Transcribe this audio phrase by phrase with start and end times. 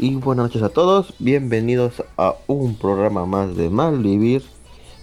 [0.00, 4.42] Y buenas noches a todos, bienvenidos a un programa más de Malvivir.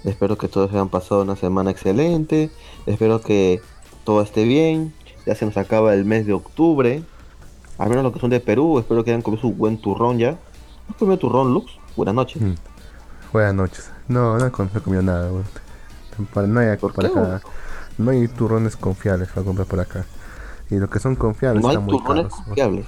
[0.04, 2.52] Espero que todos hayan pasado una semana excelente,
[2.86, 3.60] espero que
[4.04, 4.94] todo esté bien.
[5.26, 7.02] Ya se nos acaba el mes de octubre,
[7.78, 10.38] al menos los que son de Perú, espero que hayan comido su buen turrón ya.
[10.90, 11.72] ¿Has comido turrón, Lux?
[11.96, 12.42] Buenas noches.
[12.42, 12.54] Mm.
[13.34, 13.90] Buenas noches.
[14.08, 15.30] No, no he com- no he comido nada.
[16.34, 17.42] Para- No hay ¿Por por qué, acá.
[17.98, 20.06] No hay turrones confiables para comprar por acá.
[20.70, 22.46] Y los que son confiables No hay están muy turrones caros.
[22.46, 22.86] confiables.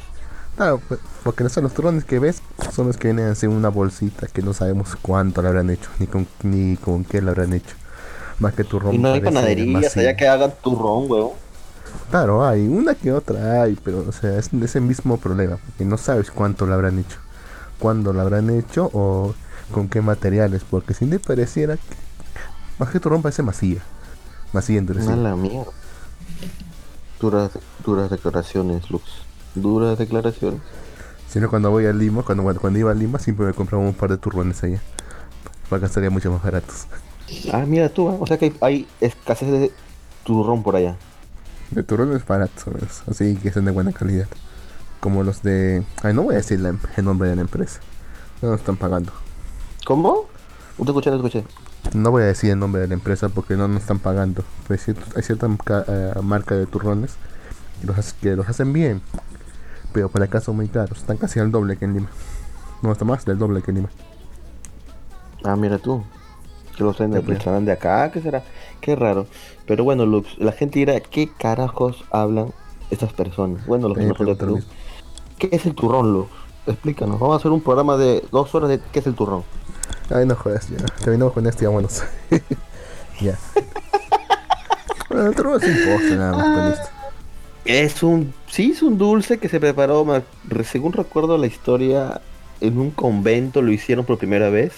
[0.56, 2.42] Claro, pues, porque no son los turrones que ves,
[2.74, 5.88] son los que vienen así en una bolsita que no sabemos cuánto lo habrán hecho,
[6.00, 7.76] ni con, ni con qué lo habrán hecho.
[8.40, 8.96] Más que turrón.
[8.96, 11.30] Y no hay panaderías allá que hagan turrón, weón.
[12.10, 15.98] Claro, hay una que otra hay, pero o sea, es ese mismo problema, porque no
[15.98, 17.18] sabes cuánto lo habrán hecho,
[17.80, 19.36] cuándo lo habrán hecho o
[19.72, 21.96] con qué materiales, porque si te pareciera que
[22.80, 23.82] más que turrón parece masilla,
[24.54, 25.16] masilla endurecida.
[25.16, 25.72] Mala mierda.
[27.20, 27.52] Duras,
[27.84, 29.04] duras declaraciones, Lux.
[29.56, 30.62] Duras declaraciones.
[31.28, 33.94] Si no, cuando voy a Lima, cuando, cuando iba a Lima, siempre me compraba un
[33.94, 34.82] par de turrones allá,
[35.70, 36.88] para que salían mucho más baratos.
[37.52, 38.18] Ah, mira tú, ¿eh?
[38.18, 39.72] o sea que hay, hay escasez de
[40.24, 40.96] turrón por allá.
[41.72, 42.66] De turrones baratos,
[43.10, 44.28] así que son de buena calidad,
[45.02, 45.84] como los de...
[46.02, 47.82] Ay, no voy a decir la em- el nombre de la empresa,
[48.42, 49.12] no nos están pagando.
[49.86, 50.26] ¿Cómo?
[50.78, 51.46] No te escuché, no te escuché.
[51.94, 54.44] No voy a decir el nombre de la empresa porque no nos están pagando.
[54.68, 55.48] Pues cier- hay cierta
[55.88, 57.16] eh, marca de turrones
[57.82, 59.02] que los, hace- que los hacen bien,
[59.92, 61.00] pero por acá son muy caros.
[61.00, 62.10] Están casi al doble que en Lima.
[62.82, 63.90] No, está más del doble que en Lima.
[65.44, 66.04] Ah, mira tú.
[66.78, 67.38] Que los traen de, Ya, pues.
[67.40, 68.44] estarán de acá, ¿qué será?
[68.82, 69.28] Qué raro.
[69.68, 72.54] Pero bueno, Lux, la gente dirá, ¿qué carajos hablan
[72.90, 73.66] estas personas?
[73.68, 74.64] Bueno, los que no lo Perú.
[75.38, 76.32] ¿Qué es el turrón, Lux?
[76.66, 77.20] Explícanos.
[77.20, 79.44] Vamos a hacer un programa de dos horas de qué es el turrón.
[80.10, 80.78] Ay, no jodas, ya.
[81.04, 82.04] Terminamos con este, ya vámonos.
[83.22, 83.38] ya.
[85.10, 86.98] bueno, el turrón es un postre nada más, pues listo.
[87.66, 90.06] Es un, sí, es un dulce que se preparó,
[90.64, 92.22] según recuerdo la historia,
[92.62, 94.72] en un convento lo hicieron por primera vez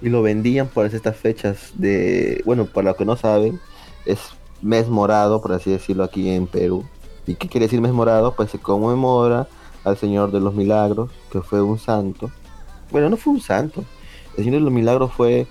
[0.00, 3.60] y lo vendían por estas fechas de, bueno, para los que no saben,
[4.06, 4.20] es
[4.62, 6.84] mes morado, por así decirlo, aquí en Perú.
[7.26, 8.34] ¿Y qué quiere decir mes morado?
[8.34, 9.48] Pues se conmemora
[9.84, 12.30] al Señor de los Milagros, que fue un santo.
[12.90, 13.84] Bueno, no fue un santo.
[14.36, 15.46] El Señor de los Milagros fue,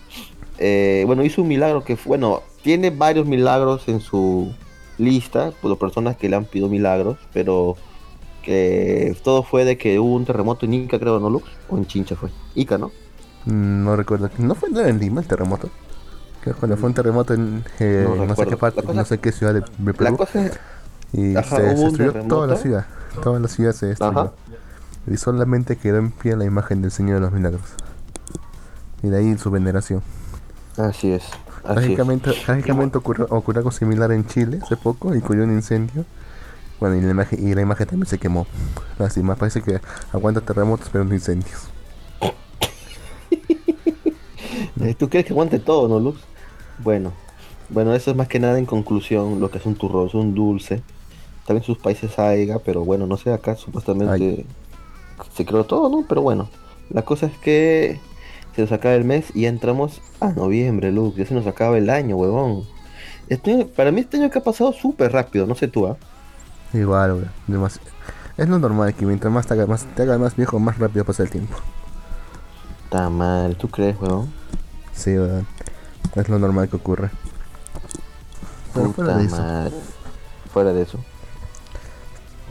[0.58, 4.54] eh, bueno, hizo un milagro que, fue- bueno, tiene varios milagros en su
[4.98, 7.76] lista por personas que le han pedido milagros, pero
[8.44, 11.46] que todo fue de que hubo un terremoto en Ica, creo, ¿no, Lux?
[11.70, 12.30] O en Chincha fue.
[12.56, 12.88] Ica, ¿no?
[13.46, 14.30] Mm, No recuerdo.
[14.38, 15.70] ¿No fue en Lima el terremoto?
[16.44, 19.20] Que cuando fue un terremoto en eh, No no, sé qué parte, cosa- no sé
[19.20, 20.18] qué ciudad de, de La Perú.
[20.18, 20.60] cosa es,
[21.14, 22.86] Y Ajá, se, destruyó toda la ciudad.
[23.22, 24.20] Toda la ciudad se destruyó.
[24.20, 24.32] Ajá.
[25.08, 27.62] Y solamente quedó en pie la imagen del Señor de los Milagros.
[29.04, 30.02] Y de ahí su veneración.
[30.78, 31.24] así es.
[31.64, 36.04] Trágicamente, ocurrió, ocurrió algo similar en Chile hace poco y ocurrió un incendio.
[36.80, 38.46] Bueno, y la imagen, y la imagen también se quemó.
[39.00, 39.80] Así más parece que
[40.12, 41.70] aguanta terremotos pero no incendios.
[44.98, 46.20] ¿Tú crees que aguante todo, no, Lux?
[46.80, 47.12] Bueno,
[47.70, 50.34] bueno, eso es más que nada en conclusión lo que es un turrón, es un
[50.34, 50.82] dulce.
[51.46, 54.46] También en sus países haiga, pero bueno, no sé, acá supuestamente
[55.36, 56.06] se creó todo, ¿no?
[56.08, 56.50] Pero bueno,
[56.90, 58.00] la cosa es que
[58.56, 61.78] se nos acaba el mes y ya entramos a noviembre, Lux, ya se nos acaba
[61.78, 62.64] el año, huevón.
[63.30, 65.98] Este para mí este año que ha pasado súper rápido, no sé tú, ¿ah?
[66.74, 67.80] Igual, güey, demasi-
[68.38, 71.06] Es lo normal que mientras más te hagas más, te hagas más viejo, más rápido
[71.06, 71.56] pasa el tiempo.
[72.86, 74.32] Está mal, ¿tú crees, huevón?
[74.94, 75.46] Sí, weón.
[76.16, 77.12] Es lo normal que ocurre.
[78.74, 79.76] Pero Puta fuera de eso, madre.
[80.52, 81.06] Fuera de eso.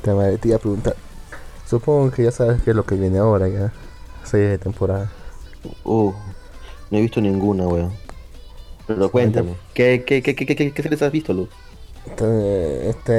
[0.03, 0.11] te,
[0.49, 0.97] iba a preguntar.
[1.67, 3.73] Supongo que ya sabes qué es lo que viene ahora ya.
[4.25, 5.11] Serie de temporada.
[5.85, 6.13] Uh,
[6.91, 7.99] no he visto ninguna, weón.
[8.87, 11.51] Pero cuéntame, ¿qué, qué, qué, qué, qué, qué, qué series has visto, Luz?
[12.05, 12.27] Esta,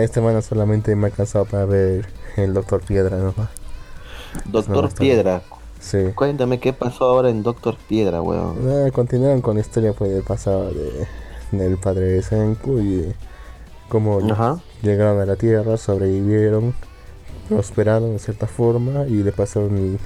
[0.04, 3.34] esta semana solamente me ha cansado para ver el Doctor Piedra, ¿no?
[4.46, 5.44] Doctor Piedra.
[5.84, 5.98] Sí.
[6.16, 8.66] Cuéntame qué pasó ahora en Doctor Piedra, weón.
[8.66, 11.08] Nada, continuaron con la historia pues, del pasado de,
[11.52, 13.14] del padre de Senku y
[13.90, 14.62] cómo Ajá.
[14.82, 16.74] llegaron a la Tierra, sobrevivieron,
[17.50, 20.00] prosperaron de cierta forma y le pasaron el-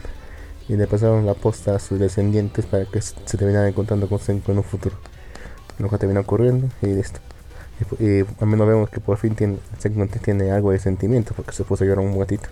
[0.68, 4.51] y le pasaron la posta a sus descendientes para que se terminaran encontrando con Senku
[4.51, 4.95] en un futuro.
[5.80, 7.19] Lo que terminó ocurriendo y listo.
[8.00, 11.51] Y, y al menos vemos que por fin tiene, Senku tiene algo de sentimiento porque
[11.53, 12.50] se puso a llorar un gatito.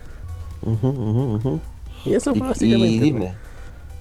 [0.61, 1.59] Ujú, ujú, ujú.
[2.05, 2.87] Y eso Y, fue básicamente.
[2.87, 3.33] y dime,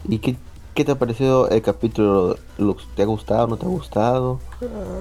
[0.09, 0.37] ¿y qué,
[0.75, 2.87] qué te ha parecido el capítulo, Lux?
[2.95, 4.41] ¿Te ha gustado, no te ha gustado?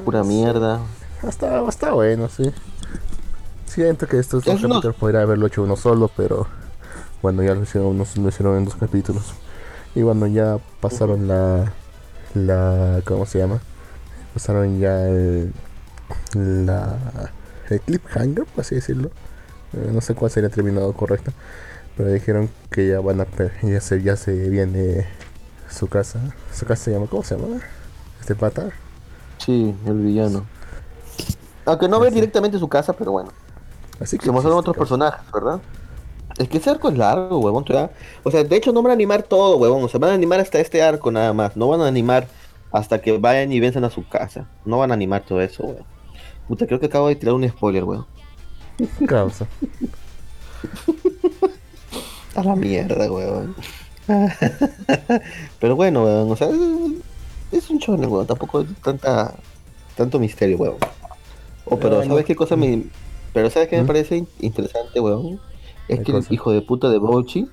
[0.05, 0.79] Pura mierda.
[1.27, 2.51] Está, está bueno, sí.
[3.65, 6.47] Siento que estos dos Es capítulos podría haberlo hecho uno solo, pero
[7.21, 9.33] Cuando ya lo hicieron, unos- lo hicieron en dos capítulos.
[9.95, 11.71] Y cuando ya pasaron la.
[12.33, 13.61] la ¿Cómo se llama?
[14.33, 15.53] Pasaron ya el.
[16.33, 16.97] La.
[17.69, 19.09] El cliffhanger, por así decirlo.
[19.73, 21.31] Eh, no sé cuál sería el terminado correcto.
[21.95, 23.27] Pero dijeron que ya van a.
[23.61, 25.05] Ya se, ya se viene
[25.69, 26.19] su casa.
[26.51, 27.07] Su casa se llama.
[27.07, 27.59] ¿Cómo se llama?
[28.19, 28.69] Este pata.
[29.37, 30.45] Sí, el villano.
[31.65, 33.31] Aunque no ve directamente su casa, pero bueno.
[33.99, 34.25] Así que.
[34.25, 35.61] Se mostraron existe, otros personajes, ¿verdad?
[36.37, 37.63] Es que ese arco es largo, huevón.
[38.23, 39.83] O sea, de hecho no van a animar todo, huevón.
[39.83, 41.55] O sea, van a animar hasta este arco nada más.
[41.55, 42.27] No van a animar
[42.71, 44.47] hasta que vayan y venzan a su casa.
[44.65, 45.85] No van a animar todo eso, huevón.
[46.47, 48.07] Puta, creo que acabo de tirar un spoiler, huevón.
[49.07, 49.45] Causa.
[52.35, 53.55] A la mierda, huevón.
[55.59, 56.31] Pero bueno, huevón.
[56.31, 56.49] O sea,
[57.51, 58.27] es- un shonen, huevón.
[58.27, 59.33] Tampoco es tanta,
[59.95, 60.79] tanto misterio, huevón.
[61.65, 62.83] Oh, pero ¿sabes no- qué cosa me...
[63.33, 63.87] Pero ¿sabes qué me ¿Mm?
[63.87, 65.39] parece in- interesante, huevón?
[65.87, 67.49] Es ¿Qué que el hijo de puta de Bouchi...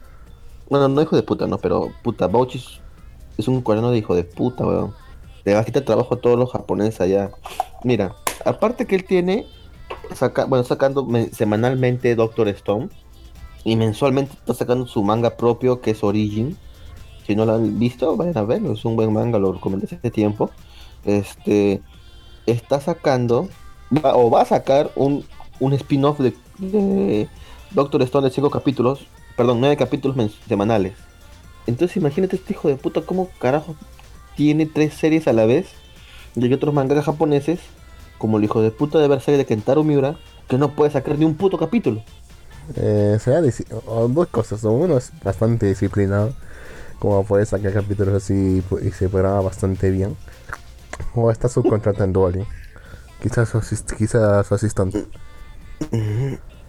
[0.68, 2.62] Bueno, no hijo de puta, no, pero puta, Bouchi
[3.38, 4.94] es- un coreano de hijo de puta, weón.
[5.44, 7.30] Le va a quitar trabajo a todos los japoneses allá.
[7.84, 9.46] Mira, aparte que él tiene,
[10.14, 12.88] saca, bueno, sacando me- semanalmente Doctor Stone
[13.64, 16.56] y mensualmente está sacando su manga propio que es Origin.
[17.26, 20.10] Si no lo han visto, vayan a verlo, es un buen manga, lo recomendé hace
[20.10, 20.50] tiempo.
[21.04, 21.82] Este
[22.46, 23.48] está sacando,
[23.92, 25.24] va- o va a sacar un,
[25.60, 26.34] un spin-off de,
[27.70, 30.16] Doctor Stone de 5 capítulos, perdón, 9 capítulos
[30.48, 30.94] semanales.
[31.66, 33.76] Entonces imagínate este hijo de puta cómo carajo
[34.36, 35.68] tiene tres series a la vez
[36.34, 37.60] y hay otros mangas japoneses,
[38.18, 40.18] como el hijo de puta de Berserk de Kentaro Miura,
[40.48, 42.02] que no puede sacar ni un puto capítulo.
[42.76, 43.18] Eh,
[43.86, 44.62] o dos cosas.
[44.64, 46.34] Uno es bastante disciplinado,
[46.98, 50.16] como puede sacar capítulos así y se programa bastante bien.
[51.14, 52.46] O está subcontratando alguien.
[53.22, 55.06] Quizás su, asist- quizás su asistente.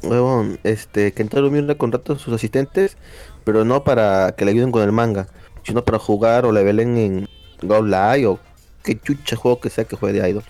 [0.04, 2.98] Huevón, este, Kentaro Miura contrata a sus asistentes,
[3.44, 5.28] pero no para que le ayuden con el manga,
[5.64, 7.28] sino para jugar o levelen en
[7.62, 8.40] Go Live o
[8.84, 10.44] qué chucha juego que sea que juegue de Idol.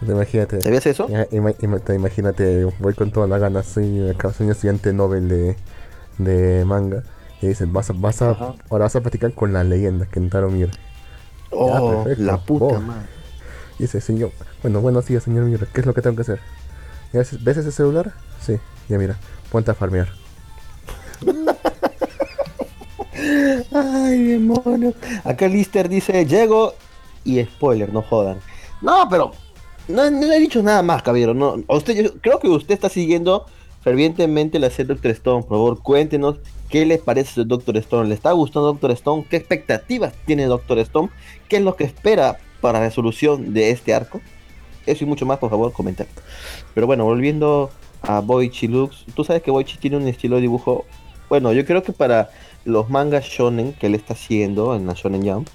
[0.00, 0.60] Te Imagínate.
[0.60, 1.08] ¿Sabías eso?
[1.08, 5.56] ima- ima- imagínate, voy con toda la ganas, soy, soy un estudiante Nobel de,
[6.18, 7.02] de manga.
[7.40, 8.54] Y dicen, vas a, vas a, Ajá.
[8.70, 10.72] ahora vas a practicar con la leyenda Kentaro Miura.
[11.50, 12.80] Oh, la puta Oh.
[12.80, 13.06] madre.
[13.78, 14.30] Dice, señor,
[14.62, 16.40] bueno, buenos días, señor Miura, ¿qué es lo que tengo que hacer?
[17.12, 18.12] ¿Ya ves, ¿Ves ese celular?
[18.40, 18.58] Sí,
[18.88, 19.16] ya mira,
[19.50, 20.08] ponte a farmear.
[23.72, 24.94] Ay, demonios.
[25.24, 26.74] Acá Lister dice, llego
[27.24, 28.38] y spoiler, no jodan.
[28.80, 29.32] No, pero
[29.88, 31.34] no, no he dicho nada más, caballero.
[31.34, 33.46] No, usted, yo creo que usted está siguiendo
[33.82, 35.42] fervientemente la serie Doctor Stone.
[35.42, 36.36] Por favor, cuéntenos
[36.68, 38.08] qué le parece el Doctor Stone.
[38.08, 39.26] ¿Le está gustando Doctor Stone?
[39.28, 41.10] ¿Qué expectativas tiene Doctor Stone?
[41.48, 44.20] ¿Qué es lo que espera para la resolución de este arco?
[44.86, 46.06] Eso y mucho más, por favor, comentar.
[46.74, 47.70] Pero bueno, volviendo
[48.02, 50.84] a Boichi Lux, tú sabes que Boichi tiene un estilo de dibujo.
[51.28, 52.30] Bueno, yo creo que para
[52.64, 55.48] los mangas shonen que él está haciendo en la Shonen Jump,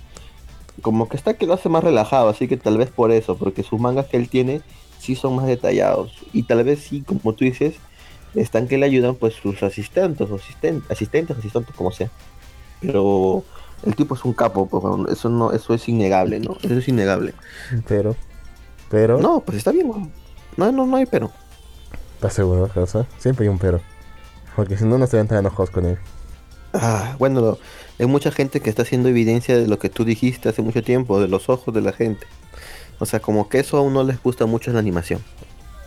[0.79, 3.63] como que está que lo hace más relajado, así que tal vez por eso, porque
[3.63, 4.61] sus mangas que él tiene
[4.99, 6.13] sí son más detallados.
[6.33, 7.75] Y tal vez sí, como tú dices,
[8.35, 12.09] están que le ayudan pues sus asistentes, o asisten- asistentes, asistentes, como sea.
[12.81, 13.43] Pero
[13.85, 16.57] el tipo es un capo, pues, eso no, eso es innegable, ¿no?
[16.61, 17.33] Eso es innegable.
[17.87, 18.15] Pero,
[18.89, 20.11] pero, No, pues está bien.
[20.57, 21.31] No, no, no hay pero.
[22.15, 23.05] ¿estás seguro, Rosa?
[23.17, 23.79] Siempre hay un pero.
[24.55, 25.97] Porque si no, no estarían tan enojados con él.
[26.73, 27.59] Ah, bueno, lo-
[27.99, 31.19] hay mucha gente que está haciendo evidencia de lo que tú dijiste hace mucho tiempo,
[31.19, 32.27] de los ojos de la gente.
[32.99, 35.21] O sea, como que eso aún no les gusta mucho en la animación.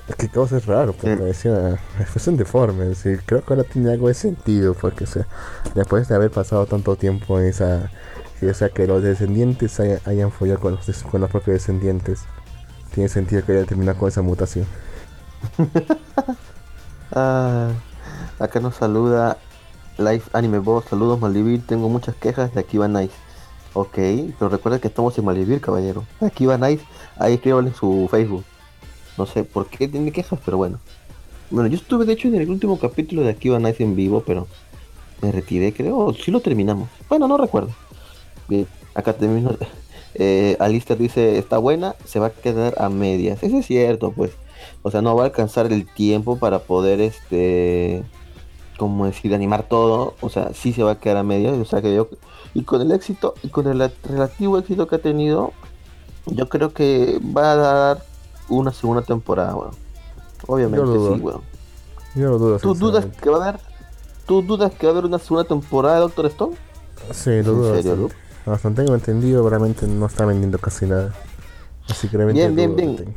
[0.09, 1.25] Es que causa es raro, porque Mm.
[1.25, 1.80] decía,
[2.16, 5.26] es un deforme, decir, creo que ahora tiene algo de sentido, porque o sea,
[5.75, 7.90] después de haber pasado tanto tiempo en esa,
[8.42, 12.21] o sea, que los descendientes hayan, hayan follado con los, con los propios descendientes,
[12.92, 14.66] tiene sentido que haya terminado con esa mutación.
[17.14, 17.71] Ah,
[18.38, 19.37] acá nos saluda
[19.99, 20.87] Live Anime Boss.
[20.87, 21.66] Saludos Malvivir.
[21.66, 23.14] Tengo muchas quejas de Akiba Nice.
[23.75, 23.96] Ok,
[24.38, 26.04] pero recuerda que estamos en Malvivir, caballero.
[26.20, 26.84] Akiba Nice,
[27.16, 28.44] ahí escríbanle en su Facebook.
[29.16, 30.78] No sé por qué tiene quejas, pero bueno.
[31.50, 34.46] Bueno, yo estuve de hecho en el último capítulo de Akiba Nice en vivo, pero
[35.22, 36.12] me retiré, creo.
[36.12, 36.88] Sí lo terminamos.
[37.08, 37.70] Bueno, no recuerdo.
[38.49, 39.56] Bien, acá termino.
[40.14, 43.42] Eh, Alistair dice, está buena, se va a quedar a medias.
[43.42, 44.32] Eso es cierto, pues.
[44.82, 48.02] O sea, no va a alcanzar el tiempo para poder, este,
[48.79, 50.14] como decir, animar todo.
[50.21, 51.57] O sea, sí se va a quedar a medias.
[51.59, 52.09] O sea, que yo,
[52.55, 55.52] y con el éxito, y con el relativo éxito que ha tenido,
[56.26, 58.05] yo creo que va a dar
[58.49, 59.75] una segunda temporada, weón.
[60.47, 61.41] Obviamente sí, weón.
[62.14, 62.59] Yo lo dudo.
[62.59, 63.61] ¿Tú dudas que va a haber?
[64.26, 66.57] ¿Tú dudas que va a haber una segunda temporada de Doctor Stone?
[67.12, 67.75] Sí, lo ¿En dudo.
[67.75, 68.09] serio,
[68.47, 68.83] bastante.
[68.83, 71.12] Tengo entendido, realmente no está vendiendo casi nada.
[71.88, 73.14] Así que realmente Bien, bien, bien.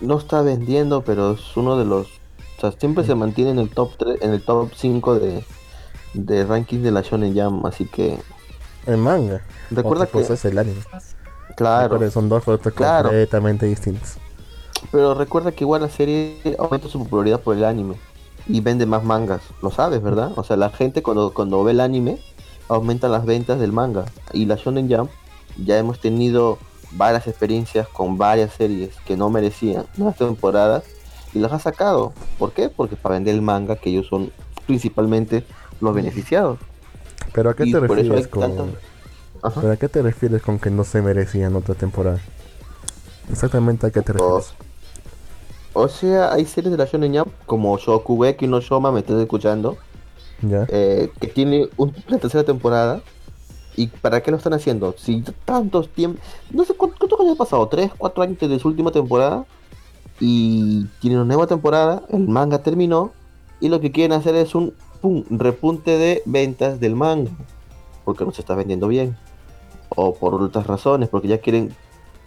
[0.00, 2.08] no está vendiendo, pero es uno de los.
[2.58, 5.44] O sea, siempre se mantiene en el top 3, en el top 5 de,
[6.14, 8.18] de ranking de la Shonen Jam, así que
[8.86, 9.42] El manga.
[9.70, 10.80] recuerda cosa que es el anime.
[11.56, 13.08] claro, Recuerda son dos productos Claro.
[13.10, 14.14] completamente distintos.
[14.90, 17.94] pero recuerda que igual la serie aumenta su popularidad por el anime
[18.48, 20.32] y vende más mangas, lo sabes, ¿verdad?
[20.36, 22.18] O sea, la gente cuando cuando ve el anime
[22.68, 25.08] aumenta las ventas del manga y la Shonen Jam
[25.64, 26.58] ya hemos tenido
[26.92, 30.84] varias experiencias con varias series que no merecían nuevas temporadas
[31.38, 32.12] y las ha sacado.
[32.38, 32.68] ¿Por qué?
[32.68, 34.30] Porque para vender el manga que ellos son
[34.66, 35.44] principalmente
[35.80, 36.58] los beneficiados.
[37.32, 38.42] Pero a qué Y te refieres con.
[38.42, 38.66] tantas-
[39.42, 39.60] Ajá.
[39.60, 42.18] ¿Pero a qué te refieres con que no se merecían otra temporada?
[43.30, 44.52] Exactamente a qué te refieres.
[45.74, 49.76] O sea, hay series de la Shonen Jump como Shokugeki no Shoma, me estás escuchando,
[50.42, 50.66] ¿Ya?
[50.68, 53.00] eh, que tiene un- una tercera temporada.
[53.76, 54.92] ¿Y para qué lo están haciendo?
[54.98, 56.20] Si tantos tiempos...
[56.50, 59.44] No sé cuánto- cuántos años ha pasado, ¿3, 4 años desde su última temporada?
[60.20, 63.12] Y tiene una nueva temporada, el manga terminó,
[63.60, 67.30] y lo que quieren hacer es un pum, repunte de ventas del manga,
[68.04, 69.16] porque no se está vendiendo bien.
[69.90, 71.74] O por otras razones, porque ya quieren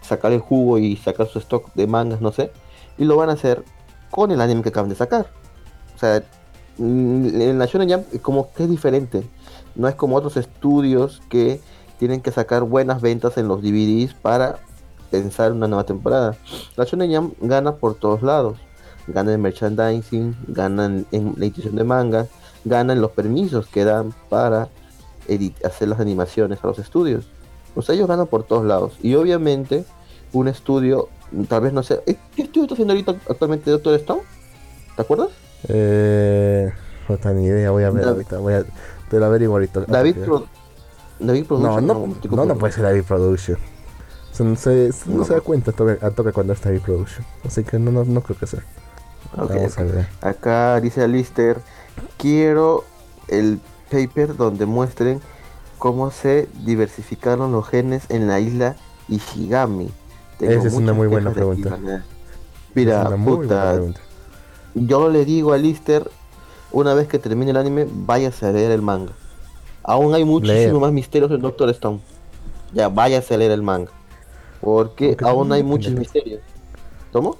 [0.01, 2.51] sacar el jugo y sacar su stock de mangas, no sé.
[2.97, 3.63] Y lo van a hacer
[4.09, 5.27] con el anime que acaban de sacar.
[5.95, 6.23] O sea,
[6.77, 9.23] mm, en la Shonen como que es diferente.
[9.75, 11.61] No es como otros estudios que
[11.99, 14.59] tienen que sacar buenas ventas en los DVDs para
[15.11, 16.35] pensar una nueva temporada.
[16.75, 18.57] La Shonen Jump gana por todos lados.
[19.07, 22.27] Gana en merchandising, gana en, en la edición de mangas,
[22.65, 24.69] gana en los permisos que dan para
[25.63, 27.25] hacer las animaciones a los estudios.
[27.75, 28.93] O sea, ellos ganan por todos lados.
[29.01, 29.85] Y obviamente,
[30.33, 31.09] un estudio,
[31.47, 32.01] tal vez no sé.
[32.35, 34.21] ¿qué estudio está haciendo ahorita actualmente Doctor Stone?
[34.95, 35.29] ¿Te acuerdas?
[35.67, 36.71] Eh.
[37.09, 38.37] No tengo ni idea, voy a ver David- ahorita.
[38.37, 38.63] Voy a,
[39.09, 39.81] te la averiguo ahorita.
[39.87, 40.45] David, Pro-
[41.19, 41.87] David No, Production.
[41.87, 42.57] no, no, no confundiendo.
[42.57, 43.57] puede ser David Production.
[44.31, 45.25] Sea, no se, no No.
[45.25, 47.25] se da cuenta a toque, a toque cuando es David Production.
[47.45, 48.63] Así que no, no, no creo que sea.
[49.37, 50.07] Ok, Vamos a ver.
[50.21, 51.59] Acá dice Alister,
[52.17, 52.83] quiero
[53.27, 53.59] el
[53.89, 55.21] paper donde muestren
[55.77, 58.75] cómo se diversificaron los genes en la isla
[59.09, 59.89] Ishigami.
[60.37, 61.77] Tengo Esa es una muy buena pregunta.
[62.73, 63.99] Mira, puta, pregunta.
[64.75, 66.09] yo le digo a Lister,
[66.71, 69.11] una vez que termine el anime, váyase a leer el manga.
[69.83, 70.73] Aún hay muchísimo Leer.
[70.73, 71.99] más misterios en Doctor Stone.
[72.73, 73.91] Ya, váyase a leer el manga.
[74.61, 76.41] Porque Aunque aún hay muchos misterios.
[77.11, 77.37] ¿Cómo?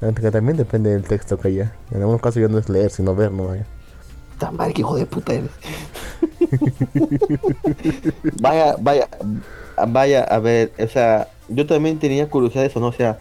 [0.00, 1.74] Aunque también depende del texto que haya.
[1.90, 3.66] En algunos casos ya no es leer, sino ver, no vaya.
[4.38, 5.50] Tan mal que hijo de puta eres.
[8.40, 9.08] vaya, vaya,
[9.88, 12.88] vaya, a ver, o sea, yo también tenía curiosidad de eso, ¿no?
[12.88, 13.18] O sea,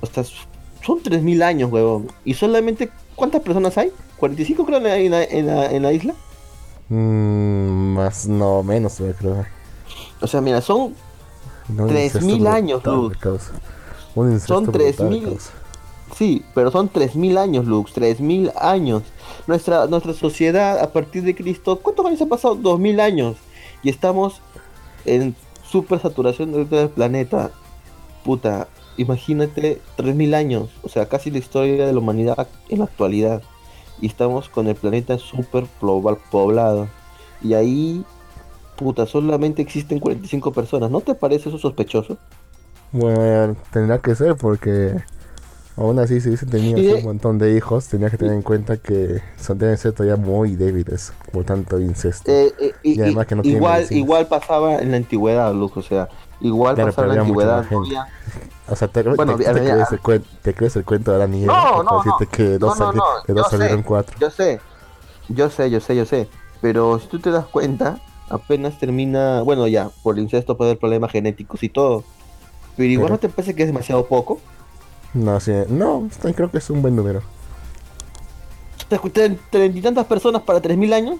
[0.00, 0.24] o sea,
[0.84, 2.08] son 3.000 años, huevón.
[2.24, 3.92] ¿Y solamente cuántas personas hay?
[4.20, 6.14] ¿45 creo en la, en la, en la- en la isla?
[6.88, 9.44] Mm, más, no, menos, creo.
[10.20, 10.94] O sea, mira, son
[11.68, 15.24] No, un 3000 incesto años, Son brutal, 3000.
[15.24, 15.52] causa.
[16.16, 19.02] Sí, pero son 3.000 años, Lux, 3.000 años.
[19.46, 22.56] Nuestra, nuestra sociedad a partir de Cristo, ¿cuántos años han pasado?
[22.56, 23.36] 2.000 años.
[23.82, 24.40] Y estamos
[25.04, 27.50] en super saturación del planeta.
[28.24, 30.70] Puta, imagínate 3.000 años.
[30.82, 33.42] O sea, casi la historia de la humanidad en la actualidad.
[34.00, 36.88] Y estamos con el planeta super global poblado.
[37.42, 38.04] Y ahí,
[38.76, 40.90] puta, solamente existen 45 personas.
[40.90, 42.16] ¿No te parece eso sospechoso?
[42.90, 44.96] Bueno, tendrá que ser porque
[45.76, 48.42] aún así si se tenías Y de- un montón de hijos, tenías que tener en
[48.42, 52.30] cuenta que son deben ser todavía muy débiles por tanto incesto.
[52.30, 55.82] Eh, eh, y- Y además que no igual, igual pasaba en la antigüedad, Luke, o
[55.82, 56.08] sea,
[56.40, 57.64] igual Claro, pasaba en la antigüedad.
[57.70, 58.06] no había-
[58.68, 61.26] o sea, te, bueno, te- te crees el cuen- te crees el cuento de la
[61.26, 63.56] niña No, no, decirte que dos, No, no, sali- no, dos yo sé.
[63.56, 64.16] salieron cuatro.
[64.20, 64.60] Yo sé,
[65.28, 66.28] yo sé, yo sé, yo sé.
[66.60, 67.98] Pero si tú te das cuenta,
[68.28, 72.04] apenas termina, bueno, ya, por el incesto puede haber problemas genéticos y todo.
[72.76, 74.40] Pero igual Pero- no te parece que es demasiado poco.
[75.14, 77.22] No, sí, no, creo que es un buen número.
[78.88, 81.18] ¿Tre- ¿Treinta y tantas personas para 3.000 años?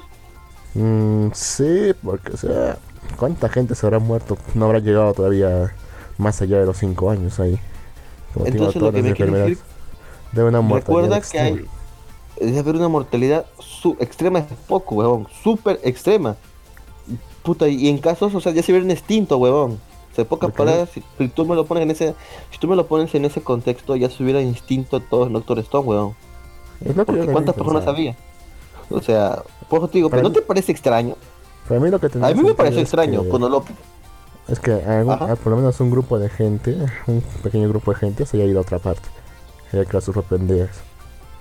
[0.74, 2.78] Mm, sí, porque, o sea,
[3.18, 4.38] ¿cuánta gente se habrá muerto?
[4.54, 5.74] No habrá llegado todavía
[6.18, 7.58] más allá de los cinco años ahí.
[8.32, 9.58] Como te Entonces lo que me decir,
[10.32, 11.66] De una mortalidad recuerda que hay,
[12.40, 16.36] debe haber una mortalidad su extrema, es poco, huevón, súper extrema.
[17.42, 19.78] Puta, y en casos, o sea, ya se hubieran extinto, huevón.
[20.12, 22.14] O sea, pocas palabras, si, si tú me lo pones en ese,
[22.50, 25.58] si tú me lo pones en ese contexto, ya se hubieran extinto todos en Doctor
[25.60, 26.14] Stone, huevón.
[26.84, 27.96] Es lo que yo Porque también ¿cuántas personas pensaba.
[27.96, 28.16] había?
[28.90, 31.16] O sea, por eso te digo, ¿pero no te parece extraño?
[31.66, 33.64] Para mí lo que tendría A mí me pareció extraño que- cuando lo...
[34.48, 38.26] Es que algún- por lo menos un grupo de gente, un pequeño grupo de gente
[38.26, 39.08] se haya ido a otra parte.
[39.72, 40.68] Haya creado sus propias.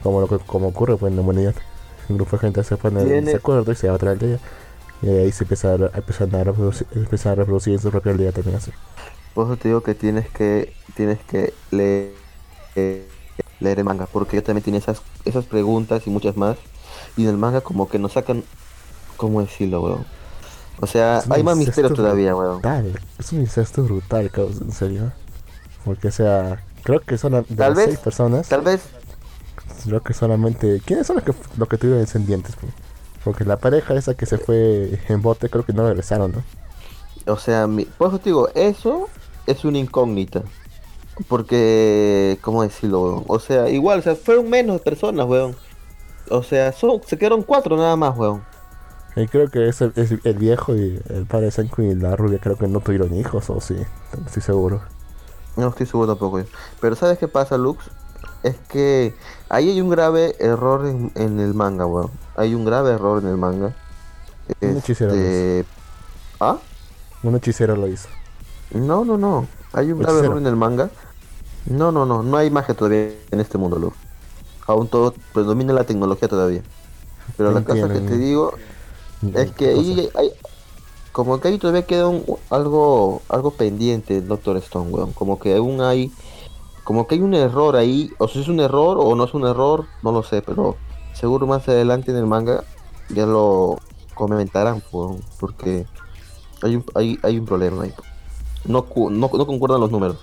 [0.04, 1.56] Como lo que como ocurre pues, en la humanidad.
[2.10, 4.38] Un grupo de gente se pone de acuerdo y se va a otra aldea.
[5.02, 6.88] Y ahí se empieza a, a- reproducir,
[7.26, 8.72] a reproducir en su propia aldea también así.
[9.34, 12.12] Por eso te digo que tienes que tienes que leer,
[12.76, 13.08] eh,
[13.60, 16.58] leer el manga, porque yo también tenía esas, esas preguntas y muchas más.
[17.18, 18.44] Y en el manga como que nos sacan
[19.18, 20.06] ¿Cómo decirlo, weón?
[20.80, 22.54] O sea, hay más misterios todavía, weón.
[22.56, 25.12] Brutal, es un incesto brutal, cabrón, en serio.
[25.86, 28.82] Porque, o sea, creo que son de Tal las vez- seis personas, Tal vez,
[29.86, 30.82] creo que solamente.
[30.84, 32.56] ¿Quiénes son los que, los que tuvieron descendientes?
[32.56, 32.66] po?
[33.24, 36.44] Porque la pareja esa que se fue en bote, creo que no regresaron, ¿no?
[37.28, 39.08] o sea, mi, por eso te digo, eso
[39.48, 40.44] es una incógnita.
[41.28, 43.24] Porque, ¿cómo decirlo, weón?
[43.28, 45.56] O sea, igual, o sea, fueron menos personas, weón.
[46.30, 48.44] O sea, son, se quedaron cuatro nada más, weón.
[49.16, 52.16] Y creo que es el, es el viejo y el padre de Senku y la
[52.16, 53.76] rubia, creo que no tuvieron hijos, o sí,
[54.18, 54.82] no estoy seguro.
[55.58, 56.40] No estoy seguro tampoco.
[56.40, 56.46] yo.
[56.80, 57.92] Pero ¿sabes qué pasa, Lux?
[58.42, 59.14] Es que
[59.50, 62.10] ahí hay un grave error en, en el manga, weón.
[62.42, 63.76] Hay un grave error en el manga.
[64.62, 65.64] Un hechicero Este,
[66.40, 66.58] ¿Ah?
[67.22, 68.10] Un hechicero lo hizo.
[68.72, 69.48] No, no, no.
[69.74, 70.32] Hay un grave Hechicero.
[70.32, 70.90] error en el manga.
[71.68, 72.24] No, no, no.
[72.24, 73.96] No hay magia todavía en este mundo, Lux.
[74.66, 76.64] Aún todo predomina la tecnología todavía.
[77.38, 78.54] Pero la cosa que te digo
[79.36, 80.32] es que ahí hay,
[81.12, 85.14] como que ahí todavía queda un, algo algo pendiente en Doctor Stone, weón.
[85.14, 86.12] Como que aún hay
[86.84, 89.46] como que hay un error ahí, o si es un error o no es un
[89.46, 90.76] error, no lo sé, pero
[91.14, 92.64] seguro más adelante en el manga
[93.10, 93.78] ya lo
[94.14, 94.82] comentarán,
[95.40, 95.86] porque
[96.62, 97.94] hay un, hay, hay un problema ahí.
[98.66, 100.18] No, no, no concuerdan los números.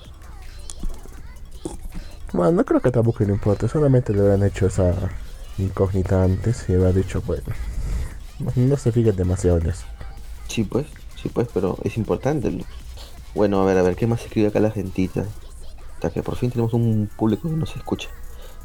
[2.32, 4.94] Bueno, no creo que tampoco le importe, solamente le habrán hecho esa
[5.56, 7.46] incógnita antes y habrá dicho, bueno,
[8.54, 9.86] no, se fijen demasiado en eso.
[10.46, 10.86] Sí, pues,
[11.20, 12.64] sí, pues, pero es importante.
[13.34, 15.24] Bueno, a ver, a ver, ¿qué más escribe acá la gentita?
[15.94, 18.08] Hasta que por fin tenemos un público que nos escucha.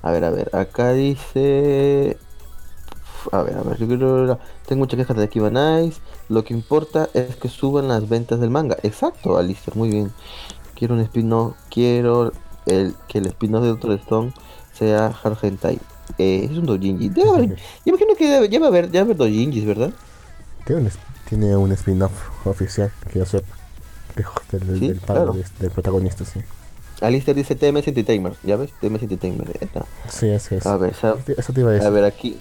[0.03, 2.17] A ver, a ver, acá dice...
[3.31, 3.77] A ver, a ver,
[4.67, 6.01] tengo muchas quejas de Akiba Nice.
[6.27, 8.75] Lo que importa es que suban las ventas del manga.
[8.83, 10.12] Exacto, Alistair, muy bien.
[10.75, 12.33] Quiero un spin-off, quiero
[12.65, 14.33] el, que el spin-off de Doctor Stone
[14.74, 15.79] sea Hargentai.
[16.17, 17.07] Eh, es un doujinji.
[17.10, 17.55] Debe haber, yo
[17.86, 19.91] imagino que debe, ya va a haber, ya va a haber doujinjis, ¿verdad?
[20.65, 22.12] Tiene un, es- tiene un spin-off
[22.45, 23.55] oficial, que yo sepa,
[24.50, 25.34] que del, Sí, del padre claro.
[25.34, 26.41] de- del protagonista, sí.
[27.04, 28.72] Alistair dice TMS Entertainment, ¿ya ves?
[28.82, 29.50] TMS Entertainment.
[29.62, 29.86] está.
[30.10, 30.66] Sí, así es.
[30.66, 31.88] A ver, Eso te iba a decir.
[31.88, 32.38] a ver aquí.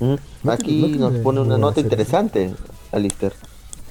[0.00, 2.52] Mm, No Aquí no nos pone una nota interesante,
[2.90, 3.32] Alistair.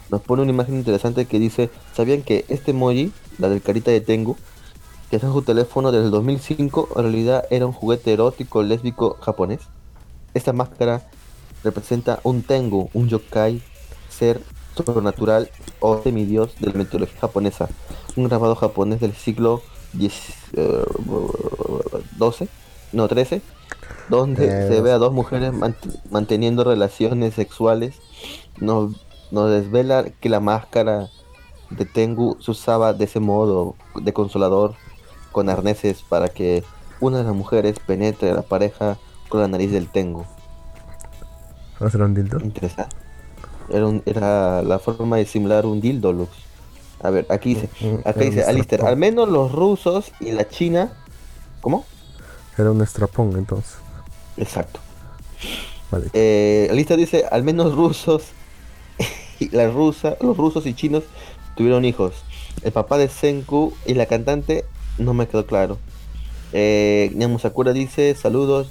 [0.09, 4.01] Nos pone una imagen interesante que dice, ¿sabían que este emoji, la del carita de
[4.01, 4.35] Tengu,
[5.09, 9.17] que está en su teléfono desde el 2005, en realidad era un juguete erótico lésbico
[9.21, 9.59] japonés?
[10.33, 11.03] Esta máscara
[11.63, 13.61] representa un Tengu, un yokai,
[14.09, 14.41] ser
[14.75, 17.69] sobrenatural o semidios de la mitología japonesa.
[18.15, 19.61] Un grabado japonés del siglo
[22.17, 22.47] 12,
[22.93, 23.41] no 13,
[24.09, 27.95] donde Eh, se ve a dos mujeres mant- manteniendo relaciones sexuales.
[28.59, 28.93] Nos,
[29.31, 31.09] nos desvela que la máscara
[31.69, 34.75] de Tengu se usaba de ese modo, de consolador,
[35.31, 36.63] con arneses para que
[36.99, 38.97] una de las mujeres penetre a la pareja
[39.29, 40.25] con la nariz del Tengu.
[41.81, 42.39] ¿Va a ser un dildo?
[42.43, 42.95] Interesante.
[43.69, 46.29] Era, un- era la forma de simular un dildo, Lux.
[47.03, 47.69] A ver, aquí dice,
[48.05, 48.87] acá dice strapón.
[48.87, 50.93] al menos los rusos y la China.
[51.61, 51.85] ¿Cómo?
[52.57, 53.75] Era un estrapón entonces.
[54.37, 54.79] Exacto.
[55.89, 56.07] Vale.
[56.13, 58.23] Eh, Alistair dice, al menos rusos
[59.39, 61.03] y la rusa, los rusos y chinos
[61.55, 62.13] tuvieron hijos.
[62.63, 64.65] El papá de Senku y la cantante
[64.97, 65.77] no me quedó claro.
[66.53, 68.67] Eh, Sakura dice, saludos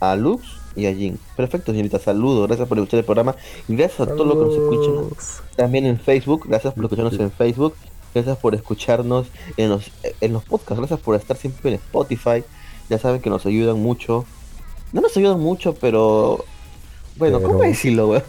[0.00, 1.18] a Lux y a Jin.
[1.36, 3.36] Perfecto, señorita, saludos, gracias por escuchar el programa
[3.68, 7.30] y gracias a todos los que nos escuchan también en Facebook, gracias por escucharnos en
[7.30, 7.74] Facebook,
[8.14, 12.44] gracias por escucharnos en los, en los podcasts, gracias por estar siempre en Spotify,
[12.88, 14.24] ya saben que nos ayudan mucho,
[14.92, 16.44] no nos ayudan mucho, pero
[17.16, 18.24] bueno, ¿cómo decirlo, weón?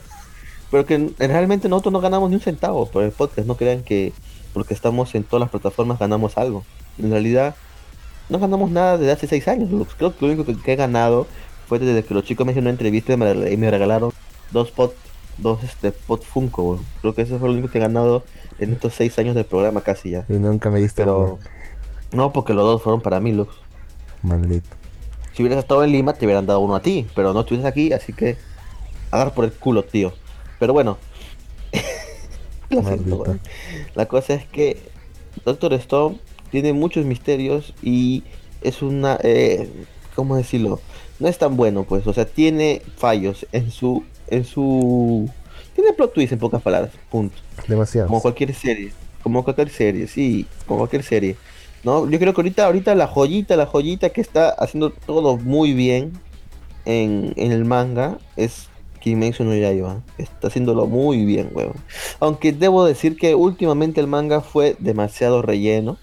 [0.72, 4.12] Pero que realmente nosotros no ganamos ni un centavo por el podcast, no crean que
[4.54, 6.64] porque estamos en todas las plataformas ganamos algo,
[6.98, 7.56] en realidad
[8.30, 9.96] no ganamos nada desde hace seis años, Lux.
[9.96, 11.28] creo que lo único que he ganado
[11.80, 13.18] fue desde que los chicos me hicieron una entrevista y
[13.58, 14.12] me, regalaron
[14.52, 14.92] dos pod,
[15.40, 18.24] dos este pod Funko, creo que eso fue lo único que he ganado
[18.60, 20.26] en estos seis años del programa casi ya.
[20.30, 21.40] Y nunca me diste Pero uno.
[22.12, 23.56] no, porque los dos fueron para mí, Lux.
[24.22, 24.70] Maldito.
[25.34, 27.92] Si hubieras estado en Lima, te hubieran dado uno a ti, pero no estuvieras aquí,
[27.92, 28.38] así que
[29.10, 30.14] agarra por el culo, tío.
[30.60, 31.00] Pero bueno,
[32.70, 33.26] Lo siento,
[33.96, 34.78] la cosa es que
[35.44, 36.20] Doctor Stone
[36.52, 38.24] tiene muchos misterios y
[38.62, 39.72] es una, eh,
[40.16, 40.80] ¿cómo decirlo?
[41.24, 45.30] No es tan bueno, pues, o sea, tiene fallos en su, en su,
[45.74, 47.38] tiene plot twist en pocas palabras, punto.
[47.66, 48.10] Demasiado.
[48.10, 48.92] Como cualquier serie.
[49.22, 50.46] Como cualquier serie, sí.
[50.68, 51.38] Como cualquier serie.
[51.86, 52.10] ¿No?
[52.10, 56.12] Yo creo que ahorita, ahorita la joyita, la joyita que está haciendo todo muy bien
[56.84, 58.68] en, en el manga es
[59.00, 60.02] Kimetsu no Yaiba.
[60.18, 61.76] Está haciéndolo muy bien, weón.
[62.20, 65.98] Aunque debo decir que últimamente el manga fue demasiado relleno.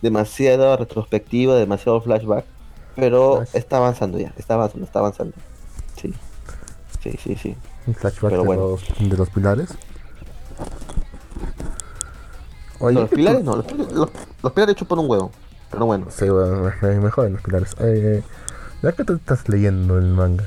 [0.00, 2.53] Demasiada retrospectiva, demasiado flashback.
[2.96, 4.32] Pero está avanzando ya.
[4.36, 5.34] Está avanzando, está avanzando.
[6.00, 6.14] Sí.
[7.02, 7.56] Sí, sí, sí.
[7.86, 8.62] Un flashback Pero de, bueno.
[8.68, 9.68] los, de los pilares.
[12.80, 14.08] Oye, No, los ¿qué pilares tú- no, los, pilares- los,
[14.42, 15.30] los pilares chupan un huevo.
[15.70, 16.06] Pero bueno.
[16.10, 17.74] Sí, bueno, me- mejor en los pilares.
[17.80, 18.22] Eh,
[18.82, 20.44] ya que tú estás leyendo el manga,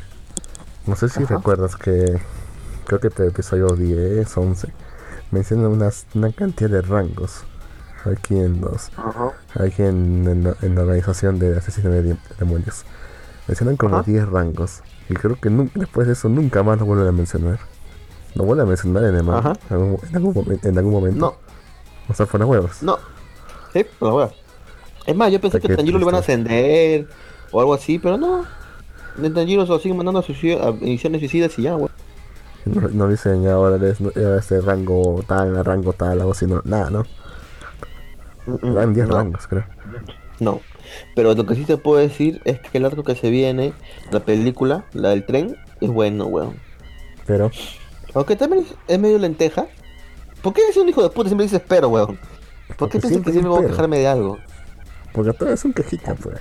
[0.86, 1.36] no sé si Ajá.
[1.38, 2.19] recuerdas que
[2.86, 4.71] creo que te episodio 10, 11,
[5.31, 7.43] menciona unas, una cantidad de rangos
[8.10, 8.89] aquí en los
[9.60, 12.84] aquí en, en la, en la organización de asesinos de dem- demonios.
[13.48, 14.10] Mencionan como Ajá.
[14.12, 14.82] 10 rangos.
[15.10, 17.60] Y creo que nu- después de eso nunca más lo vuelven a mencionar.
[18.36, 19.39] Lo vuelven a mencionar en el manga.
[19.39, 19.54] Ajá.
[19.70, 21.20] En algún, en algún momen- en algún momento.
[21.20, 21.36] No,
[22.10, 22.82] O sea, fuera huevos.
[22.84, 22.98] no.
[23.74, 24.32] Sí, la hueva.
[25.06, 27.08] Es más, yo pensé que Tanjiro lo iban a ascender
[27.52, 28.43] o algo así, pero no.
[29.34, 31.89] Tanjiro se lo siguen mandando a, suicida- a misiones suicidas y ya, weón.
[32.65, 33.78] No, no dicen ahora
[34.38, 36.46] este rango tal, rango tal, algo así.
[36.46, 37.06] No, nada, ¿no?
[38.62, 39.65] Dan 10 no, rangos, creo.
[40.39, 40.62] no.
[41.15, 43.73] Pero lo que sí te puedo decir es que el arco que se viene,
[44.12, 46.55] la película, la del tren, es bueno, weón.
[47.25, 47.51] Pero,
[48.13, 49.67] Aunque también es, medio lenteja.
[50.41, 52.17] ¿Por qué eres un hijo de puta siempre dices pero, weón?
[52.67, 54.38] ¿Por Porque qué piensas que siempre voy a quejarme de algo?
[55.13, 56.38] porque todo es un quejita, pues.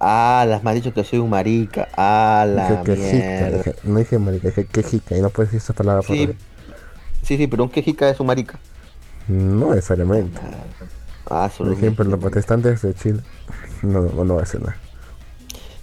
[0.00, 1.88] Ah, las me has dicho que soy un marica.
[1.96, 3.58] Ah, la Dije mierda.
[3.58, 5.16] dije- no dije marica, dije quejita.
[5.16, 6.36] Y no puedes decir esa palabra por Sí, ahí.
[7.22, 8.58] sí, sí, pero un quejica es un marica.
[9.28, 10.40] No necesariamente.
[11.30, 13.20] Ah, Por solo ejemplo, un- los protestantes de Chile.
[13.82, 14.76] No, no, no va a ser nada.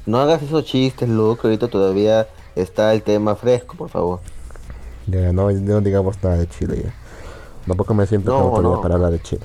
[0.05, 4.19] No hagas esos chistes, Luke, que ahorita todavía está el tema fresco, por favor.
[5.08, 6.93] Ya, no, no digamos nada de Chile ya.
[7.67, 8.81] Tampoco me siento No, con autoridad no.
[8.81, 9.41] para hablar de Chile.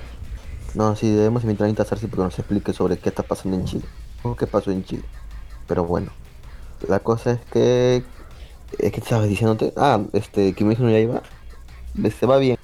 [0.75, 3.85] No, sí, debemos invitar a Sarsi porque nos explique sobre qué está pasando en Chile.
[4.23, 5.03] O qué pasó en Chile.
[5.67, 6.11] Pero bueno,
[6.89, 8.03] la cosa es que...
[8.79, 9.73] Es que te estabas diciéndote...
[9.77, 11.23] Ah, este, Kimetsu no Yaiba.
[12.19, 12.57] Se va bien.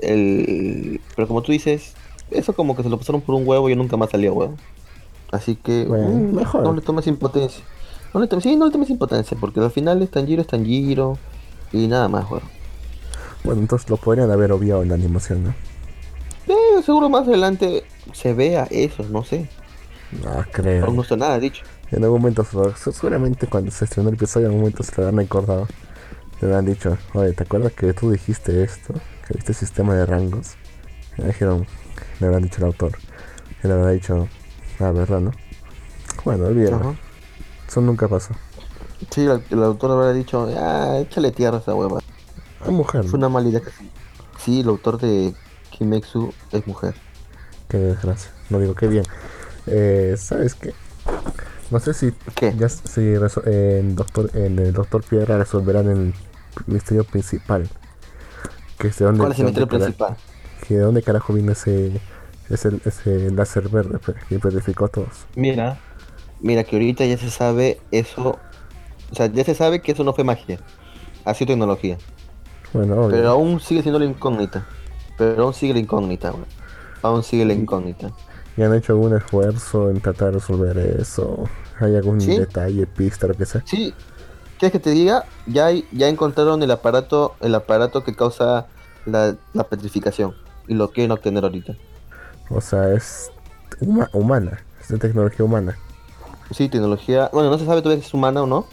[0.00, 1.00] El...
[1.16, 1.94] Pero como tú dices,
[2.30, 4.54] eso como que se lo pasaron por un huevo y nunca más salió huevo.
[5.32, 5.84] Así que...
[5.84, 6.62] Bueno, mm, mejor.
[6.62, 7.62] No le tomes impotencia.
[8.12, 11.18] No le tomes, sí, no le tomes impotencia porque al final es Tanjiro, es Tanjiro.
[11.72, 12.46] Y nada más, huevo.
[13.44, 15.54] Bueno, entonces lo podrían haber obviado en la animación, ¿no?
[16.48, 19.48] Eh, seguro más adelante se vea eso, no sé.
[20.22, 20.90] No creo.
[20.90, 21.62] No está nada dicho.
[21.92, 22.44] En algún momento,
[22.76, 25.68] se- seguramente cuando se estrenó el episodio, en algún momento se lo han recordado.
[26.40, 28.94] Le han dicho, oye, ¿te acuerdas que tú dijiste esto?
[29.28, 30.54] Que este sistema de rangos.
[31.18, 31.66] Y le dijeron,
[32.20, 32.92] le habrán dicho el autor.
[33.62, 34.28] Y le habrá dicho,
[34.78, 35.32] ah, verdad, ¿no?
[36.24, 36.76] Bueno, olvídalo.
[36.76, 36.94] Ajá.
[37.66, 38.34] Eso nunca pasó.
[39.10, 42.00] Sí, el, el autor habrá dicho, ah, échale tierra a esa hueva.
[42.64, 43.14] Es mujer, ¿no?
[43.14, 43.90] una mala idea que sí.
[44.38, 45.34] Sí, el autor de
[45.70, 46.94] Kimetsu es mujer.
[47.68, 48.30] Qué desgracia.
[48.48, 49.04] No digo, qué bien.
[49.66, 50.74] Eh, ¿Sabes qué?
[51.70, 52.54] No sé si ¿Qué?
[52.56, 53.14] ya si
[53.46, 56.14] en doctor en el doctor Piedra resolverán el
[56.66, 57.68] misterio principal.
[58.78, 60.16] Que es de dónde, ¿Cuál es el misterio principal?
[60.74, 62.00] De dónde carajo vino ese
[62.48, 65.26] ese, ese láser verde pe, que petrificó a todos.
[65.36, 65.78] Mira,
[66.40, 68.38] mira que ahorita ya se sabe eso.
[69.12, 70.58] O sea, ya se sabe que eso no fue magia.
[71.24, 71.96] Ha sido tecnología.
[72.72, 73.10] Bueno, obvio.
[73.16, 74.66] Pero aún sigue siendo la incógnita.
[75.18, 76.44] Pero aún sigue la incógnita, güey.
[77.02, 78.10] Aún sigue la incógnita.
[78.56, 81.44] ¿Y han hecho algún esfuerzo en tratar de resolver eso?
[81.78, 82.36] ¿Hay algún Sí.
[82.36, 83.62] detalle, pista, lo que sea?
[83.64, 83.94] Sí,
[84.58, 85.24] ¿quieres que te diga?
[85.46, 88.66] Ya, hay- ya encontraron el aparato, el aparato que causa
[89.06, 90.34] la, la petrificación.
[90.68, 91.74] Y lo quieren obtener ahorita.
[92.48, 93.30] O sea, es
[93.80, 95.76] huma- humana, es de tecnología humana.
[96.50, 97.30] Sí, tecnología.
[97.32, 98.66] Bueno, no se sabe todavía si es humana o no.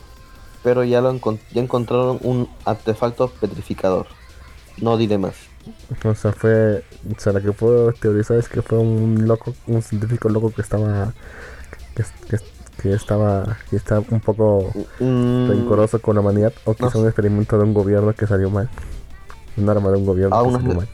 [0.64, 4.08] Pero ya lo encon- ya encontraron un artefacto petrificador.
[4.82, 5.36] No diré más.
[6.04, 6.84] O sea, fue.
[7.16, 10.62] O sea, lo que puedo teorizar es que fue un loco, un científico loco que
[10.62, 11.14] estaba.
[11.96, 12.44] que, que,
[12.82, 13.58] que estaba.
[13.70, 17.64] que está un poco Mm, rencoroso con la humanidad, o quizá no un experimento de
[17.64, 18.70] un gobierno que salió mal.
[19.56, 20.88] Un arma de un gobierno Aún que salió mal.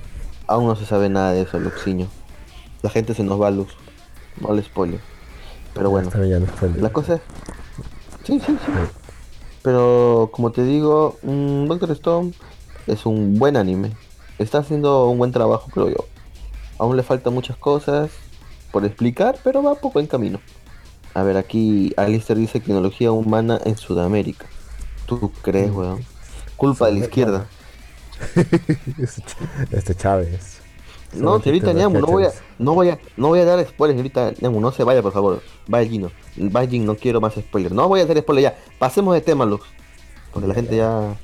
[0.54, 2.08] Aún no se sabe nada de eso, Luxiño.
[2.82, 3.76] La gente se nos va a luz.
[4.40, 5.00] No le spoiler.
[5.74, 6.10] Pero bueno.
[6.78, 7.22] La cosa es...
[8.24, 8.72] Sí, sí, sí.
[9.62, 12.34] Pero como te digo, mm, Doctor Stone
[12.88, 13.92] es un buen anime.
[14.38, 16.06] Está haciendo un buen trabajo, creo yo.
[16.78, 18.12] Aún le faltan muchas cosas
[18.72, 20.40] por explicar, pero va poco en camino.
[21.14, 24.46] A ver, aquí Alistair dice tecnología humana en Sudamérica.
[25.06, 26.04] ¿Tú crees, weón?
[26.58, 27.48] Culpa de la izquierda.
[29.00, 29.24] este,
[29.72, 30.60] este Chávez.
[31.16, 34.60] No, señorita no voy a, no voy a, no voy a dar spoilers, señorita Ñamu,
[34.60, 35.42] no se vaya, por favor.
[35.68, 37.74] Vaya Gino, vaya Gino, no quiero más spoilers.
[37.74, 38.58] No voy a hacer spoilers ya.
[38.80, 39.66] Pasemos de tema, Lux.
[40.32, 41.16] Porque la gente ya,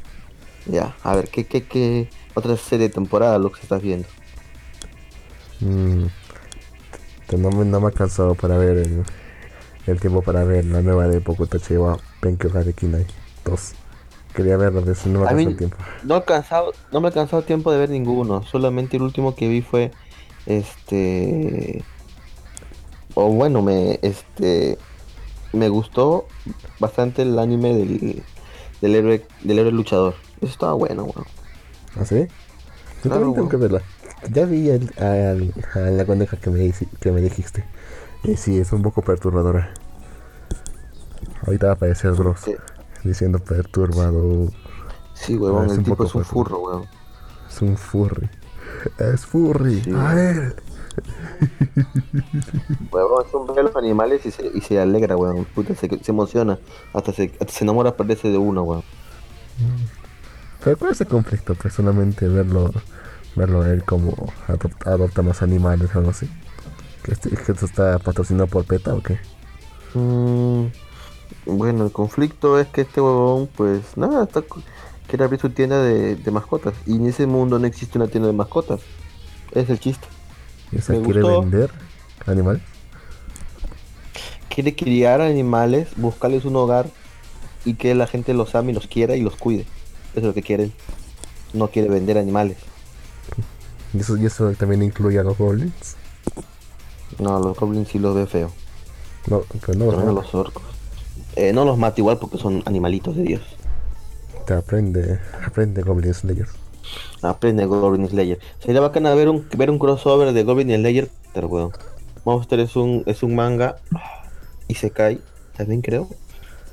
[0.67, 4.07] ya, a ver, ¿qué, qué, qué otra serie de temporada, Lux, estás viendo?
[5.61, 6.05] Mm,
[7.37, 9.03] no, me, no me ha alcanzado para ver el,
[9.87, 13.05] el tiempo para ver la nueva de Bokuto Chiwa Penkyo Harekinai
[13.45, 13.73] 2.
[14.33, 15.77] Quería verlo, pero no me alcanzó el tiempo.
[16.03, 18.43] No he alcanzado, no me ha alcanzado tiempo de ver ninguno.
[18.43, 19.91] Solamente el último que vi fue,
[20.45, 21.83] este,
[23.15, 24.77] o bueno, me, este,
[25.53, 26.27] me gustó
[26.79, 28.23] bastante el anime del,
[28.81, 30.15] del héroe, del héroe luchador.
[30.41, 31.25] Eso estaba bueno, weón.
[31.99, 32.27] ¿Ah, sí?
[33.03, 33.81] Yo también tengo que verla.
[34.31, 37.63] Ya vi el- al- a la coneja que me, que me dijiste.
[38.23, 39.73] Y sí, es un poco perturbadora.
[41.45, 42.55] Ahorita va a aparecer Dross Sí.
[43.03, 44.51] Diciendo perturbado.
[45.13, 46.31] Sí, weón, es el tipo es un fuerte.
[46.31, 46.85] furro, weón.
[47.49, 48.29] Es un furry.
[48.97, 49.81] Es furry.
[49.81, 49.91] Sí.
[49.95, 50.55] A ver.
[52.91, 55.45] Weón, es un a los animales y se, y se alegra, weón.
[55.45, 56.57] Puta, se, se emociona.
[56.93, 58.83] Hasta se, hasta se enamora, parece de uno, weón.
[60.63, 61.55] Pero ¿cuál es el conflicto?
[61.55, 62.71] Personalmente verlo,
[63.35, 64.11] verlo a él como
[64.47, 66.29] adop- adopta más animales o algo así.
[67.03, 69.19] ¿Que, este, que esto está patrocinado por PETA o qué?
[69.93, 70.65] Mm,
[71.45, 74.43] bueno, el conflicto es que este huevón, pues nada, está,
[75.07, 76.73] quiere abrir su tienda de, de mascotas.
[76.85, 78.81] Y en ese mundo no existe una tienda de mascotas.
[79.51, 80.07] Es el chiste.
[80.77, 81.41] O sea, Me quiere gustó.
[81.41, 81.71] vender
[82.25, 82.61] animales.
[84.49, 86.89] Quiere criar animales, buscarles un hogar
[87.65, 89.61] y que la gente los ame y los quiera y los cuide.
[90.11, 90.73] Eso es lo que quiere él.
[91.53, 92.57] No quiere vender animales.
[93.93, 95.95] Y eso, y eso también incluye a los goblins.
[97.19, 98.51] No, los goblins sí los ve feo.
[99.27, 100.11] No, pero no mata.
[100.11, 100.63] los orcos.
[101.35, 103.41] Eh, no los mata igual porque son animalitos de Dios.
[104.45, 106.47] Te aprende, aprende Goblin Slayer.
[107.21, 108.39] Aprende Goblin Slayer.
[108.59, 111.71] Sería bacana ver un, ver un crossover de Goblin Slayer, pero weón.
[112.25, 113.77] Monster es un, es un manga.
[114.67, 115.19] Y se cae,
[115.55, 116.07] también creo.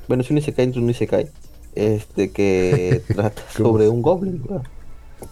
[0.08, 1.30] Bueno, es un Isekai entre un Isekai.
[1.74, 4.42] Este que trata sobre un Goblin.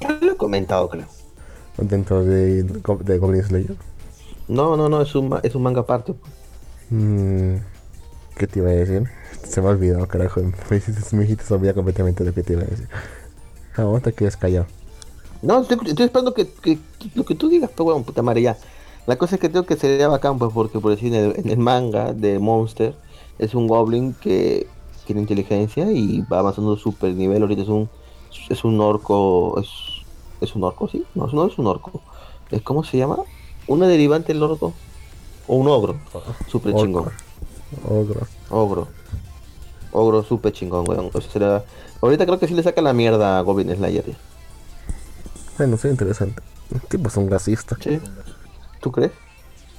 [0.01, 1.07] Ya lo he comentado, creo.
[1.79, 3.77] Dentro de, de Goblin Slayer.
[4.49, 6.13] No, no, no, es un, es un manga aparte.
[6.15, 6.33] pues.
[8.37, 9.09] ¿Qué te iba a decir?
[9.45, 10.41] Se me ha olvidado, carajo.
[10.71, 12.89] Me hiciste, me hiciste olvidar completamente de lo que te iba a decir.
[13.77, 14.67] Ah, vos te quedas callado.
[15.43, 18.43] No, estoy, estoy esperando que, que- que lo que tú digas, pero weón, puta madre,
[18.43, 18.57] ya.
[19.07, 21.51] La cosa es que tengo que sería bacán, pues, porque por decir, en el, en
[21.51, 22.95] el manga de Monster,
[23.39, 24.67] es un Goblin que
[25.07, 27.43] tiene inteligencia y va avanzando super nivel.
[27.43, 27.91] Ahorita es un,
[28.49, 29.69] es un orco, es,
[30.41, 32.01] es un orco, sí, no, no es un orco.
[32.51, 33.19] Es, ¿Cómo se llama?
[33.67, 34.73] Una derivante del orco.
[35.47, 35.97] O un ogro,
[36.49, 36.85] super Orco.
[36.87, 37.24] chingón.
[37.85, 38.27] Ogro.
[38.51, 38.89] Ogro.
[39.93, 41.11] Ogro super chingón, weón.
[41.13, 41.65] O sea, será...
[42.01, 44.05] Ahorita creo que sí le saca la mierda a Goblin Slayer.
[45.57, 46.43] Bueno, sí, interesante.
[46.73, 47.77] El tipo es un racista.
[47.81, 48.01] ¿Sí?
[48.81, 49.13] ¿Tú crees?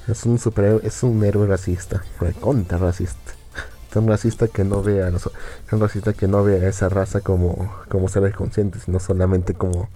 [0.07, 2.03] Es un superhéroe, es un héroe racista.
[2.19, 3.33] Recontra racista.
[3.89, 5.29] Es un racista que no ve a los,
[5.71, 9.87] un racista que no ve a esa raza como, como seres conscientes, sino solamente como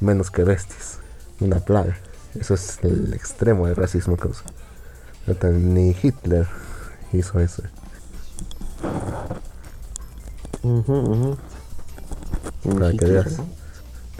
[0.00, 0.98] menos que bestias.
[1.38, 1.96] Una plaga.
[2.34, 4.44] Eso es el extremo del racismo que usa.
[5.52, 6.48] Ni Hitler
[7.12, 7.62] hizo eso.
[10.62, 11.36] Ujú, ujú.
[12.78, 13.36] Para que veas.
[13.36, 13.42] De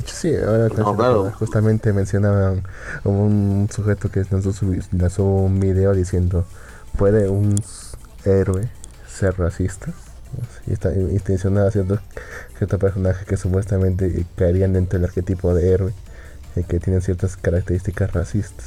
[0.02, 1.32] hecho, sí, ahora No, claro.
[1.32, 2.62] justamente mencionaban
[3.04, 6.44] a un sujeto que lanzó, su- lanzó un video diciendo,
[6.96, 7.60] ¿puede un
[8.24, 8.70] héroe
[9.08, 9.92] ser racista?
[10.66, 12.00] Y está y está mencionaba ciertos
[12.58, 15.92] ciertos personajes que supuestamente caerían dentro del arquetipo de héroe
[16.54, 18.66] y que tienen ciertas características racistas.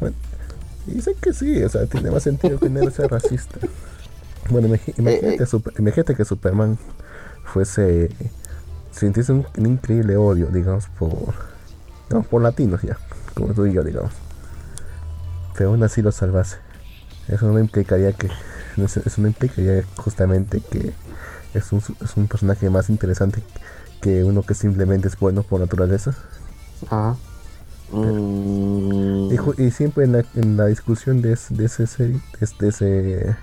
[0.00, 0.14] Bueno,
[0.88, 3.58] y dicen que sí, o sea, tiene más sentido que héroe sea racista.
[4.50, 5.46] Bueno, imagínate, eh.
[5.46, 6.78] Super- imagínate que Superman
[7.44, 8.10] fuese
[8.90, 11.34] sintiese un, un increíble odio, digamos, por,
[12.10, 12.98] no, por latinos ya,
[13.34, 14.12] como tú y yo, digamos.
[15.56, 16.56] Pero aún así lo salvase.
[17.28, 18.30] Eso no implicaría que,
[18.76, 20.94] eso no implicaría justamente que
[21.54, 23.42] es un, es un personaje más interesante
[24.00, 26.14] que uno que simplemente es bueno por naturaleza.
[26.86, 27.16] Ajá.
[27.90, 32.68] Mm, Y, y siempre en la, en la discusión de, de ese de, es- de
[32.68, 33.36] ese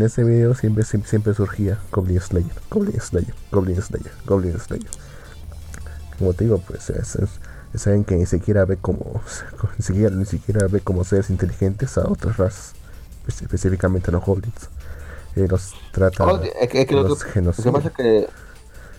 [0.00, 4.90] ese video siempre, siempre, siempre surgía Goblin Slayer, Goblin Slayer, Goblin Slayer, Goblin Slayer.
[6.18, 9.20] Como te digo, pues es, es- alguien que ni siquiera ve como
[9.78, 12.72] ni siquiera, ni siquiera ve como seres inteligentes a otras razas,
[13.26, 14.68] espe- específicamente a los goblins.
[15.36, 17.94] Y los trata oh, es que, es que lo, los que, lo que pasa es
[17.94, 18.28] que,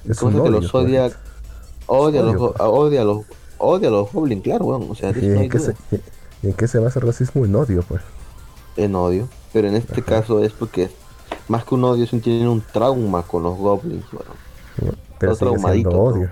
[0.05, 1.17] Es que, que los odia, pues.
[1.87, 2.53] odia, los, Odio, pues.
[2.59, 3.25] odia a los,
[3.61, 4.87] odia a los Goblin, claro, weón.
[4.89, 5.75] O sea, de ¿Y eso no hay en, qué se,
[6.41, 7.45] y- en qué se basa el racismo?
[7.45, 8.01] En odio, pues.
[8.77, 9.27] En odio.
[9.53, 10.89] Pero en este caso es porque,
[11.47, 14.25] más que un odio, es un, tienen un trauma con los Goblins, weón.
[15.19, 16.29] Pero Está siendo traumadito, odio.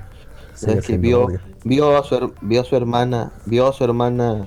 [0.53, 1.39] Es que siendo vio, odio.
[1.63, 4.43] vio a su vio a su hermana, vio a su hermana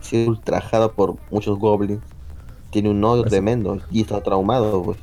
[0.00, 2.00] ser ultrajada por muchos goblins.
[2.70, 4.98] Tiene un odio Pues- tremendo y está traumado, pues.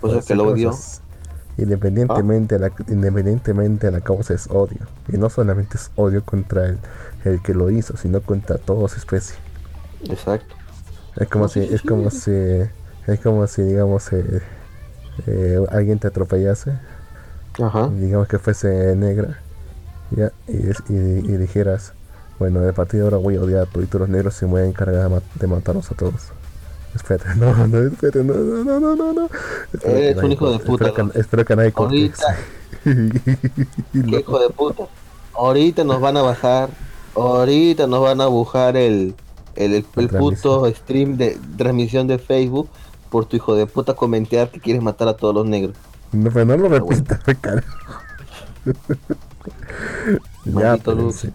[0.00, 0.70] Por eso Puede que ser lo odio.
[0.70, 1.02] cosas-
[1.58, 2.58] Independientemente, Ah.
[2.58, 4.78] la, independientemente la causa es odio.
[5.12, 6.78] Y no solamente es odio contra el,
[7.24, 9.36] el que lo hizo, sino contra toda su especie.
[10.08, 10.54] Exacto.
[11.16, 11.88] Es como No, si, sí, es sí.
[11.88, 14.40] como si, es como si digamos eh,
[15.26, 16.72] eh, alguien te atropellase,
[17.60, 17.88] Ajá.
[17.88, 19.40] digamos que fuese negra,
[20.12, 21.92] ya, y, es- y, y dijeras,
[22.38, 24.60] bueno, de partir de ahora voy a odiar a todos los negros se me voy
[24.62, 26.30] a encargar de, ma- de matarlos a todos.
[26.94, 29.28] Espérate, no, no, espérate, no, no, no, no, no, no.
[29.84, 31.12] Eres un hijo de puta, Espero ¿no?
[31.12, 32.36] que, espero que nadie Ahorita,
[32.84, 32.90] eso.
[33.92, 34.84] Y ¿Qué lo- hijo de puta?
[35.34, 36.70] Ahorita nos van a bajar,
[37.14, 39.14] ahorita nos van a bujar el,
[39.54, 42.68] el, el, puto stream de transmisión de Facebook
[43.10, 45.76] por tu hijo de puta comentar que quieres matar a todos los negros.
[46.12, 47.68] No, pero no lo repitas, carajo.
[50.44, 51.30] ya, pero, sí.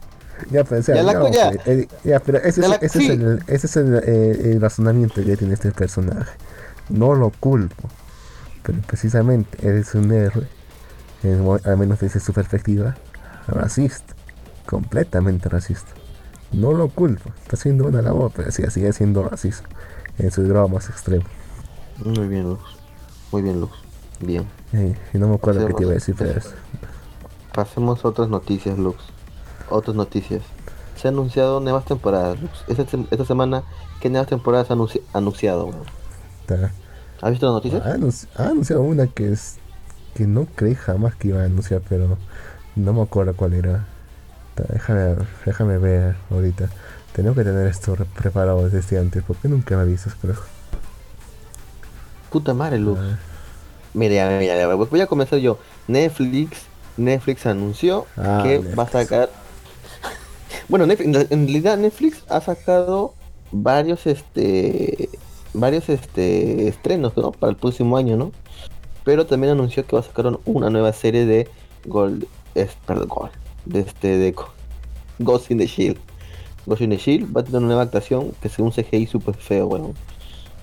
[0.51, 1.47] Ya, pero, o sea, Ya la ya, co- ya.
[1.49, 3.05] ok, eh, ya, pero ese, es, la- ese sí.
[3.05, 6.31] es el, ese es el, eh, el razonamiento que tiene este personaje.
[6.89, 7.89] No lo culpo,
[8.63, 10.47] pero precisamente eres un héroe,
[11.65, 12.95] al menos desde su perspectiva,
[13.47, 14.13] racista,
[14.65, 15.91] completamente racista.
[16.51, 19.67] No lo culpo, está haciendo una labor, pero sí, sigue siendo racista
[20.19, 21.25] en su grado más extremo.
[22.03, 22.59] Muy bien, Luz.
[23.31, 23.71] Muy bien, Luz.
[24.19, 24.45] Bien.
[24.73, 26.39] Eh, y no me acuerdo qué te iba a decir, pero
[27.53, 29.03] Pasemos a otras noticias, Lux.
[29.69, 30.41] Otras noticias.
[30.95, 32.37] Se han anunciado nuevas temporadas.
[32.67, 33.63] Esta, esta semana,
[33.99, 35.71] ¿qué nuevas temporadas han anunci- anunciado?
[37.21, 37.85] ¿Has visto las noticias?
[37.85, 39.57] Ha, anunci- ha anunciado una que es
[40.13, 42.17] que no creí jamás que iba a anunciar, pero
[42.75, 43.85] no me acuerdo cuál era.
[44.55, 46.69] Ta- Déjame, déjame ver ahorita.
[47.13, 50.35] Tengo que tener esto re- preparado desde antes, porque nunca me avisas, pero.
[52.29, 52.99] Puta madre, Lux.
[53.01, 53.17] Ah,
[53.95, 55.59] Mira, mira, mira, voy a comenzar yo.
[55.87, 56.63] Netflix,
[56.97, 58.79] Netflix anunció Ah, que Netflix.
[58.79, 59.29] va a sacar.
[60.73, 63.13] Bueno, Netflix- en realidad Netflix ha sacado
[63.51, 65.07] varios, este,
[65.53, 67.31] varios, este, estrenos, ¿no?
[67.31, 68.31] Para el próximo año, ¿no?
[69.03, 71.47] Pero también anunció que va a sacar un- una nueva serie de
[71.85, 73.31] Gold, es, perdón, Gold,
[73.65, 74.33] de este, de
[75.19, 75.99] Ghost in the Shield.
[76.65, 79.67] Ghost in the Shield va a tener una nueva actuación que un CGI súper feo,
[79.67, 79.93] weón.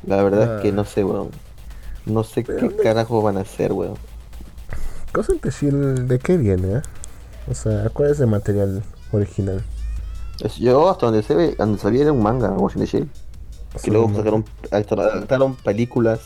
[0.04, 0.72] La verdad es que Ah.
[0.72, 1.28] no sé, weón.
[2.04, 3.94] No sé qué ¿dónde- carajo van a hacer, weón.
[5.12, 6.78] Cosa en Shield, ¿de qué viene?
[6.78, 6.82] eh?
[7.48, 9.62] O sea, ¿cuál es el material original?
[10.58, 13.08] Yo hasta donde se ve, donde sabía era un manga, the Shield.
[13.72, 16.20] Que Solo luego sacaron, adaptaron películas,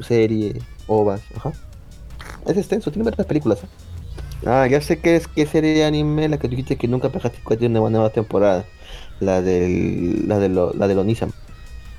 [0.00, 1.52] serie, ovas, ajá.
[2.46, 3.62] Es extenso, tiene varias películas.
[3.62, 3.66] ¿eh?
[4.46, 7.38] Ah, ya sé que es qué serie de anime la que dijiste que nunca pegaste
[7.46, 8.64] que tiene una nueva temporada.
[9.20, 11.28] La del, la de lo, la de Onisa.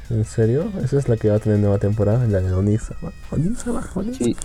[0.09, 0.71] ¿En serio?
[0.83, 3.11] Esa es la que va a tener nueva temporada, la de Onisama.
[3.31, 4.17] Onisama, Onisama.
[4.17, 4.35] Sí,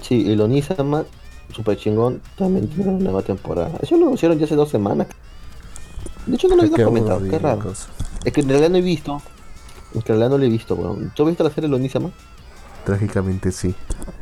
[0.00, 1.04] sí, el Onisama,
[1.52, 3.72] super chingón, también tiene una nueva temporada.
[3.82, 5.08] Eso lo anunciaron ya hace dos semanas.
[6.26, 7.72] De hecho no lo Qué había comentado, qué raro.
[8.24, 9.20] Es que en realidad no he visto.
[9.94, 11.12] En realidad no lo he visto, weón.
[11.14, 12.10] ¿Tú has visto la serie de Onisama?
[12.84, 13.74] Trágicamente sí.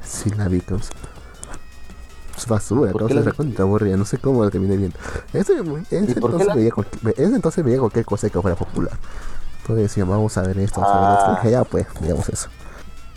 [0.03, 0.91] Sí la vi, causa.
[2.37, 3.31] Es basura, ¿Por causa la es vi?
[3.31, 4.93] recontra aburrida, no sé cómo la terminé bien.
[5.33, 5.53] Ese,
[5.91, 8.97] ese entonces, la- veía cualquier, ese entonces veía cualquier cosa que fuera popular.
[9.61, 11.39] Entonces decía, vamos a ver esto, vamos a ver esto.
[11.43, 11.49] Ah.
[11.51, 12.49] Ya pues, digamos eso.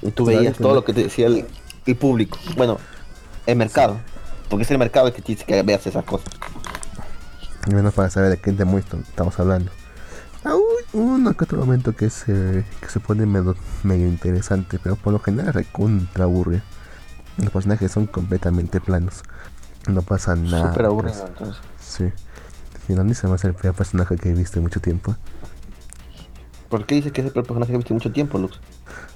[0.02, 1.46] Y tú veías todo lo que te decía el,
[1.86, 2.38] el público.
[2.56, 2.78] Bueno,
[3.48, 3.98] el mercado.
[4.50, 6.28] Porque es el mercado el que te dice que veas esas cosas.
[7.66, 9.72] Y menos para saber de qué demonio estamos hablando.
[10.44, 14.96] Ah, uy, uno que otro momento que se, que se pone medio, medio interesante, pero
[14.96, 16.62] por lo general recontra aburre.
[17.38, 19.24] Los personajes son completamente planos.
[19.88, 20.70] No pasa nada.
[20.72, 21.58] Súper aburrido, entonces.
[21.80, 22.12] Sí.
[22.88, 25.16] No se el peor personaje que he visto en mucho tiempo.
[26.70, 28.60] ¿Por qué dices que es el peor personaje que viste mucho tiempo, Lux?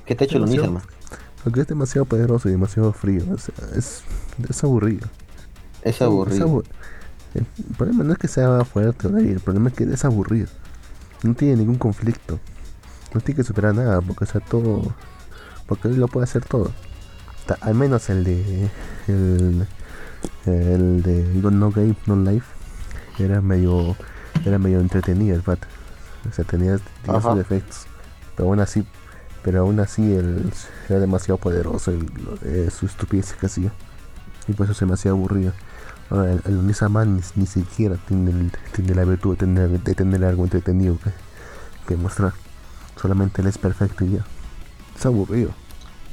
[0.06, 0.82] ¿Qué te ha hecho Onisama?
[1.44, 3.24] Porque es demasiado poderoso y demasiado frío.
[3.32, 4.02] O sea, es,
[4.50, 5.08] es aburrido.
[5.84, 6.46] Es aburrido.
[6.46, 6.64] abu-
[7.36, 7.46] el
[7.78, 10.48] problema no es que sea fuerte o débil, el problema es que es aburrido.
[11.24, 12.40] No tiene ningún conflicto.
[13.14, 14.94] No tiene que superar nada, porque o sea todo.
[15.68, 16.72] Porque él lo puede hacer todo.
[17.46, 18.70] Ta- al menos el de.
[19.08, 19.68] El,
[20.46, 22.46] el de No Game, No Life.
[23.20, 23.96] Era medio.
[24.46, 25.68] Era medio entretenido el pato.
[26.30, 27.86] O sea, tenía, tenía sus defectos.
[28.36, 28.86] Pero aún así.
[29.44, 30.52] Pero aún así él
[30.90, 32.00] era demasiado poderoso y
[32.42, 33.72] de su estupidez que hacía.
[34.48, 35.54] Y por eso se me hacía aburrido.
[36.10, 39.96] Ahora, el, el Onisama ni, ni siquiera tiene, el- tiene la virtud de tener, de
[39.96, 41.12] tener algo entretenido que,
[41.88, 42.34] que mostrar.
[43.00, 44.26] Solamente él es perfecto y ya.
[44.98, 45.52] Es aburrido.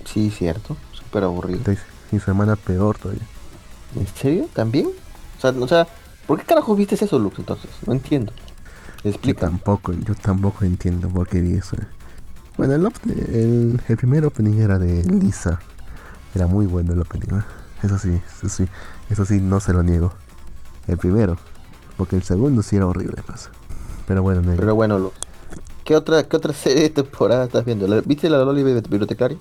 [0.05, 0.77] Sí, cierto.
[0.93, 1.59] Súper aburrido.
[1.59, 3.23] Entonces, Y su hermana peor todavía.
[3.97, 4.49] ¿En serio?
[4.55, 4.87] ¿También?
[5.39, 5.87] O sea, o sea,
[6.27, 7.71] ¿por qué carajos viste eso, Lux, entonces?
[7.87, 8.33] No entiendo.
[9.03, 9.41] Yo Explica.
[9.41, 11.77] tampoco, yo tampoco entiendo por qué vi eso.
[12.57, 12.87] Bueno, el,
[13.35, 15.61] el, el primer opening era de Lisa.
[16.35, 17.39] Era muy bueno el opening.
[17.39, 17.43] ¿eh?
[17.87, 18.68] Eso sí, eso sí,
[19.11, 20.12] eso sí, no se lo niego.
[20.89, 21.37] El primero.
[21.97, 23.49] Porque el segundo sí era horrible, pues.
[24.09, 24.57] Pero bueno, negro.
[24.59, 25.14] Pero bueno, Lux.
[25.84, 27.87] ¿Qué otra, ¿Qué otra serie de temporada estás viendo?
[27.87, 29.39] ¿La- ¿Viste la Loli Bibliotecaria?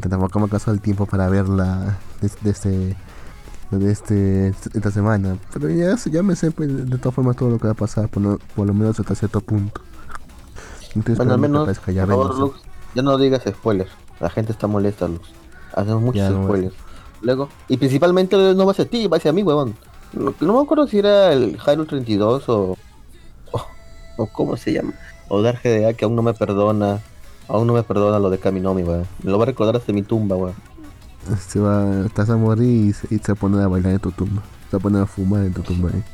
[0.00, 2.96] Tampoco me alcanzó el tiempo para verla desde este,
[3.70, 5.36] de este, esta semana.
[5.52, 8.08] Pero ya, ya me sé pues, de todas formas todo lo que va a pasar,
[8.08, 9.82] por lo, por lo menos hasta cierto punto.
[10.94, 12.38] Bueno, al menos, ya por favor.
[12.38, 12.62] Lux,
[12.94, 13.90] ya no digas spoilers.
[14.20, 15.28] La gente está molesta, Lux.
[15.74, 16.74] Hacemos muchos Ya, no, spoilers.
[17.22, 19.74] Luego, y principalmente no va a ser ti, va a ser a mí, huevón.
[20.12, 22.76] No, no me acuerdo si era el Hyrule 32 o,
[23.52, 23.66] o.
[24.16, 24.92] o ¿Cómo se llama?
[25.28, 27.00] O Dark GDA que aún no me perdona.
[27.48, 29.06] Aún no me perdona lo de Kaminomi, weón.
[29.22, 30.54] Me lo va a recordar hasta mi tumba, weón.
[31.46, 34.42] Se va, estás a morir y se, y se pone a bailar en tu tumba.
[34.70, 36.04] Se va a poner a fumar en tu tumba ahí.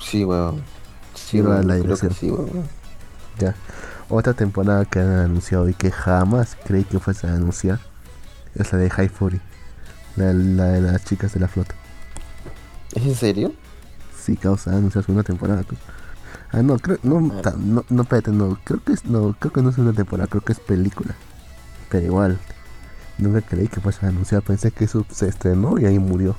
[0.00, 0.62] Sí, weón.
[1.14, 2.12] Sí, a weón, la creo que dirección.
[2.14, 2.68] sí, weón.
[3.38, 3.54] Ya.
[4.08, 7.80] Otra temporada que han anunciado y que jamás creí que fuese a anunciar
[8.54, 9.40] es la de High Fury.
[10.16, 11.74] La, la de las chicas de la flota.
[12.94, 13.52] ¿Es en serio?
[14.22, 15.64] Sí, causa, anunciar una temporada.
[16.50, 19.62] Ah, no, creo, no, ta- no, no, espérate, no, creo que es, no, creo que
[19.62, 21.14] no es una temporada, creo que es película.
[21.88, 22.38] Pero igual,
[23.18, 26.36] nunca creí que fuese a anunciar, pensé que eso se estrenó y ahí murió.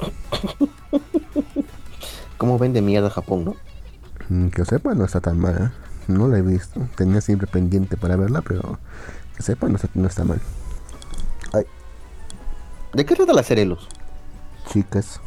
[2.38, 3.54] ¿Cómo vende mierda Japón, no?
[4.28, 5.70] Mm, Que sepa, no está tan mal, ¿eh?
[6.08, 8.78] No la he visto, tenía siempre pendiente para verla, pero
[9.36, 10.40] que sepa, no está, no está mal.
[12.92, 13.88] ¿De qué trata la serie, Luz?
[14.68, 15.20] chicas,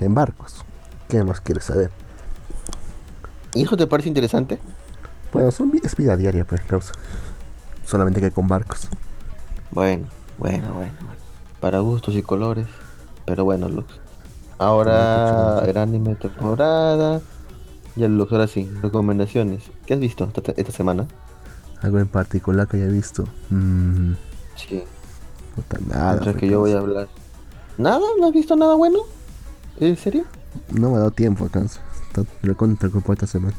[0.00, 0.64] en barcos,
[1.08, 1.90] ¿qué más quieres saber?
[3.54, 4.58] ¿Y eso te parece interesante?
[5.32, 6.92] Bueno, son es vida diaria, pues, causa.
[7.84, 8.88] Solamente que con barcos.
[9.70, 10.06] Bueno,
[10.38, 10.92] bueno, bueno.
[11.60, 12.66] Para gustos y colores.
[13.24, 13.86] Pero bueno, Lux.
[14.58, 17.20] Ahora el anime de temporada.
[17.96, 19.64] Ya Lux, ahora sí, recomendaciones.
[19.84, 21.06] ¿Qué has visto esta, esta semana?
[21.82, 23.24] Algo en particular que haya visto.
[23.50, 24.14] Mmm,
[24.56, 24.84] Sí.
[25.56, 26.12] Puta, nada.
[26.12, 27.08] Mientras que yo voy a hablar.
[27.78, 28.00] ¿Nada?
[28.20, 29.00] ¿No has visto nada bueno?
[29.80, 30.24] ¿En serio?
[30.70, 31.80] No me ha dado tiempo, alcanza.
[32.08, 33.54] Está recontra ocupado esta semana.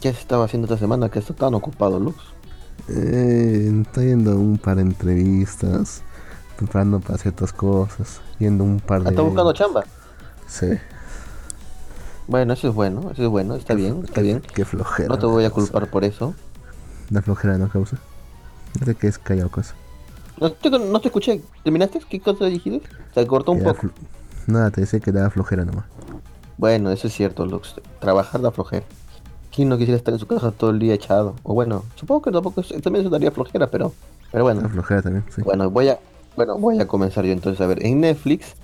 [0.00, 2.16] ¿Qué has estado haciendo esta semana que estás tan ocupado, Lux?
[2.88, 6.02] Eh, estoy yendo a un par de entrevistas,
[6.56, 9.10] preparando para ciertas cosas, yendo a un par de...
[9.10, 9.84] ¿Estás buscando chamba?
[10.46, 10.66] Sí.
[12.28, 14.40] Bueno, eso es bueno, eso es bueno, está bien, está Qué- bien.
[14.54, 15.08] Qué flojera.
[15.08, 16.34] No te voy a culpar por eso.
[17.10, 17.96] La flojera no causa.
[18.78, 19.74] No sé qué es callado cosa.
[20.40, 21.40] No te, no te escuché.
[21.62, 22.00] ¿Terminaste?
[22.08, 22.80] ¿Qué cosa dijiste?
[23.14, 23.88] Se cortó un da poco.
[24.46, 25.84] Nada, te decía que da flojera nomás.
[26.56, 27.74] Bueno, eso es cierto, Lux.
[28.00, 28.84] Trabajar da flojera.
[29.54, 31.34] ¿Quién no quisiera estar en su casa todo el día echado?
[31.42, 33.92] O bueno, supongo que tampoco es- también eso daría flojera, pero,
[34.30, 34.68] pero Da bueno.
[34.68, 35.42] flojera también, sí.
[35.42, 35.98] Bueno, voy a,
[36.36, 37.84] bueno, voy a comenzar yo entonces a ver.
[37.84, 38.54] En Netflix,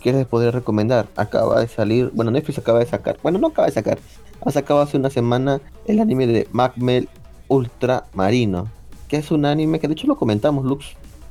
[0.00, 1.08] ¿qué les podría recomendar?
[1.16, 3.98] Acaba de salir, bueno, Netflix acaba de sacar, bueno, no acaba de sacar,
[4.44, 7.08] ha sacado hace una semana el anime de Macmel
[7.48, 8.68] Ultramarino,
[9.08, 10.86] que es un anime que de hecho lo comentamos, Lux.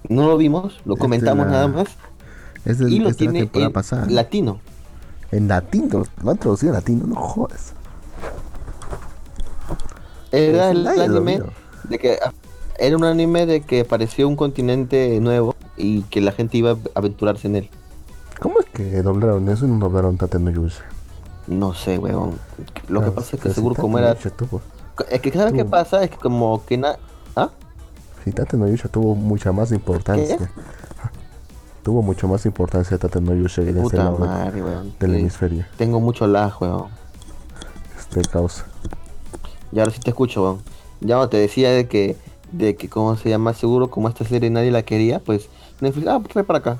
[0.10, 1.88] No lo vimos, lo Es de comentamos la- nada más.
[2.66, 4.60] Es de, Y lo la tiene en latino.
[5.32, 7.74] En latino, lo han traducido en latino, no jodas.
[10.32, 11.42] Era el anime
[11.90, 12.34] de que ah,
[12.78, 16.78] era un anime de que apareció un continente nuevo y que la gente iba a
[16.96, 17.70] aventurarse en él.
[18.40, 20.84] ¿Cómo es que doblaron eso y no doblaron Tate no Yusha?
[21.48, 22.32] No sé, weón.
[22.58, 24.14] Lo que Claro, pasa es que seguro como era...
[25.10, 25.70] Es que ¿sabes qué Tú.
[25.70, 26.04] pasa?
[26.04, 26.98] Es que como que na...
[27.36, 27.50] ¿Ah?
[28.32, 30.38] Tate no Yusha tuvo mucha más importancia.
[31.84, 34.94] Tuvo mucho más importancia Tate no Yusha en este lado madre, weón.
[35.00, 35.20] del Sí.
[35.20, 35.66] hemisferio.
[35.78, 36.86] Tengo mucho lag, weón.
[37.98, 38.66] Este causa.
[39.72, 40.62] Y ahora sí te escucho, weón.
[41.02, 42.16] Ya te decía de que...
[42.52, 43.54] De que, ¿cómo se llama?
[43.54, 45.50] Seguro como esta serie nadie la quería, pues...
[45.82, 46.78] Netflix, ah, pues trae para acá.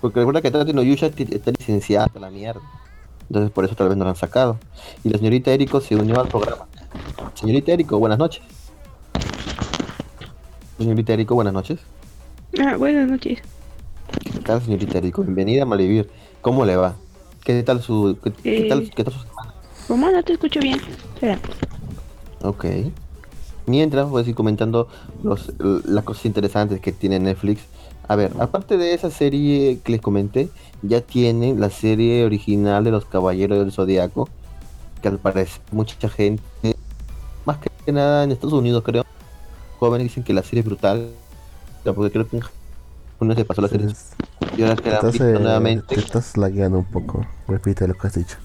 [0.00, 2.60] Porque recuerda que Tate no Yusha ti- está licenciada a la mierda.
[3.28, 4.58] Entonces por eso tal vez no la han sacado.
[5.02, 6.66] Y la señorita Eriko se unió al programa.
[7.34, 8.42] Señorita Eriko, buenas noches.
[10.78, 11.80] Señorita Eriko, buenas noches.
[12.60, 13.38] Ah, buenas noches.
[14.22, 15.22] ¿Qué tal, señorita Eriko?
[15.22, 16.08] Bienvenida a Malvivir.
[16.40, 16.94] ¿Cómo le va?
[17.44, 18.90] ¿Qué tal su, qué, qué tal, Eh.
[18.94, 19.54] qué tal su semana?
[19.88, 20.80] ¿Cómo no te escucho bien?
[21.14, 21.38] Espera.
[22.42, 22.64] Ok.
[23.66, 24.88] Mientras voy a ir comentando
[25.22, 27.62] los, las cosas interesantes que tiene Netflix.
[28.06, 30.50] A ver, aparte de esa serie que les comenté,
[30.82, 34.28] ya tienen la serie original de los Caballeros del Zodiaco,
[35.00, 36.42] que al parecer mucha gente,
[37.46, 39.06] más que nada en Estados Unidos creo,
[39.86, 41.10] jóvenes dicen que la serie es brutal,
[41.84, 43.88] porque creo que Japón se pasó la serie
[44.56, 45.94] y ahora que la han estás, visto nuevamente.
[45.94, 47.26] te estás lagueando un poco.
[47.48, 48.36] Repite lo que has dicho.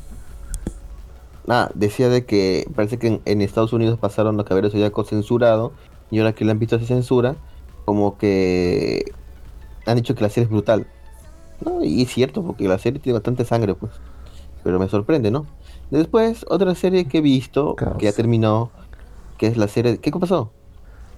[1.48, 5.72] Ah, decía de que parece que en, en Estados Unidos pasaron los caballeros zodiaco censurado
[6.12, 7.36] y ahora que le han visto esa censura,
[7.86, 9.12] como que
[9.86, 10.88] han dicho que la serie es brutal.
[11.66, 13.92] No, y es cierto, porque la serie tiene bastante sangre, pues.
[14.64, 15.46] Pero me sorprende, ¿no?
[15.90, 18.70] Después, otra serie que he visto, que ya terminó,
[19.38, 19.98] que es la serie...
[19.98, 20.52] ¿Qué pasó?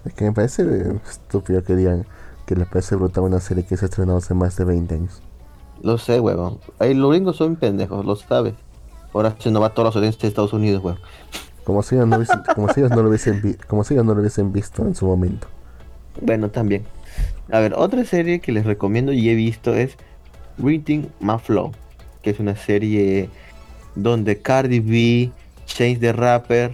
[0.06, 2.06] Es que me parece eh, estúpido que digan
[2.45, 5.22] que les parece brutal una serie que se estrenó hace más de 20 años.
[5.82, 6.60] Lo sé, huevón.
[6.80, 8.54] Ahí los gringos son pendejos, lo sabes.
[9.14, 11.02] Ahora se nos va toda la audiencia de Estados Unidos, huevón.
[11.64, 14.14] Como si ellos no, hubiesen, como si ellos no lo hubiesen como si ellos no
[14.14, 15.47] lo hubiesen visto en su momento.
[16.20, 16.84] Bueno, también.
[17.52, 19.97] A ver, otra serie que les recomiendo y he visto es
[20.58, 21.72] Reading My Flow,
[22.22, 23.30] que es una serie
[23.95, 25.32] donde Cardi B,
[25.66, 26.72] Chance the Rapper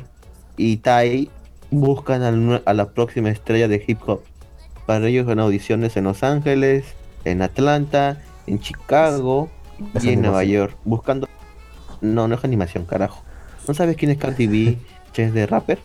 [0.56, 1.30] y Ty
[1.72, 4.22] buscan al a la próxima estrella de hip hop.
[4.86, 6.86] Para ellos van audiciones en Los Ángeles,
[7.26, 9.50] en Atlanta, en Chicago
[9.94, 10.44] Es y en Nueva.
[10.44, 11.28] York, buscando...
[12.00, 13.24] No, no es animación, carajo.
[13.68, 14.78] ¿No sabes quién es Cardi B,
[15.14, 15.80] Chance the Rapper?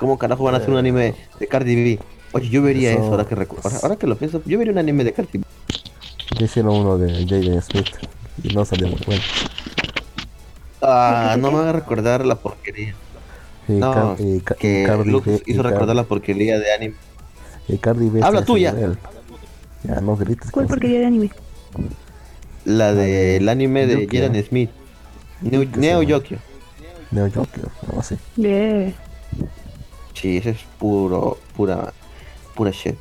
[0.00, 1.98] ¿Cómo carajo van a hacer un anime de Cardi B?
[2.32, 4.78] Oye, yo vería Eso, eso, ahora que ahora, ahora que lo pienso, yo vería un
[4.78, 5.44] anime de Cardi B.
[6.36, 7.94] Ya hicieron uno de Jaden Smith
[8.42, 9.22] y no salió muy bueno.
[10.82, 12.94] Ah, no me va a recordar la porquería.
[13.68, 14.16] Y, No,
[14.58, 15.10] que Cardi
[15.46, 16.94] y hizo recordar la porquería de anime.
[17.68, 18.96] y Cardi B Habla en
[19.84, 20.00] ya.
[20.00, 20.50] no grites.
[20.50, 21.30] ¿Cuál porquería de anime?
[22.64, 24.20] La del anime de Yukio.
[24.22, 24.70] Jaden Smith.
[25.42, 26.02] Neo, Neo.
[26.02, 26.38] Yokio.
[27.10, 28.18] Neo Yokio, no sé.
[28.36, 28.94] Bien.
[30.14, 31.92] Sí, ese es puro, pura,
[32.54, 32.94] pura shit.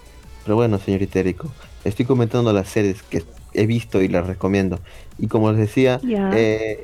[0.44, 1.50] Pero bueno, señorita Erico,
[1.86, 4.80] estoy comentando las series que he visto y las recomiendo.
[5.18, 6.32] Y como les decía, Ya.
[6.36, 6.84] eh,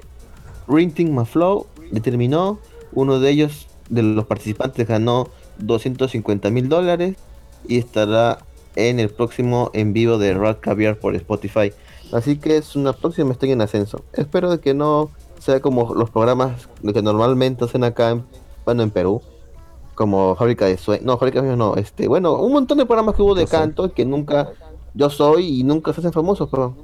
[0.67, 2.59] Rinting Maflow determinó,
[2.91, 5.27] uno de ellos, de los participantes, ganó
[5.59, 7.15] 250 mil dólares
[7.67, 8.39] y estará
[8.75, 11.73] en el próximo en vivo de Rock Caviar por Spotify.
[12.11, 14.03] Así que es una próxima estoy en ascenso.
[14.13, 15.09] Espero de que no
[15.39, 18.23] sea como los programas que normalmente hacen acá, en,
[18.65, 19.21] bueno, en Perú,
[19.95, 23.15] como Fábrica de Sueños, no, Fábrica de Sueños no, este, bueno, un montón de programas
[23.15, 23.59] que hubo de Yo soy.
[23.59, 24.49] canto que nunca
[24.93, 26.75] yo soy y nunca se hacen famosos, pero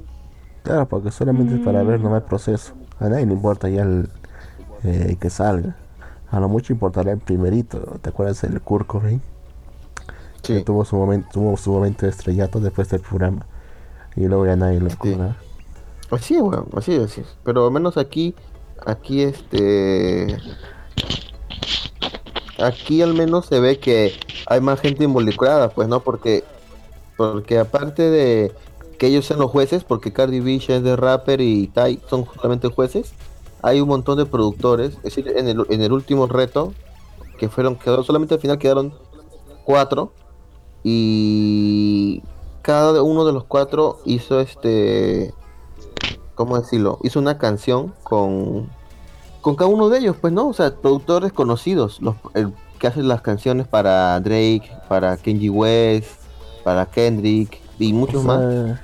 [0.66, 2.72] Claro, porque solamente es para ver nomás el proceso.
[2.98, 4.08] A nadie le importa ya el
[4.82, 5.76] eh, que salga.
[6.30, 7.98] A lo mucho importará el primerito.
[8.02, 9.22] ¿Te acuerdas del Kurt Cobain?
[10.42, 13.46] Que tuvo su momento, tuvo su momento de estrellato después del programa.
[14.16, 15.36] Y luego ya nadie lo recuerda.
[16.10, 17.36] Así es, weón, así es, así es.
[17.44, 18.34] Pero al menos aquí,
[18.84, 20.36] aquí este...
[22.58, 24.12] Aquí al menos se ve que
[24.46, 26.00] hay más gente involucrada, pues, ¿no?
[26.00, 26.42] Porque,
[27.16, 28.52] porque aparte de
[28.98, 32.68] que ellos sean los jueces, porque Cardi B es de rapper y Tai son justamente
[32.68, 33.12] jueces,
[33.66, 34.94] hay un montón de productores.
[34.98, 36.72] Es decir, en el, en el último reto,
[37.36, 38.94] que fueron, quedó, solamente al final quedaron
[39.64, 40.12] cuatro,
[40.84, 42.22] y
[42.62, 45.34] cada uno de los cuatro hizo este
[46.36, 47.00] ¿cómo decirlo?
[47.02, 48.70] Hizo una canción con
[49.40, 53.08] con cada uno de ellos, pues no, o sea, productores conocidos, los el que hacen
[53.08, 56.20] las canciones para Drake, para Kenji West,
[56.62, 58.80] para Kendrick y muchos O sea, más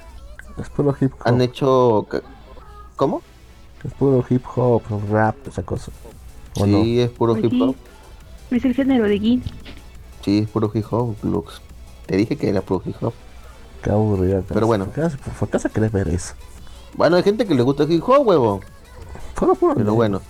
[0.59, 1.21] Es puro hip hop.
[1.25, 2.07] han hecho
[2.97, 3.23] ¿Cómo?
[3.85, 5.91] Es puro hip hop, rap, esa cosa.
[6.59, 7.47] ¿O Sí, es puro Aquí.
[7.51, 7.77] hip hop.
[8.51, 9.43] Es el género de Gin.
[10.25, 11.61] Sí, es puro hip hop, Lux.
[12.07, 13.13] Te dije que era puro hip hop.
[13.83, 14.45] Qué aburrido.
[14.47, 14.87] Pero bueno.
[15.39, 16.35] ¿Por qué, querer ver eso?
[16.95, 18.61] Bueno, hay gente que le gusta el hip hop, huevo.
[19.35, 19.75] Puro, puro.
[19.75, 20.21] Pero bueno.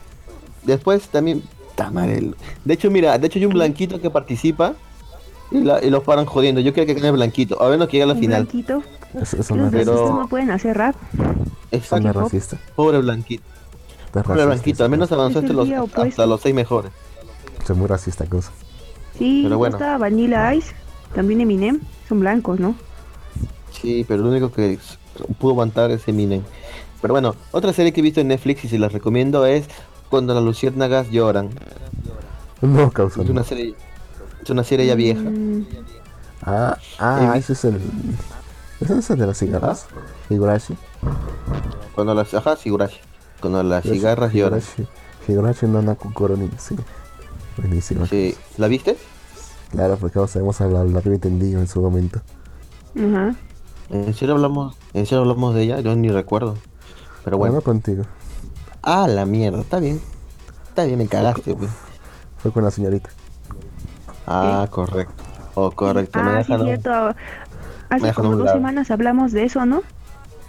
[0.64, 1.42] Después también.
[1.74, 4.74] ta madre, el- De hecho, mira, de hecho hay un blanquito que participa
[5.50, 6.60] y, la, y los paran jodiendo.
[6.60, 7.60] Yo creo que gane el blanquito.
[7.60, 8.44] A ver no que llegue a la final.
[8.44, 8.82] blanquito.
[9.20, 10.94] Eso, eso Los no es Pero- no pueden hacer rap.
[11.72, 12.12] Exacto.
[12.12, 12.58] racista.
[12.76, 13.42] Pobre blanquito.
[14.12, 14.84] Pobre racista, blanquito.
[14.84, 16.92] Al menos hasta los, hasta los seis mejores.
[17.62, 18.50] Es muy racista cosa.
[19.18, 19.76] Sí, Pero bueno.
[19.76, 20.74] está Vanilla Ice.
[21.14, 21.80] También Eminem.
[22.08, 22.74] Son blancos, ¿no?
[23.70, 24.78] Sí, pero lo único que
[25.38, 26.42] pudo aguantar es Eminem.
[27.00, 29.66] Pero bueno, otra serie que he visto en Netflix y se las recomiendo es
[30.10, 31.50] Cuando las luciérnagas lloran.
[32.60, 33.22] No, causa.
[33.22, 33.74] Es una serie,
[34.42, 35.20] es una serie ya vieja.
[35.22, 35.66] Mm,
[36.44, 37.80] Ah, ah, ese es el.
[38.80, 39.86] ¿Ese es el de las cigarras?
[40.28, 40.74] Higurashi.
[41.94, 42.98] Cuando las, ajá, Higurashi.
[43.40, 44.60] Cuando las cigarras lloran.
[45.28, 45.66] Higurashi.
[45.66, 46.76] No Nakukoro ni sí.
[47.56, 48.06] Buenísimo.
[48.06, 48.34] Sí.
[48.56, 48.96] ¿La viste?
[49.70, 52.20] Claro, porque vamos, hemos hablado, la había entendido en su momento.
[52.96, 53.34] Ajá.
[53.90, 55.80] ¿En serio hablamos, en serio hablamos de ella?
[55.80, 56.56] Yo ni recuerdo.
[57.24, 57.52] Pero bueno.
[57.54, 58.04] Bueno, contigo.
[58.82, 60.00] Ah, la mierda, está bien.
[60.68, 61.70] Está bien, me cagaste, pues.
[62.38, 63.10] Fue con la señorita.
[64.26, 65.22] Ah, correcto.
[65.54, 66.22] Oh, correcto.
[66.22, 67.14] me Ah, sí, dejaron- cierto.
[67.90, 68.56] Hace como dos lado.
[68.56, 69.82] semanas hablamos de eso, ¿no?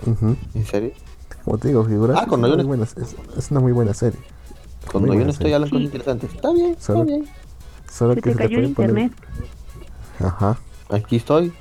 [0.05, 0.91] ¿En serio?
[1.43, 2.95] Como te digo, Higurashi Ah, cuando yo no- buena, es,
[3.37, 4.19] es una muy buena serie.
[4.91, 5.55] Cuando Muy yo no estoy serie.
[5.55, 5.85] hablando cosas Sí.
[5.85, 6.33] interesantes.
[6.33, 7.27] Está bien, está Solo- bien.
[7.91, 9.27] Solo Se que te se cayó el puede poner- internet.
[10.19, 10.57] Ajá.
[10.89, 11.53] Aquí estoy.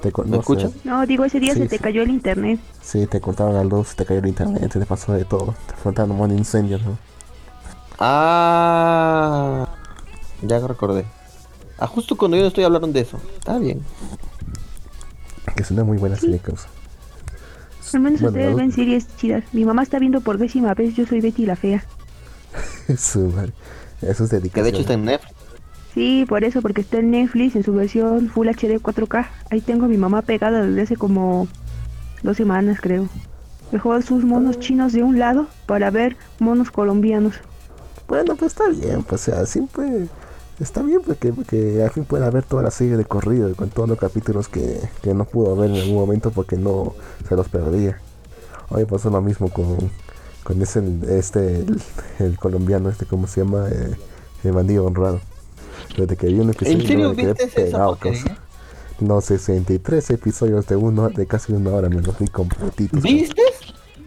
[0.00, 0.72] Te, ¿Me escuchan?
[0.84, 1.82] No, digo, ese día Sí, se te sí.
[1.82, 2.58] cayó el internet.
[2.80, 5.54] Sí, te cortaron la luz, te cayó el internet, te pasó de todo.
[5.68, 6.98] Te faltaron un incendio, ¿no?
[8.44, 9.68] Ah,
[10.42, 11.04] ya recordé.
[11.78, 13.18] Ah, justo cuando yo no estoy hablando de eso.
[13.38, 13.82] Está bien.
[15.56, 16.68] Que es una muy buena serie, causa.
[17.94, 19.44] Al menos Bueno, ustedes ven series chidas.
[19.52, 21.84] Mi mamá está viendo por décima vez Yo soy Betty la Fea.
[22.98, 23.52] Su madre.
[24.00, 24.64] Eso es Que dedicación.
[24.64, 25.34] de hecho está en Netflix.
[25.94, 29.26] Sí, por eso, porque está en Netflix en su versión Full HD 4K.
[29.50, 31.48] Ahí tengo a mi mamá pegada desde hace como
[32.22, 33.08] dos semanas, creo.
[33.70, 37.34] Dejó sus monos chinos de un lado para ver monos colombianos.
[38.08, 40.08] Bueno, pues está bien, pues o sea, siempre
[40.62, 43.88] está bien porque, porque al fin pueda ver toda la serie de corrido con todos
[43.88, 46.94] los capítulos que, que no pudo ver en algún momento porque no
[47.28, 48.00] se los perdía.
[48.70, 49.90] Hoy pasó lo mismo con,
[50.44, 51.82] con ese, este, el,
[52.20, 53.68] el colombiano, este, ¿cómo se llama?
[53.70, 53.96] Eh,
[54.44, 55.20] el bandido honrado.
[55.96, 58.22] Desde que vi un episodio ¿En serio viste esa pegado, porquería?
[58.22, 58.36] cosa.
[59.00, 63.02] No, 63 episodios de uno, de casi una hora, me los vi completitos.
[63.02, 63.42] ¿Viste?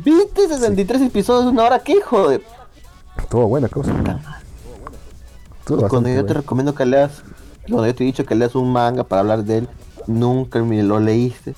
[0.04, 1.80] ¿Viste 63 episodios de una hora?
[1.80, 2.42] ¿Qué joder?
[3.30, 4.42] Todo buena cosa.
[5.66, 7.24] Cuando yo te recomiendo que leas
[7.68, 9.70] Cuando yo te he dicho que leas un manga para hablar de él,
[10.08, 11.56] nunca me lo leíste.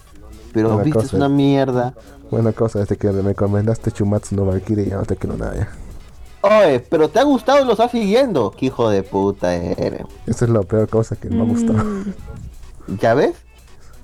[0.53, 1.17] Pero Una viste, es cosa.
[1.17, 1.93] una mierda.
[2.31, 5.71] Buena cosa, desde que me recomendaste Chumatsu no Valkyrie ya no te quiero nada ya.
[6.41, 8.51] Oye, pero te ha gustado y lo estás siguiendo.
[8.51, 10.01] Qué hijo de puta eres.
[10.25, 11.83] Esa es la peor cosa que me ha gustado.
[11.83, 12.13] Mm,
[13.01, 13.35] ¿Ya ves?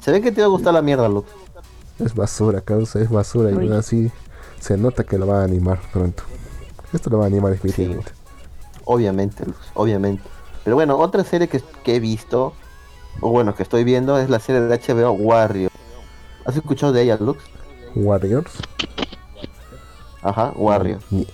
[0.02, 1.30] Se ve que te va a gustar la mierda, Lux.
[2.00, 3.52] Es basura, causa, es basura.
[3.52, 4.12] Y aún así
[4.60, 6.24] se nota que lo van a animar pronto.
[6.92, 8.12] Esto lo va a animar definitivamente.
[8.86, 10.24] Obviamente, Lux, obviamente.
[10.64, 12.54] Pero bueno, otra serie que, que he visto,
[13.22, 15.72] o bueno, que estoy viendo, es la serie de HBO Warrior.
[16.46, 17.44] ¿Has escuchado de ella, Lux?
[17.96, 18.52] Warriors.
[20.22, 21.00] Ajá, Warrior.
[21.12, 21.28] Ni-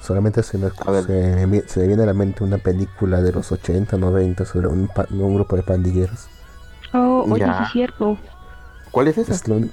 [0.00, 0.72] Solamente se ver.
[1.04, 4.68] se, me- se me viene a la mente una película de los 80, 90 sobre
[4.68, 6.28] un, pa- un grupo de pandilleros.
[6.94, 8.16] Oh, oye, sí es cierto.
[8.90, 9.34] ¿Cuál es esa?
[9.34, 9.70] Es lo uni-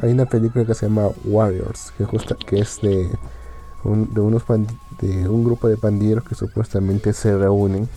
[0.00, 3.10] hay una película que se llama Warriors, que, justa, que es de
[3.84, 7.88] un, de, unos pandi- de un grupo de pandilleros que supuestamente se reúnen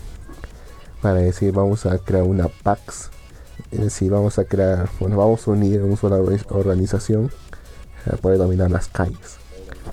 [1.02, 3.10] para decir vamos a crear una PAX.
[3.72, 7.32] Es decir, vamos a crear, bueno, vamos a unir en una sola orga- organización
[8.04, 9.38] para poder dominar las calles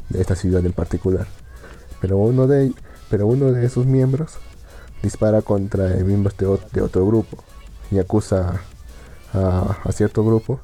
[0.09, 1.27] de esta ciudad en particular.
[2.01, 2.73] Pero uno de,
[3.09, 4.33] pero uno de esos miembros
[5.03, 7.39] dispara contra miembros de, de otro grupo
[7.91, 8.61] y acusa
[9.33, 10.61] a, cierto grupo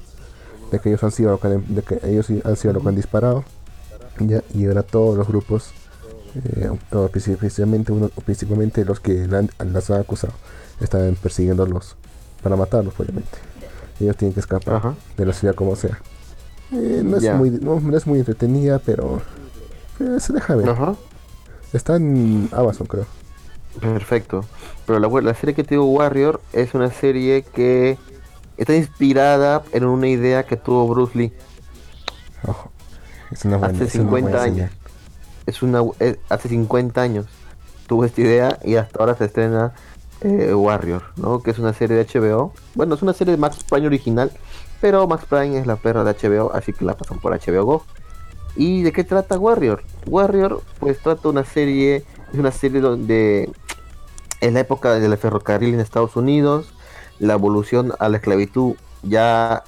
[0.71, 2.95] de que ellos han sido los que, de que ellos han sido los que han
[2.95, 3.43] disparado
[4.53, 5.71] y ahora todos los grupos
[6.35, 6.69] eh,
[7.91, 8.11] uno-
[8.85, 10.33] los que la las han acusado
[10.79, 11.95] están persiguiéndolos
[12.43, 13.37] para matarlos obviamente
[13.99, 14.95] ellos tienen que escapar Ajá.
[15.17, 15.99] de la ciudad como sea
[16.71, 19.21] Eh, no, es muy, no, no es muy entretenida pero
[19.99, 20.95] eh, se deja ver Ajá.
[21.73, 23.05] está en Amazon creo
[23.79, 24.43] Perfecto.
[24.85, 27.97] Pero la, la serie que digo, Warrior, es una serie que
[28.57, 31.31] está inspirada en una idea que tuvo Bruce Lee.
[32.45, 32.71] Ojo,
[33.31, 34.55] es una buena, Hace es una buena 50 años.
[34.55, 34.71] señal.
[35.49, 37.25] Es una, es- hace 50 años
[37.87, 39.73] tuvo esta idea y hasta ahora se estrena
[40.21, 41.41] eh, Warrior, ¿no?
[41.41, 42.53] Que es una serie de HBO.
[42.75, 44.31] Bueno, es una serie de Max Prime original,
[44.81, 47.83] pero Max Prime es la perra de HBO, así que la pasan por HBO Go.
[48.55, 49.83] ¿Y de qué trata Warrior?
[50.07, 53.49] Warrior, pues trata una serie, es una serie donde
[54.41, 56.73] en la época del ferrocarril en Estados Unidos,
[57.19, 59.63] la evolución a la esclavitud, ya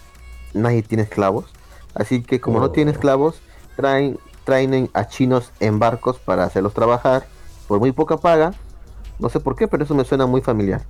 [0.53, 1.45] nadie tiene esclavos.
[1.93, 2.71] Así que como no Oh.
[2.71, 3.41] tiene esclavos,
[3.75, 7.25] traen, traen a chinos en barcos para hacerlos trabajar
[7.67, 8.53] por muy poca paga.
[9.19, 10.81] No sé por qué, pero eso me suena muy familiar.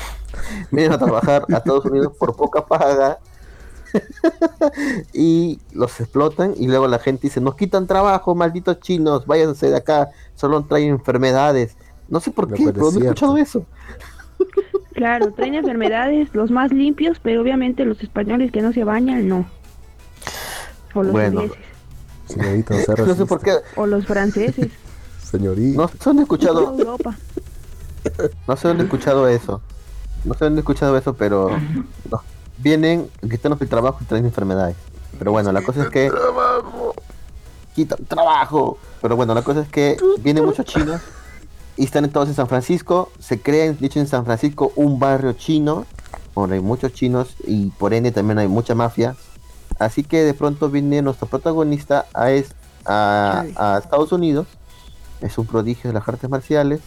[0.70, 3.18] Vienen a trabajar a Estados Unidos por poca paga
[5.12, 9.76] y los explotan y luego la gente dice, nos quitan trabajo, malditos chinos, váyanse de
[9.76, 11.76] acá, solo traen enfermedades.
[12.08, 13.66] No sé por qué, pero no he escuchado eso.
[14.92, 19.46] Claro, traen enfermedades, los más limpios, pero obviamente los españoles que no se bañan, no.
[20.94, 21.42] O los Bueno.
[21.42, 21.75] ingleses.
[22.26, 24.68] Señorita no sea No sé por qué, O los franceses.
[25.30, 27.16] señorita no sé dónde he escuchado, Europa.
[28.46, 29.60] no sé dónde he escuchado eso.
[30.24, 31.50] No sé dónde he escuchado eso, pero
[32.10, 32.20] no.
[32.58, 34.76] vienen, quitarnos el trabajo y traen enfermedades.
[35.18, 36.10] Pero bueno, la cosa es que
[37.74, 38.78] quitan trabajo.
[39.02, 41.00] Pero bueno, la cosa es que vienen muchos chinos
[41.76, 43.10] y están todos en San Francisco.
[43.18, 45.86] Se crea, de hecho, en San Francisco un barrio chino.
[46.34, 49.16] Donde hay muchos chinos y por ende también hay mucha mafia.
[49.78, 52.54] Así que de pronto viene nuestro protagonista a, es-
[52.84, 54.46] a, a Estados Unidos.
[55.20, 56.80] Es un prodigio de las artes marciales.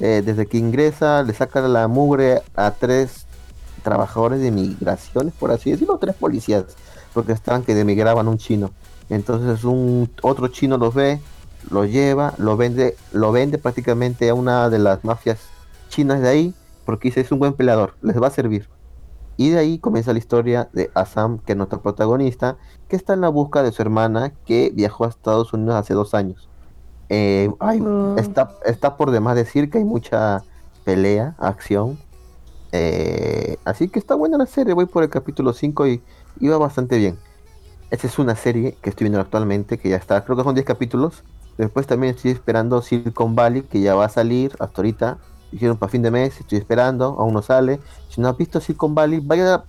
[0.00, 3.26] Eh, desde que ingresa le saca la mugre a tres
[3.82, 6.64] trabajadores de migraciones, por así decirlo, tres policías,
[7.12, 8.70] porque estaban que demigraban un chino.
[9.08, 11.20] Entonces un otro chino los ve,
[11.70, 15.38] lo lleva, lo vende, lo vende prácticamente a una de las mafias
[15.88, 16.54] chinas de ahí,
[16.84, 18.68] porque dice es un buen peleador, les va a servir.
[19.38, 22.58] Y de ahí comienza la historia de Assam, que es nuestro protagonista,
[22.88, 26.12] que está en la busca de su hermana que viajó a Estados Unidos hace dos
[26.12, 26.48] años.
[27.08, 28.16] Eh, ay, Oh.
[28.18, 30.42] está, está por demás decir que hay mucha
[30.84, 31.98] pelea, acción.
[32.72, 36.02] Eh, así que está buena la serie, voy por el capítulo 5 y,
[36.42, 37.16] va bastante bien.
[37.90, 40.66] Esta es una serie que estoy viendo actualmente, que ya está, creo que son 10
[40.66, 41.22] capítulos.
[41.56, 45.18] Después también estoy esperando Silicon Valley, que ya va a salir hasta ahorita.
[45.50, 47.80] Dijeron para fin de mes, estoy esperando, aún no sale.
[48.10, 49.64] Si no has visto Silicon Valley, vaya.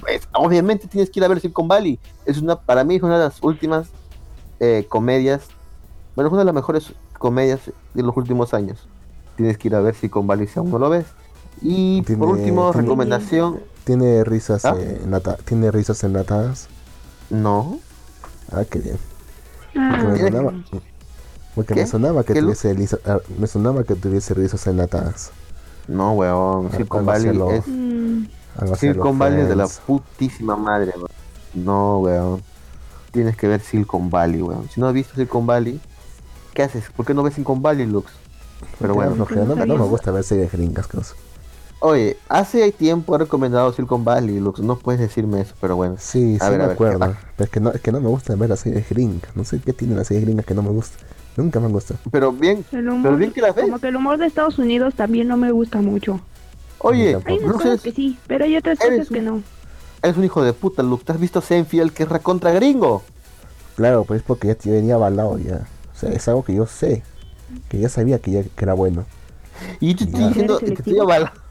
[0.00, 1.98] pues, obviamente tienes que ir a ver Silicon Valley.
[2.24, 3.88] Es una, para mí es una de las últimas
[4.58, 5.42] eh, comedias,
[6.14, 7.60] bueno, es una de las mejores comedias
[7.94, 8.88] de los últimos años.
[9.36, 11.06] Tienes que ir a ver Silicon Valley si aún no lo ves.
[11.62, 13.60] Y Tiene- por último, tiene- recomendación.
[13.84, 14.76] tiene risas ¿Ah?
[15.44, 16.68] tiene risas enlatadas
[17.30, 17.78] No,
[18.52, 18.98] ah qué bien
[19.76, 20.02] Ah,
[21.56, 22.22] porque me ¿Tiene- sonaba, porque ¿Qué?
[22.22, 25.30] me sonaba que ¿Qué lu- tuviese lisa- ah, me sonaba que tuviese risas enlatadas
[25.88, 26.66] no, weón.
[26.66, 27.50] Ah, Silicon Valley hacerlo.
[27.52, 27.62] es.
[27.66, 28.24] mm,
[28.76, 31.08] Silicon Valley es de la putísima madre, weón.
[31.54, 32.42] No, weón.
[33.12, 34.68] Tienes que ver Silicon Valley, weón.
[34.68, 35.80] Si no has visto Silicon Valley,
[36.54, 36.84] ¿qué haces?
[36.94, 38.12] ¿Por qué no ves Silicon Valley, Lux?
[38.80, 41.14] Pero bueno, no, no, no, no me gusta ver series gringas cosas.
[41.78, 45.94] Oye, hace tiempo he recomendado Silicon Valley, Lux, no puedes decirme eso, pero bueno.
[46.00, 46.98] Sí, A sí ver, me a ver, acuerdo.
[47.12, 49.36] ¿qué Pero es que, no, es que no me gusta ver las series gringas.
[49.36, 50.98] No sé qué tienen las series gringas que no me gustan.
[51.36, 52.00] Nunca me han gustado.
[52.10, 53.64] Pero bien, humor, pero bien que la ves.
[53.64, 56.20] como que el humor de Estados Unidos también no me gusta mucho.
[56.78, 57.18] Oye.
[57.24, 59.42] Hay unas cosas que sí, pero hay otras cosas que no.
[60.02, 61.04] eres un hijo de puta, Lux.
[61.04, 63.02] ¿Te has visto Senfield que es recontra gringo?
[63.76, 65.66] Claro, pues porque ya te venía avalado ya.
[65.94, 67.02] O sea, es algo que yo sé.
[67.68, 69.04] Que ya sabía que, ya, que era bueno.
[69.80, 70.28] Y yo te estoy Ya.
[70.28, 71.02] diciendo ¿Eres que estoy selectivo?
[71.02, 71.32] avala.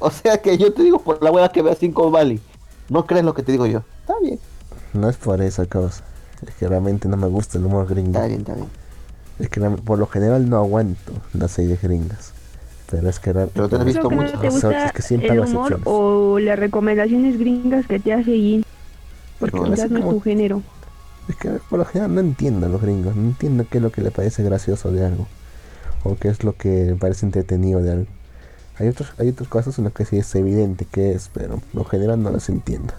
[0.00, 2.40] O sea que yo te digo por la hueá que veas Silicon Valley.
[2.90, 3.82] No crees lo que te digo yo.
[4.00, 4.38] Está bien,
[4.92, 6.02] No es por esa causa.
[6.46, 8.10] Es que realmente no me gusta el humor gringo.
[8.10, 8.68] está bien, está bien.
[9.38, 12.32] Es que por lo general no aguanto las series gringas.
[12.90, 14.38] Pero es que real- Pero te has visto que no mucho.
[14.38, 18.64] te gusta es que siempre el humor o las recomendaciones gringas que te hace Jin.
[19.40, 20.62] Porque No, quizás no es como- tu género.
[21.28, 23.16] Es que por lo general no entiendo a los gringos.
[23.16, 25.26] No entiendo qué es lo que le parece gracioso de algo.
[26.04, 28.06] O qué es lo que le parece entretenido de algo.
[28.78, 31.74] Hay otros, hay otros casos en los que sí es evidente que es, pero por
[31.82, 32.92] lo general no las entiendo.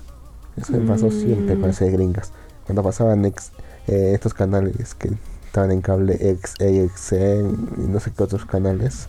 [0.57, 2.31] Eso me pasó siempre con las series gringas.
[2.65, 3.51] Cuando pasaban ex-
[3.88, 5.11] eh, estos canales que
[5.55, 9.07] estaban en cable X, AXN y no sé qué otros canales.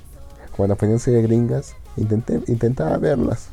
[0.56, 3.48] Cuando ponían series gringas, intenté, intentaba verlas.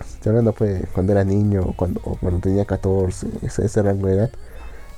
[0.00, 4.08] Estoy hablando pues cuando era niño o cuando, o cuando tenía 14, ese, ese rango
[4.08, 4.30] de edad.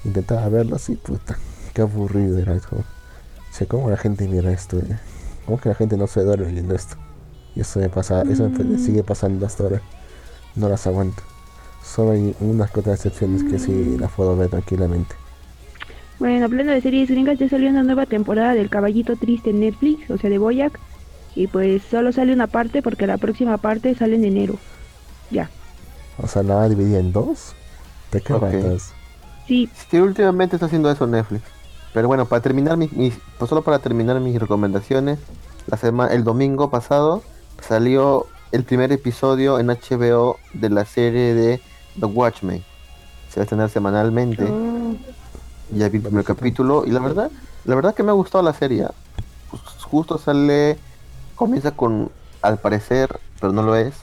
[0.07, 1.37] Intentaba verlas y puta,
[1.75, 2.77] qué aburrido era eso.
[2.77, 4.79] O sea, ¿cómo la gente mira esto?
[4.79, 4.99] eh?
[5.45, 6.97] ¿Cómo que la gente no se duerme viendo esto?
[7.55, 9.83] Y eso me pasa, eso me sigue pasando hasta ahora.
[10.57, 11.23] No las aguanto.
[11.85, 15.15] Solo hay unas que otras excepciones que sí las puedo ver tranquilamente.
[16.19, 20.11] Bueno, hablando de series gringas, ya salió una nueva temporada del Caballito Triste en Netflix,
[20.11, 20.79] o sea, de Boyac.
[21.37, 24.57] Y pues solo sale una parte porque la próxima parte sale en enero.
[25.31, 25.49] Ya.
[26.21, 27.55] O sea, la va a dividir en dos.
[28.11, 28.43] ¿De qué Ok.
[28.43, 28.93] ratas?
[29.47, 31.43] Sí, Sí, últimamente está haciendo eso Netflix.
[31.95, 35.19] Pero bueno, para terminar mis, mis- pues solo para terminar mis recomendaciones,
[35.69, 37.23] la semana, el domingo pasado
[37.61, 41.61] salió el primer episodio en HBO de la serie de
[42.01, 42.65] The Watchmen.
[43.31, 44.43] Se va a estrenar semanalmente.
[44.45, 44.97] oh,
[45.71, 47.31] Ya vi el primer capítulo y la verdad,
[47.65, 48.87] la verdad que me ha gustado la serie.
[49.51, 50.79] Pues, justo sale,
[51.35, 52.11] comienza con,
[52.43, 53.95] al parecer, pero no lo es,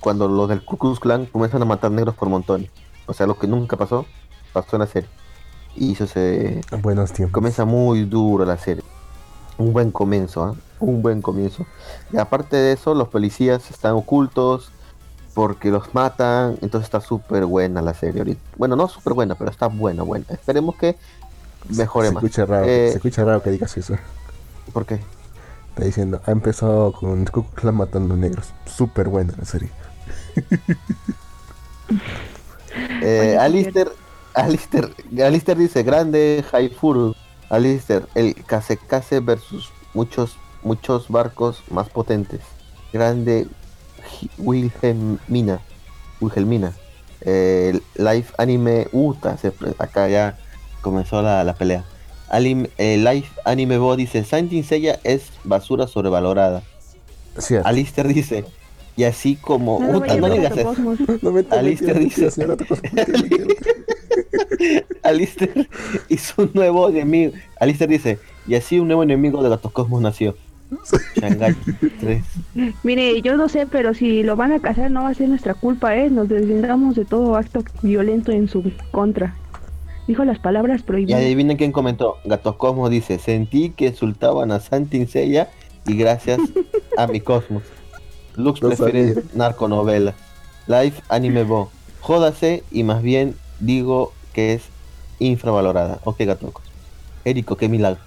[0.00, 2.70] cuando los del Ku Klux Klan comienzan a matar negros por montones.
[3.06, 4.06] O sea, lo que nunca pasó,
[4.52, 5.08] pasó en la serie.
[5.76, 7.32] Y eso se Buenos tiempos.
[7.32, 8.82] comienza muy duro la serie.
[9.58, 10.54] Un buen comienzo, ¿ah?
[10.80, 11.66] Un buen comienzo.
[12.12, 14.72] Y aparte de eso, los policías están ocultos
[15.34, 16.58] porque los matan.
[16.62, 18.40] Entonces está súper buena la serie ahorita.
[18.56, 20.26] Bueno, no súper buena, pero está buena, buena.
[20.30, 20.96] Esperemos que
[21.68, 22.24] mejore se más.
[22.24, 23.96] escucha raro, Eh, se escucha raro que digas eso.
[24.72, 25.00] ¿Por qué?
[25.70, 28.52] Está diciendo, ha empezado con Ku Klan matando negros.
[28.66, 29.70] Súper buena la serie.
[33.02, 33.92] Eh, Alister,
[34.34, 37.14] Alister, Alister dice, grande Haifuru.
[37.50, 42.40] Alister, el Kase versus muchos, muchos barcos más potentes.
[42.94, 43.46] Grande
[44.38, 45.60] Wilhelmina.
[46.20, 46.72] Wilhelmina.
[47.22, 50.38] Eh, live Anime Uta, se pre- acá ya
[50.80, 51.84] comenzó la, la pelea.
[52.30, 56.62] Alim- eh, live Anime Bo dice, Saint Seiya es basura sobrevalorada.
[57.38, 57.68] Cierto.
[57.68, 58.44] Alister dice,
[58.96, 59.78] y así como...
[59.80, 60.74] no Uta, no digas eso.
[61.30, 62.30] Metas, dice-.
[65.02, 65.68] Alistair
[66.08, 67.32] hizo un nuevo enemigo.
[67.58, 70.36] Alistair dice, y así un nuevo enemigo de Gatos Cosmos nació.
[71.20, 71.54] Shanghai
[72.00, 72.24] 3.
[72.82, 75.54] Mire, yo no sé, pero si lo van a casar no va a ser nuestra
[75.54, 76.10] culpa, ¿eh?
[76.10, 79.34] Nos deslindamos de todo acto violento en su contra.
[80.08, 81.20] Dijo las palabras Y prohibidas.
[81.20, 82.16] adivinen quién comentó.
[82.24, 85.48] Gatos Cosmos dice, sentí que insultaban a Santin Seiya
[85.86, 86.40] y gracias
[86.96, 87.62] a mi Cosmos.
[88.36, 89.28] Lux No prefiere sabía.
[89.34, 90.14] narconovela.
[90.66, 91.70] Live Anime Bo.
[92.00, 94.62] Jódase y más bien digo que es
[95.20, 96.00] infravalorada.
[96.04, 96.72] Ok, Gatos Cosmos.
[97.24, 98.00] Érico, qué milagro.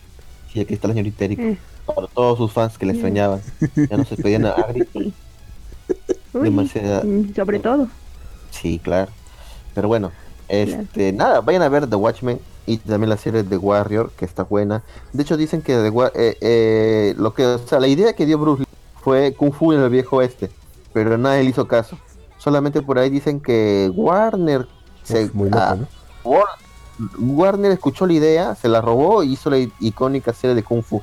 [0.52, 1.42] Sí, aquí está la señorita Érico.
[1.44, 3.42] Eh, Para todos sus fans que le extrañaban.
[3.90, 4.56] Ya no se pedían a
[6.34, 7.88] Demasiada- mm, sobre todo.
[8.52, 9.12] Sí, claro.
[9.74, 10.12] Pero bueno,
[10.48, 14.44] este, nada, vayan a ver The Watchmen y también la serie The Warrior, que está
[14.44, 14.84] buena.
[15.14, 18.38] De hecho, dicen que The eh, eh, lo que, o sea, la idea que dio
[18.38, 18.68] Bruce Lee
[19.02, 20.50] fue Kung Fu en el viejo oeste,
[20.94, 21.98] pero nadie le hizo caso.
[22.38, 24.68] Solamente por ahí dicen que Warner
[25.04, 25.88] se, Uf, muy loco, ah, ¿no?
[26.24, 26.48] War-
[27.20, 31.02] Warner escuchó la idea, se la robó y hizo la icónica serie de Kung Fu.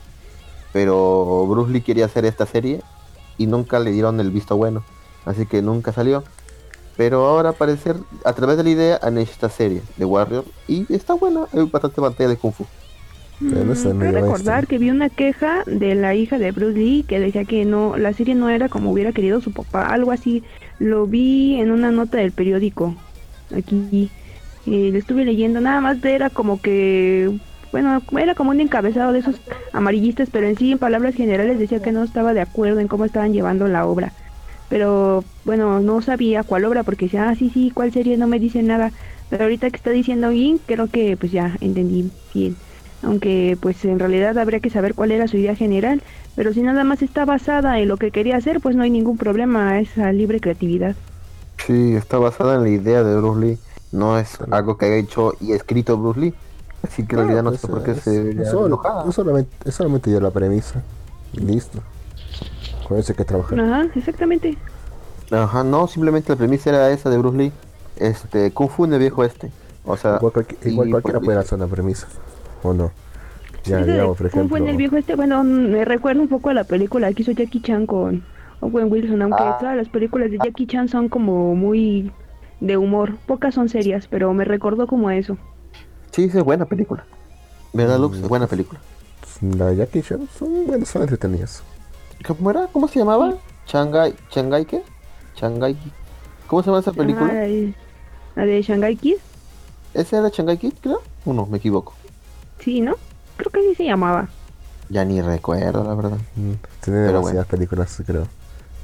[0.73, 2.83] Pero Bruce Lee quería hacer esta serie
[3.39, 4.85] y nunca le dieron el visto bueno.
[5.25, 6.25] Así que nunca salió.
[6.97, 10.45] Pero ahora al parecer, a través de la idea, han hecho esta serie de Warrior.
[10.69, 12.67] Y está buena, hay bastante pantalla de Kung Fu.
[13.49, 17.19] Pero Mm, Creo recordar que vi una queja de la hija de Bruce Lee que
[17.19, 20.45] decía que no, la serie no era como hubiera querido su papá, algo así.
[20.79, 22.95] Lo vi en una nota del periódico.
[23.55, 24.13] Aquí
[24.67, 27.41] eh, lo estuve leyendo, nada más era como que,
[27.73, 29.37] bueno, era como un encabezado de esos
[29.73, 33.05] amarillistas, pero en sí, en palabras generales, decía que no estaba de acuerdo en cómo
[33.07, 34.13] estaban llevando la obra.
[34.69, 38.39] pero bueno, no sabía cuál obra porque decía, ah, sí, sí, cuál serie no me
[38.39, 38.93] dice nada.
[39.29, 42.57] Pero ahorita que está diciendo Gin, creo que pues ya entendí bien.
[43.03, 46.03] Aunque pues en realidad habría que saber cuál era su idea general,
[46.37, 49.19] pero si nada más está basada en lo que quería hacer, pues no hay ningún
[49.19, 50.95] problema, a libre creatividad.
[51.67, 53.59] Sí, está basada en la idea de Bruce Lee.
[53.91, 56.35] No es algo que haya hecho y escrito Bruce Lee.
[56.83, 58.51] Así que en realidad no pues, sé por qué es- se es
[59.15, 60.83] solamente, es solamente ya la premisa.
[61.33, 61.79] Y listo.
[62.89, 63.59] Con eso hay que trabajar.
[63.61, 64.57] Ajá, exactamente.
[65.31, 67.53] Ajá, no, simplemente la premisa era esa de Bruce Lee.
[67.97, 69.51] Este, Kung Fu en el viejo este.
[69.85, 72.07] O sea, Igual, cualqui- igual cualquiera puede hacer una premisa.
[72.63, 72.91] ¿O no?
[73.65, 74.57] Ya, Eso digamos, por Kung Fu ejemplo.
[74.59, 77.63] en el viejo este, bueno, me recuerda un poco a la película que hizo Jackie
[77.63, 78.25] Chan con
[78.61, 79.57] Owen Wilson, aunque Ah.
[79.59, 82.11] todas las películas de Jackie Chan son como muy
[82.61, 85.37] de humor, pocas son serias, pero me recordó como a eso.
[86.13, 87.05] Sí, es buena película.
[87.73, 88.19] ¿Verdad, Lux?
[88.19, 88.23] Mm.
[88.25, 88.81] Es buena película.
[89.41, 91.63] La de Jackie Chan son, bueno, son entretenidas.
[92.27, 92.69] ¿Cómo era?
[92.73, 93.35] ¿Cómo se llamaba?
[93.67, 94.83] Shanghai, ¿Shanghai qué?
[95.37, 95.77] Shanghai.
[96.47, 97.33] ¿Cómo se llama esa película?
[97.33, 97.75] la, de,
[98.37, 99.17] la de Shanghai Kid,
[99.95, 101.03] ¿Esa era Shanghai Kid, creo?
[101.25, 101.95] O no, me equivoco.
[102.61, 102.95] sí, ¿no?
[103.37, 104.29] Creo que así se llamaba.
[104.89, 106.19] Ya ni recuerdo, la verdad.
[106.37, 108.27] Mm, Tiene Pero demasiadas películas, creo.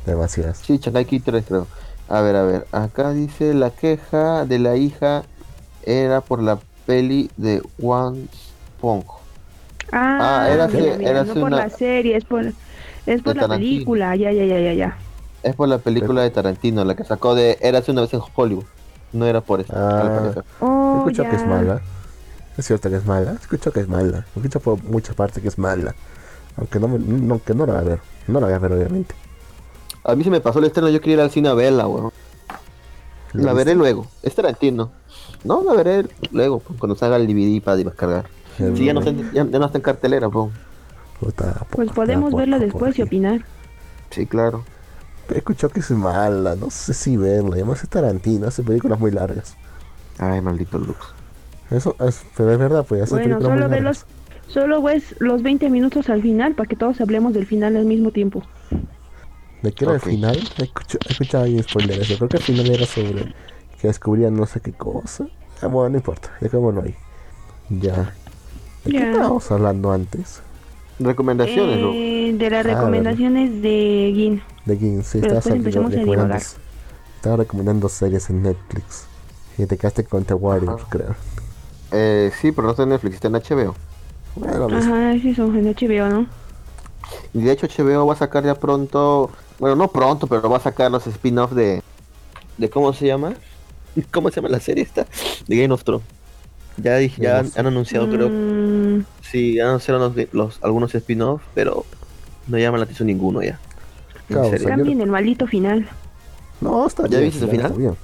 [0.06, 0.58] Demasiadas.
[0.58, 1.66] Sí, Shanghai Kid 3, creo.
[2.08, 2.66] A ver, a ver.
[2.72, 5.22] Acá dice la queja de la hija
[5.84, 6.58] era por la
[6.92, 8.26] peli de One
[8.80, 9.02] Pong.
[9.92, 13.22] Ah, Ah, era mira, así- mira, era no por una- la serie, es por, es
[13.22, 13.74] por la Tarantino.
[13.74, 14.96] película, ya, ya, ya, ya, ya.
[15.42, 18.64] Es por la película de Tarantino, la que sacó de Érase una vez en Hollywood.
[19.12, 20.32] No era por eso, Ah.
[20.60, 21.30] Oh, Escucho ya.
[21.30, 21.80] que es mala.
[22.56, 23.32] Es cierto que es mala.
[23.40, 24.24] Escucho que es mala.
[24.34, 25.94] Escucho por muchas partes que es mala.
[26.56, 27.98] Aunque no, me, no, aunque no la voy a ver.
[28.26, 29.14] No la voy a ver, obviamente.
[30.04, 32.10] A mí se me pasó el estreno, yo quería ir al cine a verla, weón.
[33.34, 34.06] La veré luego.
[34.22, 34.90] Es Tarantino.
[35.44, 38.26] No, la veré luego, pues, cuando salga el DVD para descargar.
[38.56, 40.50] Si ya no, está, en- ya, ya no está en cartelera, pues.
[41.20, 43.44] Puta, Pues podemos verla después y opinar.
[44.10, 44.64] Sí, claro.
[45.34, 46.54] Escucho que es mala.
[46.56, 47.50] No sé si verla.
[47.54, 48.46] Además es Tarantino.
[48.48, 49.56] Hace películas muy largas.
[50.18, 50.96] Ay, maldito Lux.
[51.70, 54.06] Eso es, pero es verdad, pues hace Bueno, películas muy solo ve largas.
[54.46, 57.84] los, solo ves los 20 minutos al final para que todos hablemos del final al
[57.84, 58.42] mismo tiempo.
[59.62, 60.36] ¿De qué era el final?
[60.56, 62.16] Escucho, escuchaba ahí spoiler eso.
[62.16, 63.34] Creo que el final era sobre
[63.80, 65.26] que descubrían no sé qué cosa.
[65.62, 66.30] Ah, bueno, no importa.
[66.40, 66.94] Dejémoslo ahí.
[67.70, 68.14] Ya.
[68.84, 69.10] ¿De qué Ya.
[69.12, 70.40] estábamos hablando antes?
[70.98, 71.78] Recomendaciones.
[71.94, 74.42] Eh, de las Ah, recomendaciones de Gin.
[74.64, 76.44] De Gin, sí, Pero estabas después empezamos a recomendando,
[77.16, 79.04] estaba recomendando series en Netflix.
[79.56, 80.86] Y te quedaste con The Warrior, Ajá.
[80.88, 81.14] creo.
[81.92, 83.74] Eh, sí, pero no está en Netflix, está en HBO.
[84.36, 84.94] Bueno, mismo.
[84.94, 86.26] Ajá, es eso, en HBO, ¿no?
[87.32, 90.60] Y de hecho HBO va a sacar ya pronto, bueno, no pronto, pero va a
[90.60, 91.82] sacar los spin-offs de,
[92.58, 93.34] de ¿cómo se llama?
[94.12, 95.06] ¿Cómo se llama la serie esta?
[95.46, 96.06] De Game of Thrones.
[96.76, 101.44] Ya, dije- ya han, han anunciado, creo, Mm, sí, ya anunciaron los, los- algunos spin-offs,
[101.54, 101.84] pero
[102.46, 103.58] no llaman la atención ninguno ya.
[104.28, 105.88] Cambien el maldito final.
[106.60, 107.30] No, está ¿Ya bien.
[107.30, 107.72] viste el final?
[107.72, 107.96] Bien.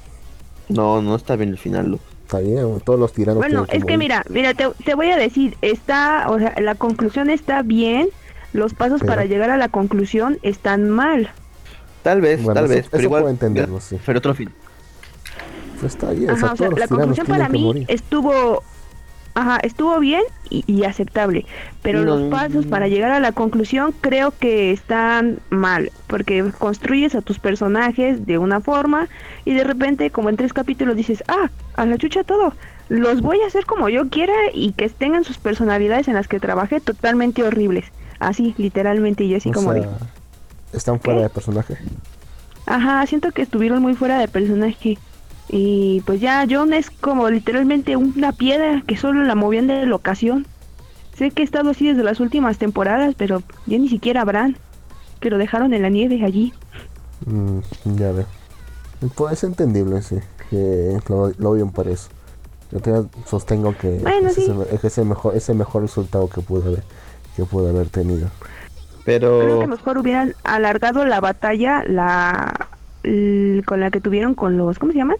[0.69, 2.01] No, no está bien el final, Lu.
[2.25, 5.57] Está bien, todos los tiranos Bueno, es que mira, mira, te, te voy a decir,
[5.61, 8.09] está, o sea, la conclusión está bien,
[8.53, 11.31] los pasos Pero- para llegar a la conclusión están mal.
[12.03, 13.23] Tal vez, Bueno, tal eso- vez, pero eso igual.
[13.23, 13.99] puedo entenderlo, sí.
[14.05, 14.51] Pero otro fin.
[15.85, 18.63] Pues está sea, Ajá, o sea, la conclusión para mí estuvo,
[19.35, 21.45] ajá, estuvo bien y, y aceptable,
[21.83, 27.15] pero No, los pasos para llegar a la conclusión creo que están mal, porque construyes
[27.15, 29.09] a tus personajes de una forma
[29.45, 32.55] y de repente como en tres capítulos dices, ah, a la chucha todo,
[32.89, 36.41] los voy a hacer como yo quiera y que tengan sus personalidades en las que
[36.41, 37.85] trabajé totalmente horribles,
[38.21, 39.89] así literalmente y así O como sea, de,
[40.73, 41.23] están fuera ¿Qué?
[41.25, 41.77] de personaje.
[42.65, 44.97] Ajá, siento que estuvieron muy fuera de personaje.
[45.49, 50.47] Y pues ya John es como literalmente una piedra que solo la movían de locación.
[51.17, 54.57] Sé que he estado así desde las últimas temporadas, pero ya ni siquiera Bran,
[55.21, 56.53] que lo dejaron en la nieve allí.
[57.27, 57.59] Mm,
[57.97, 58.27] ya veo.
[59.15, 60.17] Pues es entendible, sí.
[60.51, 62.09] Que lo, lo por eso.
[62.71, 62.93] Yo te
[63.27, 64.51] sostengo que Bueno, ese, sí.
[64.73, 66.83] es el, es mejor, ese mejor resultado que pudo haber,
[67.37, 68.29] que pudo haber tenido.
[69.39, 72.69] Creo Pero que mejor hubieran alargado la batalla la
[73.67, 75.19] con la que tuvieron con los, ¿cómo se llaman?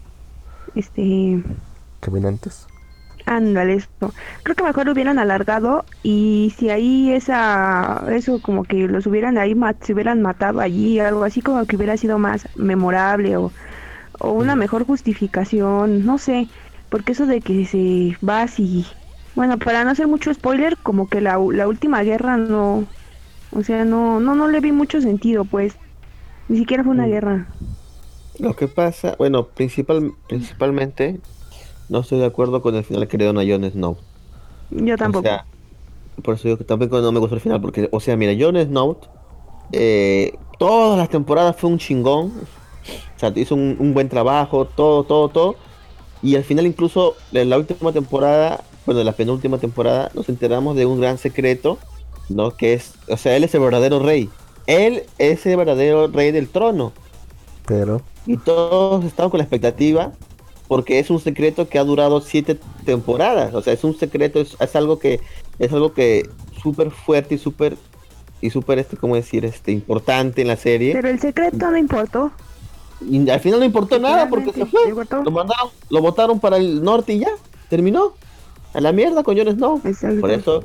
[0.75, 1.43] Este,
[1.99, 2.67] Caminantes.
[3.27, 4.13] Ándale, esto.
[4.43, 9.37] Creo que mejor lo hubieran alargado y si ahí esa, eso como que los hubieran
[9.39, 13.51] ahí, mat- se hubieran matado allí, algo así como que hubiera sido más memorable o,
[14.19, 16.49] o una mejor justificación, no sé,
[16.89, 18.85] porque eso de que se va así,
[19.35, 22.87] bueno, para no hacer mucho spoiler, como que la, la última guerra no,
[23.51, 25.79] o sea, no, no, no le vi mucho sentido, pues,
[26.47, 27.09] ni siquiera fue una Mm.
[27.09, 27.55] guerra.
[28.39, 31.19] Lo que pasa, bueno, principal, principalmente
[31.89, 33.97] no estoy de acuerdo con el final que le dieron a Jon Snow.
[34.71, 35.27] Yo tampoco.
[35.27, 35.45] O sea,
[36.23, 38.57] por eso digo que tampoco no me gustó el final, porque, o sea, mira, Jon
[38.57, 38.97] Snow,
[39.71, 42.31] eh, todas las temporadas fue un chingón.
[43.15, 45.55] O sea, hizo un, un buen trabajo, todo, todo, todo.
[46.21, 50.75] Y al final incluso en la última temporada, bueno, en la penúltima temporada, nos enteramos
[50.75, 51.77] de un gran secreto,
[52.29, 52.51] ¿no?
[52.51, 54.29] Que es, o sea, él es el verdadero rey.
[54.67, 56.93] Él es el verdadero rey del trono.
[57.67, 60.11] Pero, Y todos estamos con la expectativa
[60.67, 63.53] porque es un secreto que ha durado siete temporadas.
[63.53, 65.19] O sea, es un secreto, es, es algo que
[65.59, 66.27] es algo que
[66.61, 67.77] súper fuerte y súper
[68.41, 69.45] y súper este, ¿cómo decir?
[69.45, 70.93] Este importante en la serie.
[70.93, 72.31] Pero el secreto no importó.
[73.09, 74.81] Y al final no importó nada porque se fue.
[74.89, 77.29] Lo mandaron, lo votaron para el norte y ya,
[77.69, 78.13] terminó.
[78.73, 79.79] A la mierda, coñones, no.
[79.85, 80.19] Exacto.
[80.19, 80.63] Por eso,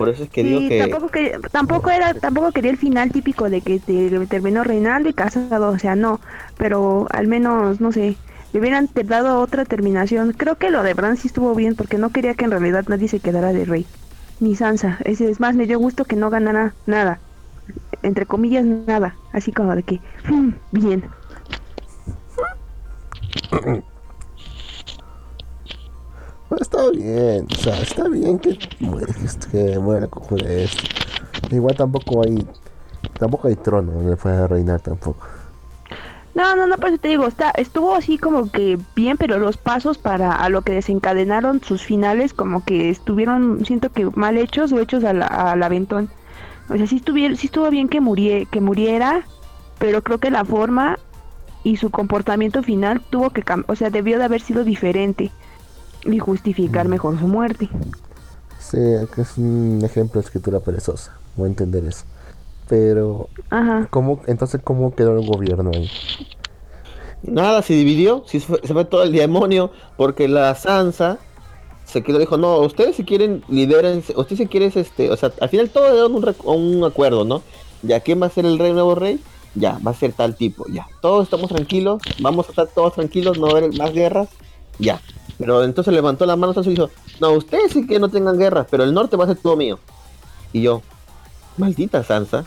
[0.00, 3.12] por eso es que digo Sí, que tampoco, que, tampoco era tampoco quería el final
[3.12, 6.20] típico de que te- terminó reinando y casado, o sea, no,
[6.56, 8.18] pero al menos, no sé,
[8.52, 10.32] le hubieran dado otra terminación.
[10.32, 13.08] Creo que lo de Bran sí estuvo bien porque no quería que en realidad nadie
[13.08, 13.90] se quedara de rey.
[14.38, 14.98] Ni Sansa.
[15.04, 17.22] Ese es más, me dio gusto que no ganara nada.
[18.02, 19.20] Entre comillas, nada.
[19.32, 21.14] Así como de que, "Hmm, bien.
[26.50, 29.14] pues, está bien, o sea, está bien que muere,
[29.50, 30.82] que muera de esto.
[31.50, 32.44] Igual tampoco hay,
[33.18, 35.26] tampoco hay trono donde pueda reinar tampoco.
[36.34, 39.56] No, no, no, por eso te digo, está, estuvo así como que bien, pero los
[39.56, 44.72] pasos para a lo que desencadenaron sus finales como que estuvieron, siento que mal hechos
[44.72, 46.10] o hechos al, al aventón.
[46.68, 47.00] O sea, sí,
[47.36, 49.22] sí estuvo bien que, murie, que muriera,
[49.78, 50.98] pero creo que la forma
[51.62, 55.30] y su comportamiento final tuvo que cambiar, o sea, debió de haber sido diferente
[56.04, 57.68] y justificar mejor su muerte.
[58.58, 58.78] Sí,
[59.14, 62.04] que es un ejemplo de escritura perezosa, voy a entender eso.
[62.68, 63.88] Pero, Ajá.
[63.90, 65.90] ¿cómo, entonces, ¿cómo quedó el gobierno ahí?
[67.22, 71.18] nada se dividió, se fue, se fue todo el demonio, porque la Sansa
[71.84, 75.48] se quedó dijo, no, ustedes si quieren lidérense, ustedes si quieren este, o sea, al
[75.48, 77.42] final todo dieron un, un acuerdo, ¿no?
[77.82, 79.18] Ya quién va a ser el rey nuevo rey,
[79.54, 80.86] ya, va a ser tal tipo, ya.
[81.02, 84.28] Todos estamos tranquilos, vamos a estar todos tranquilos, no va a haber más guerras,
[84.78, 85.00] ya.
[85.40, 88.66] Pero entonces levantó la mano Sansa y dijo, no, ustedes sí que no tengan guerras,
[88.70, 89.78] pero el norte va a ser todo mío.
[90.52, 90.82] Y yo,
[91.56, 92.44] maldita Sansa.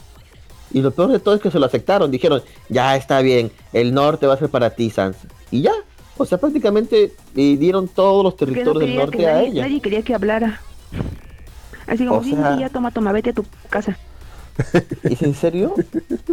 [0.71, 2.11] Y lo peor de todo es que se lo aceptaron.
[2.11, 5.27] Dijeron, ya está bien, el norte va a ser para ti, Sansa.
[5.49, 5.73] Y ya.
[6.17, 9.63] O sea, prácticamente le dieron todos los no territorios del norte a nadie, ella.
[9.63, 10.61] nadie quería que hablara.
[11.87, 13.97] Así como, O sí, sí, sea- sí, ya toma, toma, vete a tu casa.
[15.03, 15.73] ¿Es en serio?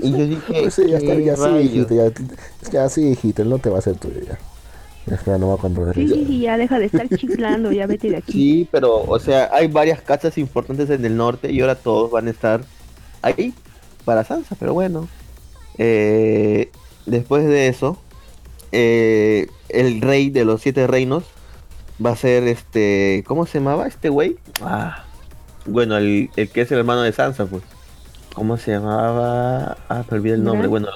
[0.03, 3.09] Y yo dije, Pues sí, ya está, ¿qué ya sí, hijito, ya, es que así,
[3.09, 4.39] hijito, él no te va a hacer tuyo ya.
[5.11, 7.89] Ya es que no va cuando Sí, sí, sí, ya deja de estar chiflando, ya
[7.89, 8.33] vete de aquí.
[8.33, 12.29] Sí, pero, o sea, hay varias casas importantes en el norte y ahora todos van
[12.29, 12.61] a estar
[13.21, 13.53] ahí
[14.05, 15.09] para Sansa, pero bueno.
[15.79, 16.71] Eh,
[17.07, 17.99] después de eso,
[18.71, 21.25] eh, el rey de los siete reinos
[22.05, 24.37] va a ser este, ¿cómo se llamaba este güey?
[24.63, 25.07] Ah,
[25.67, 27.65] bueno, el, el que es el hermano de Sansa, pues.
[28.33, 29.77] ¿Cómo se llamaba?
[29.89, 30.69] Ah, olvidé el nombre.
[30.69, 30.71] ¿Bran?
[30.71, 30.89] Bueno,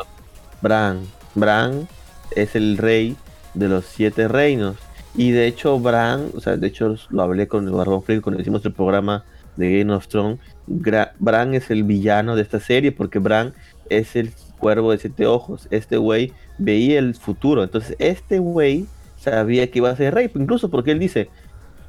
[0.62, 1.00] Bran.
[1.34, 1.88] Bran
[2.36, 3.16] es el rey
[3.54, 4.76] de los siete reinos.
[5.16, 8.40] Y de hecho, Bran, o sea, de hecho lo hablé con el Barbón Frío cuando
[8.40, 9.24] hicimos el programa
[9.56, 10.38] de Game of Thrones.
[10.66, 13.54] Bran es el villano de esta serie porque Bran
[13.88, 15.68] es el cuervo de siete ojos.
[15.70, 17.62] Este güey veía el futuro.
[17.62, 18.86] Entonces, este güey
[19.18, 20.30] sabía que iba a ser rey.
[20.34, 21.28] Incluso porque él dice,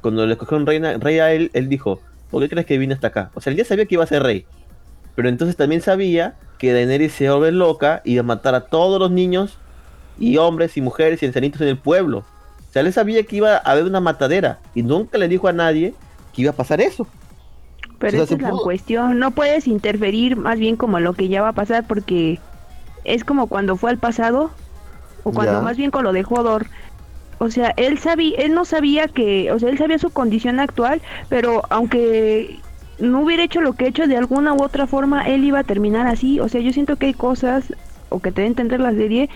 [0.00, 2.00] cuando le escogieron reina, rey a él, él dijo,
[2.30, 3.30] ¿por qué crees que vine hasta acá?
[3.34, 4.46] O sea, él ya sabía que iba a ser rey.
[5.16, 9.00] Pero entonces también sabía que Daenerys se vuelve loca y iba a matar a todos
[9.00, 9.58] los niños
[10.18, 12.18] y hombres y mujeres y ancianitos en el pueblo.
[12.18, 15.52] O sea, él sabía que iba a haber una matadera y nunca le dijo a
[15.52, 15.94] nadie
[16.34, 17.06] que iba a pasar eso.
[17.98, 19.18] Pero esa es la pudo- cuestión.
[19.18, 22.38] No puedes interferir más bien como lo que ya va a pasar porque
[23.04, 24.50] es como cuando fue al pasado
[25.24, 25.60] o cuando Ya.
[25.62, 26.66] más bien con lo de Hodor.
[27.38, 31.00] O sea, él sabía, él no sabía que, o sea, él sabía su condición actual,
[31.28, 32.60] pero aunque
[32.98, 35.64] no hubiera hecho lo que ha hecho de alguna u otra forma, él iba a
[35.64, 36.40] terminar así.
[36.40, 37.74] O sea, yo siento que hay cosas,
[38.08, 39.28] o que te debe entender la serie,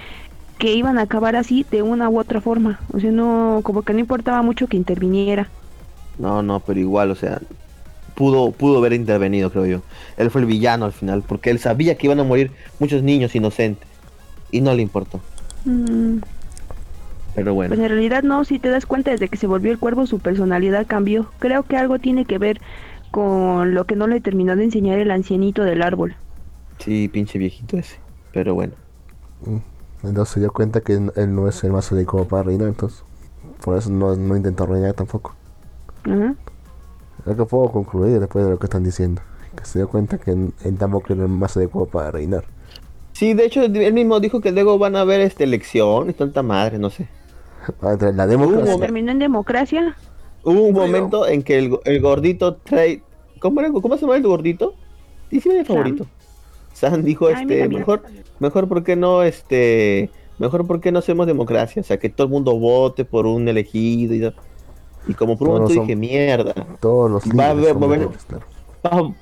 [0.61, 2.79] que iban a acabar así de una u otra forma.
[2.93, 5.49] O sea, no, como que no importaba mucho que interviniera.
[6.19, 7.41] No, no, pero igual, o sea,
[8.15, 9.81] pudo, pudo haber intervenido, creo yo.
[10.19, 13.35] Él fue el villano al final, porque él sabía que iban a morir muchos niños
[13.35, 13.89] inocentes.
[14.51, 15.21] Y no le importó.
[15.65, 16.19] Mm,
[17.35, 17.75] Pero bueno.
[17.75, 20.19] Pues en realidad no, si te das cuenta desde que se volvió el cuervo su
[20.19, 21.31] personalidad cambió.
[21.39, 22.61] Creo que algo tiene que ver
[23.11, 26.17] con lo que no le terminó de enseñar el ancianito del árbol.
[26.79, 27.97] Sí, pinche viejito ese.
[28.33, 28.75] Pero bueno.
[30.03, 33.05] Entonces se dio cuenta que él no es el más adecuado para reinar, entonces.
[33.63, 35.35] Por eso no, no intentó reinar tampoco.
[36.05, 36.35] Ajá.
[37.27, 39.21] Lo que puedo concluir después de lo que están diciendo.
[39.55, 42.45] Que se dio cuenta que él tampoco era el más adecuado para reinar.
[43.13, 46.79] Sí, de hecho, él mismo dijo que luego van a haber este, elecciones, tanta madre,
[46.79, 47.09] no sé.
[47.83, 48.75] Entre La Hubo democracia.
[48.75, 49.97] un Terminó en democracia.
[50.43, 53.03] Hubo un momento en que el, el gordito trae.
[53.39, 53.71] ¿Cómo, era?
[53.71, 54.75] ¿Cómo se llama el gordito?
[55.31, 56.07] Sí, mi favorito.
[56.73, 57.79] San dijo Ay, este, mira.
[57.81, 58.03] mejor,
[58.39, 62.27] mejor por qué no, este, mejor por qué no hacemos democracia, o sea, que todo
[62.27, 64.33] el mundo vote por un elegido y,
[65.11, 67.77] y como por un Todos momento son- dije, mierda, Todos los Va va a haber-
[68.01, 68.45] libres, claro.
[68.85, 69.15] va-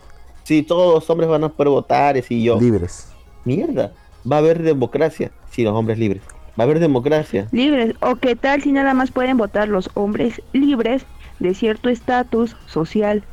[0.45, 3.09] si todos los hombres van a poder votar y si yo, Libres.
[3.45, 3.93] mierda,
[4.31, 6.23] va a haber democracia si los hombres libres,
[6.59, 7.49] va a haber democracia.
[7.53, 7.95] Libres.
[8.01, 11.05] ¿O qué tal si nada más pueden votar los hombres libres
[11.39, 13.25] de cierto estatus social?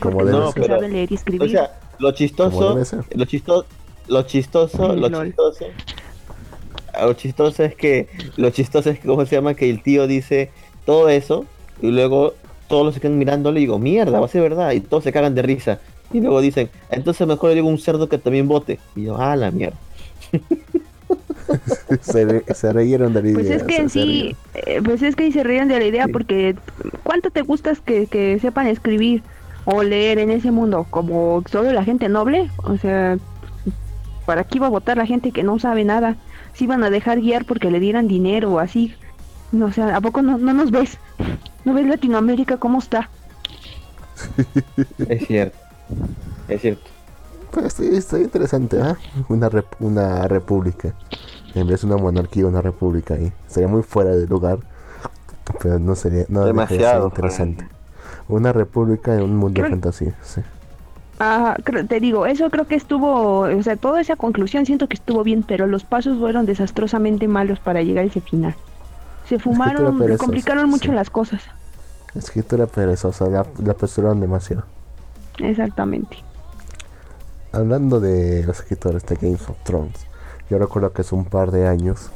[0.00, 1.42] Como Porque debe No, pero- saben leer y escribir.
[1.42, 2.78] O sea, lo chistoso,
[3.14, 3.66] lo chistoso,
[4.08, 5.26] lo chistoso, lo lol.
[5.26, 5.64] chistoso,
[7.00, 9.54] lo chistoso es que, lo chistoso es que, ¿cómo se llama?
[9.54, 10.50] Que el tío dice
[10.84, 11.44] todo eso
[11.80, 12.34] y luego
[12.68, 15.34] todos se quedan mirándole y digo, mierda, va a ser verdad, y todos se cagan
[15.34, 15.78] de risa.
[16.12, 18.78] Y luego dicen, entonces mejor le digo un cerdo que también vote.
[18.96, 19.76] Y yo, ah, la mierda.
[22.00, 23.34] se, re- se reyeron de la idea.
[23.40, 26.06] Pues es que se- en sí, eh, pues es que se ríen de la idea
[26.06, 26.12] Sí.
[26.12, 26.56] porque
[27.02, 29.22] ¿cuánto te gustas que, que sepan escribir
[29.64, 30.86] o leer en ese mundo?
[30.90, 33.18] Como solo la gente noble, o sea,
[34.26, 36.16] ¿para qué iba a votar la gente que no sabe nada?
[36.54, 38.94] Si iban a dejar guiar porque le dieran dinero o así.
[39.52, 40.98] No, o sea, ¿a poco no, no nos ves?
[41.64, 43.08] ¿No ves Latinoamérica cómo está?
[45.08, 45.58] Es cierto.
[46.48, 46.82] Es cierto.
[47.50, 48.96] Pues sí, está interesante, ¿ah?
[49.28, 50.94] Una, rep- una república.
[51.54, 53.30] En vez de una monarquía, una república ahí.
[53.46, 54.60] Sería muy fuera de lugar.
[55.62, 56.24] Pero no sería.
[56.28, 57.10] No Demasiado.
[58.28, 60.14] Una república en un mundo de fantasía.
[60.22, 60.40] Sí.
[61.18, 61.56] Ajá,
[61.88, 65.42] te digo, eso creo que estuvo, o sea, toda esa conclusión siento que estuvo bien,
[65.42, 68.54] pero los pasos fueron desastrosamente malos para llegar a ese final.
[69.28, 70.94] Se fumaron, perezoso, complicaron mucho sí.
[70.96, 71.42] las cosas.
[72.14, 73.26] Escritura perezosa.
[73.28, 74.64] La, la apresuraron demasiado.
[75.38, 76.16] Exactamente.
[77.52, 80.06] Hablando de los escritores de Games of Thrones,
[80.50, 82.10] yo recuerdo que hace un par de años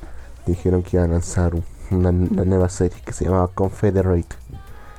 [0.47, 4.35] dijeron que iban a lanzar un- una, una nueva serie que se llamaba Confederate,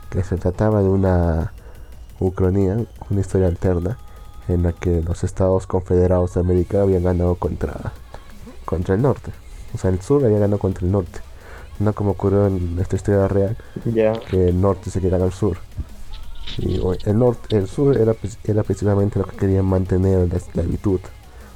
[0.09, 1.53] que se trataba de una
[2.19, 2.77] ucronía,
[3.09, 3.97] una historia alterna,
[4.47, 7.91] en la que los estados confederados de América habían ganado contra,
[8.65, 9.31] contra el norte.
[9.73, 11.19] O sea, el sur había ganado contra el norte.
[11.79, 13.57] No como ocurrió en esta historia real,
[14.29, 15.57] que el norte se quedara al sur.
[16.57, 21.01] Y el norte, el sur era, pues- era precisamente lo que querían mantener la esclavitud,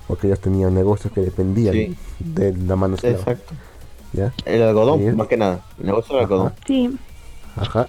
[0.07, 1.97] porque ellos tenían negocios que dependían Sí.
[2.19, 3.53] de la mano esclava, Exacto.
[4.13, 4.33] ¿ya?
[4.45, 5.61] El algodón, más que nada.
[5.79, 6.53] El negocio del algodón.
[6.67, 6.99] Sí,
[7.55, 7.87] Ajá.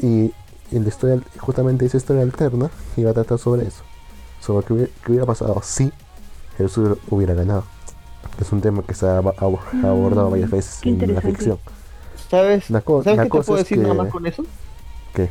[0.00, 0.32] Y,
[0.72, 3.82] y la historia, justamente esa historia alterna iba a tratar sobre eso,
[4.40, 5.92] sobre qué hubiera, qué hubiera pasado si
[6.68, 7.64] sur hubiera ganado.
[8.40, 11.58] Es un tema que se ha ab- ab- abordado varias veces Mm, en la ficción.
[12.30, 12.70] ¿Sabes?
[12.70, 14.44] La ¿Sabes la qué te cosa puedo es decir nada que- más con eso?
[15.14, 15.30] ¿Qué?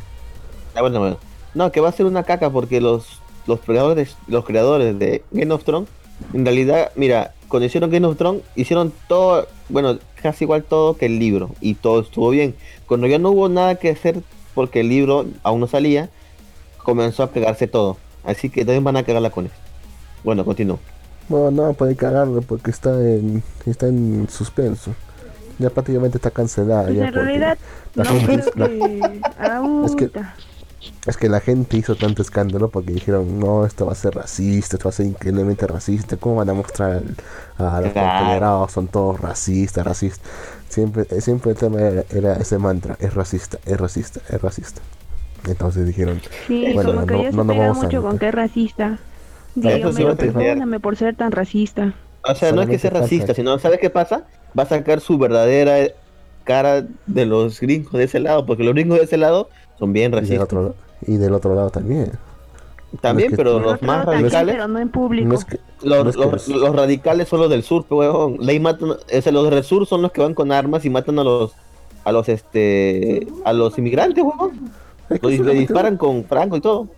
[0.74, 1.18] Ah, bueno, bueno.
[1.54, 5.52] No, que va a ser una caca porque los, los creadores, los creadores de Game
[5.52, 5.88] of Thrones,
[6.32, 11.06] en realidad, mira, cuando hicieron Game of Thrones, hicieron todo, bueno, casi igual todo que
[11.06, 12.54] el libro, y todo estuvo bien.
[12.86, 14.20] Cuando ya no hubo nada que hacer
[14.54, 16.08] porque el libro aún no salía,
[16.82, 17.96] comenzó a pegarse todo.
[18.24, 19.58] Así que también van a cagarla con esto.
[20.24, 20.78] Bueno, continúo.
[21.28, 24.94] Bueno, no puede cagarlo porque está en, está en suspenso.
[25.58, 26.84] Ya prácticamente está cancelada.
[26.84, 27.58] pues ya en realidad
[27.94, 29.20] la no gente- creo la- que...
[29.86, 30.34] Es que- Auta.
[31.06, 34.76] Es que la gente hizo tanto escándalo porque dijeron, no, esto va a ser racista,
[34.76, 36.16] esto va a ser increíblemente racista.
[36.16, 37.14] ¿Cómo van a mostrar al-
[37.58, 38.18] a los Claro.
[38.18, 38.72] confederados?
[38.72, 40.20] Son todos racistas, racistas.
[40.68, 44.80] Siempre, eh, siempre el tema era, era ese mantra, es racista, es racista, es racista.
[45.46, 48.18] Entonces dijeron, Sí, Bueno, como que no- no se vamos a mucho con meter.
[48.20, 48.98] que es racista.
[49.54, 51.94] Dígame, sí a perdóname por ser tan racista.
[52.28, 54.24] O sea, no es que sea racista, sino, ¿sabes qué pasa?
[54.58, 55.76] Va a sacar su verdadera
[56.46, 60.10] cara de los gringos de ese lado, porque los gringos de ese lado son bien
[60.12, 60.44] y del, racistas.
[60.44, 60.74] otro,
[61.06, 62.12] y del otro lado también.
[63.00, 65.28] También, no es que- pero los más radicales, pero no en público.
[65.28, 67.84] No es que, los, no es que los- los- los radicales son los del sur,
[67.90, 68.38] huevón.
[68.48, 71.18] Ahí matan, o sea, los del sur son los que van con armas y matan
[71.18, 71.52] a los,
[72.04, 74.70] a los, este, a los inmigrantes, huevón.
[75.10, 76.88] es que le disparan con franco y todo.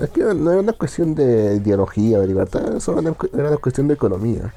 [0.00, 3.94] Es que no era una cuestión de ideología, de libertad, solo una una cuestión de
[3.94, 4.52] economía.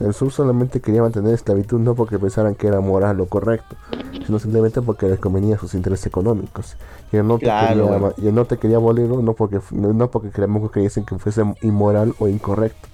[0.00, 3.76] El sur solamente quería mantener esclavitud no porque pensaran que era moral o correcto,
[4.24, 6.76] sino simplemente porque les convenía sus intereses económicos.
[7.12, 11.04] Y el norte, Claro, quería, y el norte quería abolirlo no porque, no, porque creyesen
[11.04, 12.88] que fuese inmoral o incorrecto,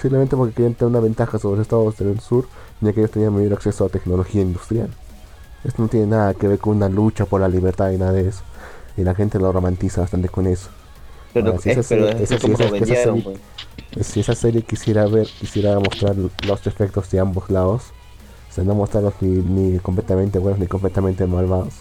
[0.00, 2.46] simplemente porque querían tener una ventaja sobre los estados del sur,
[2.80, 4.90] ya que ellos tenían mayor acceso a tecnología industrial.
[5.64, 8.28] Esto no tiene nada que ver con una lucha por la libertad y nada de
[8.28, 8.42] eso.
[8.96, 10.68] Y la gente lo romantiza bastante con eso.
[11.32, 13.24] Pero Ahora, si es, pero serie- es esa- como lo vendieron.
[14.02, 17.84] Si esa serie quisiera ver, quisiera mostrar los defectos de ambos lados,
[18.50, 21.74] o sea, no mostrarlos ni, ni completamente buenos ni completamente malvados.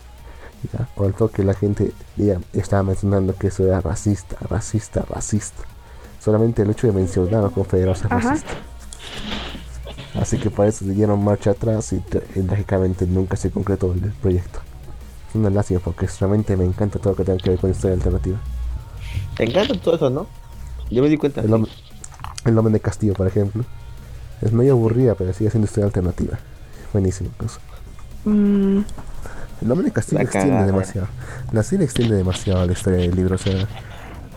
[0.72, 0.88] ¿ya?
[0.96, 5.64] O el toque la gente ya estaba mencionando que eso era racista, racista, racista.
[6.20, 8.54] Solamente el hecho de mencionar a los confederados es racista.
[10.20, 11.96] Así que para eso dieron marcha atrás y,
[12.36, 14.60] y trágicamente nunca se concretó el, el proyecto.
[15.30, 17.96] Es una lástima porque realmente me encanta todo lo que tenga que ver con historia
[17.96, 18.38] alternativa.
[19.36, 20.28] Te encanta todo eso, ¿no?
[20.90, 21.42] Yo me di cuenta.
[21.42, 21.68] Es lo,
[22.46, 23.64] El nombre de Castillo, por ejemplo.
[24.42, 26.38] Es medio aburrida, pero sigue siendo historia alternativa.
[26.92, 27.30] Buenísimo.
[27.38, 27.60] pues.
[28.26, 28.80] Mm,
[29.62, 31.08] El nombre de Castillo La extiende demasiado.
[31.52, 33.36] La serie extiende demasiado la historia del libro.
[33.36, 33.68] O sea,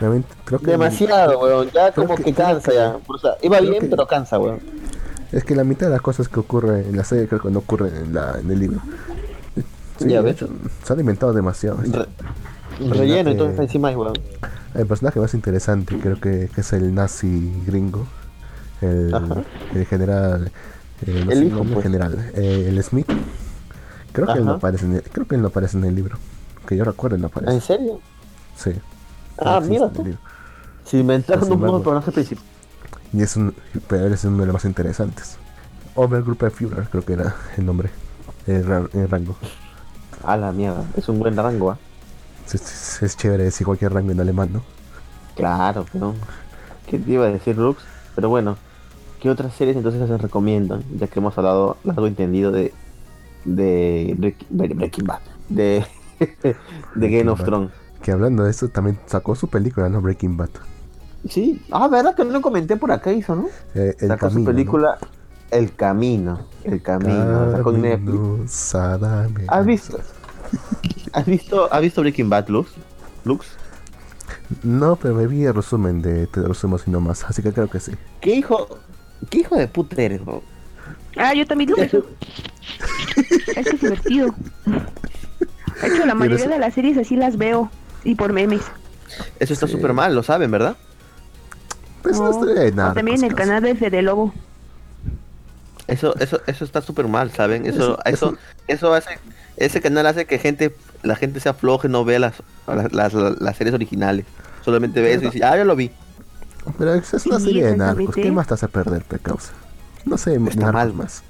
[0.01, 0.70] realmente creo que.
[0.70, 1.70] Demasiado, weón.
[1.73, 2.97] Ya Creo como que- cansa que- ya.
[3.07, 4.61] O sea, iba creo bien, que- pero cansa, weón.
[5.33, 7.59] Es que la mitad de las cosas que ocurren en la serie creo que no
[7.59, 8.81] ocurren en, la, en el libro.
[9.99, 10.49] Sí, Ya de hecho,
[10.85, 11.78] se han inventado demasiado.
[11.78, 12.07] Re-
[12.81, 14.12] El relleno, personaje- entonces encima hay, weón.
[14.74, 18.07] El personaje más interesante creo que, que es el nazi gringo.
[18.82, 19.15] El,
[19.89, 20.51] general.
[21.07, 21.82] eh, no El hijo, pues.
[21.82, 22.31] general.
[22.35, 23.11] eh, el Smith.
[24.12, 26.19] Creo que, él no aparece en el, creo que él no aparece en el libro.
[26.66, 27.55] Que yo recuerdo, no aparece.
[27.55, 28.01] ¿En serio?
[28.57, 28.73] Sí.
[29.39, 30.05] Ah, mira tú.
[30.85, 32.44] Si inventaron un nuevo personaje principal.
[33.12, 33.55] Y es un,
[33.89, 35.36] pero él es uno de los más interesantes.
[35.94, 37.90] Obergruppenführer, creo que era el nombre.
[38.47, 39.36] El, ra- el rango.
[40.24, 40.85] A la mierda.
[40.97, 41.78] Es un buen rango, ¿ah?
[42.55, 44.62] Es- es chévere decir cualquier rango en alemán, ¿no?
[45.35, 46.14] Claro, pero.
[46.86, 47.82] ¿Qué te iba a decir, Lux?
[48.14, 48.56] Pero bueno,
[49.20, 50.82] ¿qué otras series entonces se recomiendan?
[50.97, 52.73] Ya que hemos hablado largo entendido de.
[53.44, 54.14] de.
[54.18, 55.20] Break- Bre- Breaking Bad.
[55.48, 55.85] De.
[56.94, 57.43] de Game of.
[57.44, 57.70] Thrones.
[58.02, 60.01] Que hablando de eso, también sacó su película, ¿no?
[60.01, 60.51] Breaking Bad.
[61.28, 61.60] Sí.
[61.73, 63.47] Ah, ¿verdad que no lo comenté por acá hizo, no?
[63.74, 64.98] Eh, el Sacó camino, su película
[65.51, 66.40] El Camino.
[66.62, 67.51] El Camino.
[67.52, 68.16] Sacó en Netflix.
[68.16, 69.44] Camino, Sadame.
[69.48, 69.98] ¿Has visto?
[71.16, 72.70] ¿Has visto, ¿Has visto Breaking Bad, Lux?
[73.24, 73.47] Lux?
[74.62, 77.80] No, pero me vi el resumen de Te resumo así nomás, así que creo que
[77.80, 77.93] sí.
[78.20, 78.78] ¿Qué hijo,
[79.30, 80.43] qué hijo de puta eres, bro?
[81.16, 82.05] Ah, yo también lo eso.
[83.16, 84.34] Es que es divertido.
[84.66, 87.70] De hecho, la mayoría eso- de las series así las veo.
[88.05, 88.60] Y por memes.
[89.40, 89.72] Eso está Sí.
[89.72, 90.76] súper mal, lo saben, ¿verdad?
[92.02, 92.93] Pues no, No, estoy nada.
[92.94, 94.32] también el canal de Fede Lobo.
[95.86, 97.64] Eso, eso, eso está súper mal, ¿saben?
[97.66, 98.38] Eso, Eso- eso,
[98.68, 99.18] eso hace,
[99.56, 100.74] ese canal hace que gente,
[101.07, 102.35] la gente se afloje, no vea las,
[102.66, 104.27] las, las, las series originales.
[104.65, 105.91] Solamente ve eso y dice, ah, ya lo vi.
[106.78, 108.15] Pero es es una Sí, serie de narcos.
[108.15, 109.53] ¿Qué más te hace perder, pecausa?
[110.05, 110.93] No sé, Está mal.
[110.93, 111.23] más.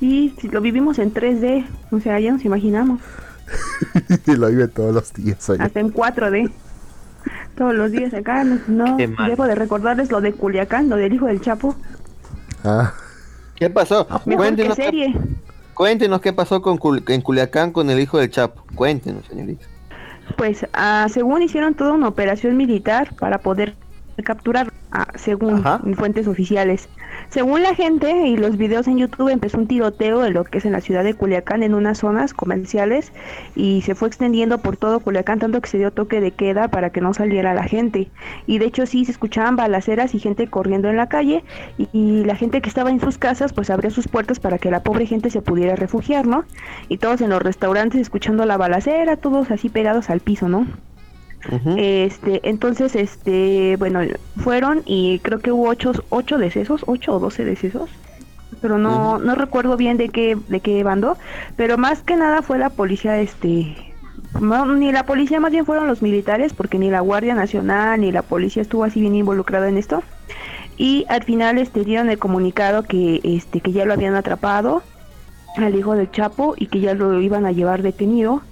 [0.00, 1.66] Y si lo vivimos en 3D.
[1.90, 3.00] O sea, ya nos imaginamos.
[4.26, 5.48] y lo vive todos los días.
[5.48, 5.62] oye.
[5.62, 6.50] Hasta en 4D.
[7.56, 8.44] Todos los días acá.
[8.44, 11.74] No, debo de recordarles lo de Culiacán, lo del hijo del Chapo.
[12.64, 12.92] Ah,
[13.54, 14.06] ¿Qué pasó?
[14.10, 15.14] Mejor que Cuéntenos, serie.
[15.74, 16.78] Cuéntenos qué pasó con
[17.08, 18.64] en Culiacán con el hijo del Chapo.
[18.74, 19.66] Cuéntenos, señorita.
[20.36, 23.74] Pues ah, según hicieron toda una operación militar para poder
[24.22, 25.80] capturar, ah, según Ajá.
[25.96, 26.88] fuentes oficiales.
[27.30, 30.64] Según la gente y los videos en YouTube empezó un tiroteo de lo que es
[30.64, 33.12] en la ciudad de Culiacán en unas zonas comerciales
[33.56, 36.90] y se fue extendiendo por todo Culiacán tanto que se dio toque de queda para
[36.90, 38.08] que no saliera la gente.
[38.46, 41.44] Y de hecho sí se escuchaban balaceras y gente corriendo en la calle
[41.78, 44.70] y, y la gente que estaba en sus casas pues abrió sus puertas para que
[44.70, 46.44] la pobre gente se pudiera refugiar, ¿no?
[46.88, 50.66] Y todos en los restaurantes escuchando la balacera, todos así pegados al piso, ¿no?
[51.76, 54.00] Este, entonces, este, bueno,
[54.36, 57.90] fueron y creo que hubo ocho, ocho decesos, ocho o doce decesos,
[58.60, 61.18] pero no, no recuerdo bien de qué, de qué bando,
[61.56, 63.76] pero más que nada fue la policía, este,
[64.40, 68.10] no, ni la policía, más bien fueron los militares, porque ni la Guardia Nacional ni
[68.10, 70.02] la policía estuvo así bien involucrada en esto,
[70.76, 74.82] y al final, este, dieron el comunicado que, este, que ya lo habían atrapado
[75.56, 78.42] al hijo del Chapo y que ya lo iban a llevar detenido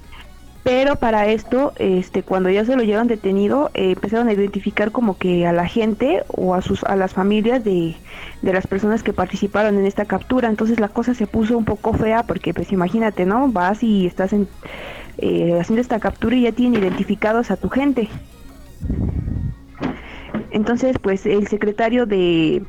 [0.63, 5.19] pero para esto, este, cuando ya se lo llevan detenido, eh, empezaron a identificar como
[5.19, 7.97] que a la gente o a sus a las familias de,
[8.43, 10.49] de las personas que participaron en esta captura.
[10.49, 13.49] Entonces la cosa se puso un poco fea porque, pues imagínate, ¿no?
[13.49, 14.33] Vas y estás
[15.19, 18.09] eh, haciendo esta captura y ya tienen identificados a tu gente.
[20.53, 22.63] Entonces, pues el secretario de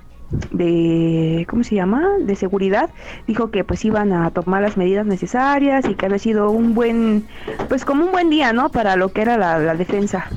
[0.51, 2.18] de ¿cómo se llama?
[2.19, 2.89] de seguridad
[3.27, 7.27] dijo que pues iban a tomar las medidas necesarias y que había sido un buen
[7.69, 8.69] pues como un buen día, ¿no?
[8.69, 10.27] para lo que era la, defensa.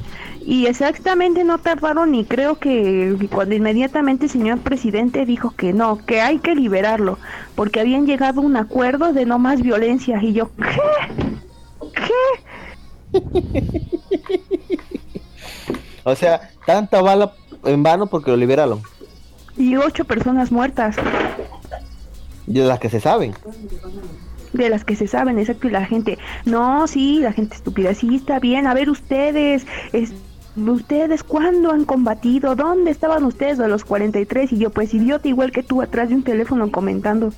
[0.45, 5.99] Y exactamente no tardaron y creo que cuando inmediatamente el señor presidente dijo que no,
[6.07, 7.19] que hay que liberarlo,
[7.55, 10.81] porque habían llegado a un acuerdo de no más violencia y yo, ¿qué?
[13.13, 13.63] ¿Qué?
[16.09, 17.33] O sea, tanta bala
[17.65, 18.81] en vano porque lo liberaron.
[19.57, 20.97] Y ocho personas muertas.
[22.47, 23.35] De las que se saben.
[24.53, 28.17] de las que se saben, exacto, y la gente, no, sí, la gente estúpida, sí,
[28.17, 30.13] está bien, a ver ustedes, es,
[30.57, 32.55] ustedes, ¿cuándo han combatido?
[32.55, 34.53] ¿Dónde estaban ustedes a los 43?
[34.53, 37.33] Y yo, pues idiota, igual que tú, atrás de un teléfono comentando.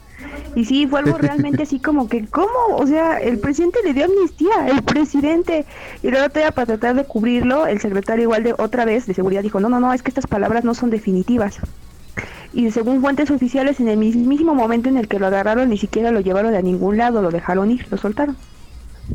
[0.55, 2.49] Y sí, fue algo realmente así como que, ¿cómo?
[2.73, 5.67] O sea, el presidente le dio amnistía, el presidente.
[6.03, 9.43] Y luego todavía para tratar de cubrirlo, el secretario igual de otra vez de seguridad
[9.43, 11.59] dijo, no, no, no, es que estas palabras no son definitivas.
[12.53, 16.11] Y según fuentes oficiales, en el mismísimo momento en el que lo agarraron, ni siquiera
[16.11, 18.37] lo llevaron a ningún lado, lo dejaron ir, lo soltaron.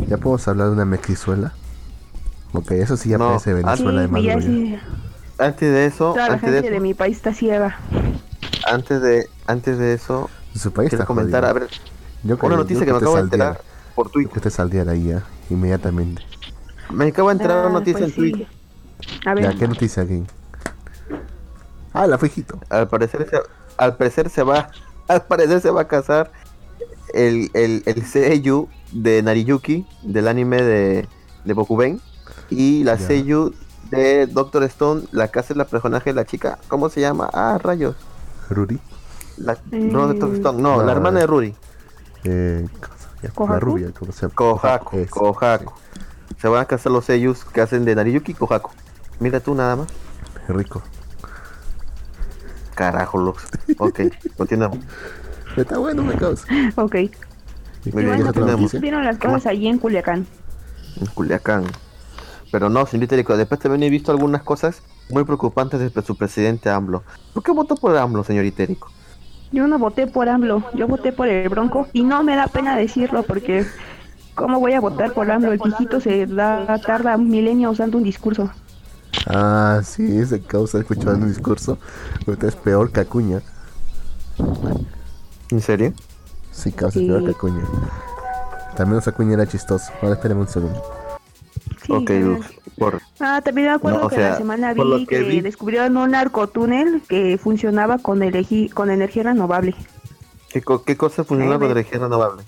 [0.07, 1.53] ¿Ya podemos hablar de una mexizuela?
[2.53, 4.75] Ok, eso sí ya No, parece Venezuela de sí.
[5.39, 7.77] Antes de eso, Toda la antes de gente de eso, mi país está ciega.
[8.67, 11.49] antes de, antes de eso, Su país está comentar, jodido.
[11.49, 11.69] a ver,
[12.23, 13.61] Yo una noticia yo que me acabo de enterar
[13.95, 14.41] por Twitter.
[14.41, 16.21] te saldría de ahí ya, inmediatamente.
[16.89, 18.47] Me acabo de enterar Ah, una noticia pues en Twitter.
[18.47, 19.19] sí.
[19.25, 20.23] A ver, Ya, ¿qué noticia aquí?
[21.93, 22.59] Ah, la fijito.
[22.69, 23.37] Al parecer se,
[23.77, 24.69] al parecer se va,
[25.07, 26.31] al parecer se va a casar
[27.13, 31.07] el, el, el seiyuu de Nariyuki, del anime de,
[31.45, 32.01] de Bokuben,
[32.49, 33.07] y la Ya.
[33.07, 33.53] seiyuu
[33.91, 37.29] de Doctor Stone, la que hace la personaje de la chica, ¿cómo se llama?
[37.33, 37.95] Ah, rayos.
[38.49, 38.79] Ruri.
[39.37, 41.21] La, no, Doctor Stone, no, la hermana eh.
[41.21, 41.55] de Ruri.
[42.23, 42.67] Eh,
[43.47, 44.33] la rubia, ¿cómo se llama?
[44.35, 45.71] Kohaku.
[46.41, 48.71] Se van a casar los seiyus que hacen de Nariyuki y Kohaku.
[49.19, 49.87] Mira tú nada más.
[50.47, 50.81] rico.
[52.73, 53.47] Carajo, Lux.
[53.77, 54.01] Ok,
[54.37, 54.79] continuamos.
[55.55, 56.47] Está bueno, me causa.
[56.75, 56.95] ok.
[57.85, 58.23] ¿Y Muy bien,
[58.79, 60.25] vieron las cosas allí en Culiacán.
[60.99, 61.65] en Culiacán.
[62.51, 66.69] Pero no, señorita Erico, después también he visto algunas cosas muy preocupantes de su presidente
[66.69, 67.03] AMLO.
[67.33, 68.89] ¿Por qué votó por AMLO, señorita Erico?
[69.51, 72.75] Yo no voté por AMLO, yo voté por el Bronco y no me da pena
[72.77, 73.65] decirlo porque
[74.35, 75.51] ¿cómo voy a votar por AMLO?
[75.51, 78.49] El viejito se da, tarda un milenio usando un discurso.
[79.27, 81.77] Ah, sí, ese causa escuchando un discurso.
[82.27, 83.41] Ahorita es peor que Acuña.
[85.49, 85.93] ¿En serio?
[86.51, 87.05] Sí, causa Sí.
[87.05, 87.63] es peor que Acuña.
[88.75, 89.91] También esa Acuña era chistoso.
[90.01, 90.81] Ahora espérame un segundo.
[91.85, 92.13] Sí, ok, ah.
[92.19, 92.47] Lux.
[92.77, 93.01] Por...
[93.19, 96.11] Ah, también me acuerdo No, que sea, la semana vi que que, vi- descubrieron un
[96.11, 98.19] narcotúnel que funcionaba con,
[98.73, 99.75] con energía renovable.
[100.49, 102.43] ¿Qué, co- qué cosa funciona Ahí con energía renovable?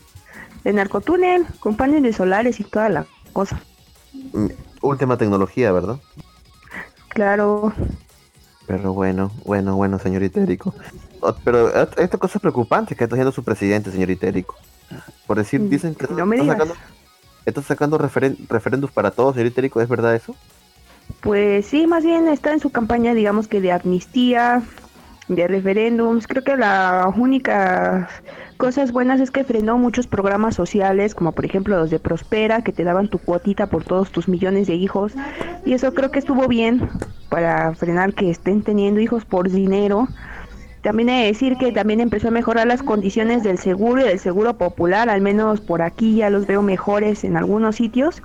[0.63, 3.59] El narcotúnel, con paneles solares y toda la cosa.
[4.33, 4.47] Mm,
[4.81, 5.97] Última tecnología, ¿verdad?
[7.15, 7.71] Claro,
[8.67, 10.73] Pero bueno, bueno, bueno, señorita Erico.
[11.21, 14.55] O- Pero eh, esta cosa es preocupante que está haciendo su presidente, señorita Erico.
[15.25, 16.57] Por decir, Mm, dicen que no me está digas.
[16.57, 16.75] sacando,
[17.45, 20.35] está sacando referen- referendos para todos, señorita Erico, ¿es verdad eso?
[21.21, 24.63] pues sí, más bien está en su campaña, digamos que de amnistía,
[25.27, 26.27] de referéndums.
[26.27, 28.07] Creo que la única
[28.57, 32.71] cosas buenas es que frenó muchos programas sociales, como por ejemplo los de Prospera, que
[32.71, 35.13] te daban tu cuotita por todos tus millones de hijos.
[35.65, 36.89] Y eso creo que estuvo bien
[37.29, 40.07] para frenar que estén teniendo hijos por dinero.
[40.81, 44.19] También he de decir que también empezó a mejorar las condiciones del seguro y del
[44.19, 48.21] seguro popular, al menos por aquí ya los veo mejores en algunos sitios.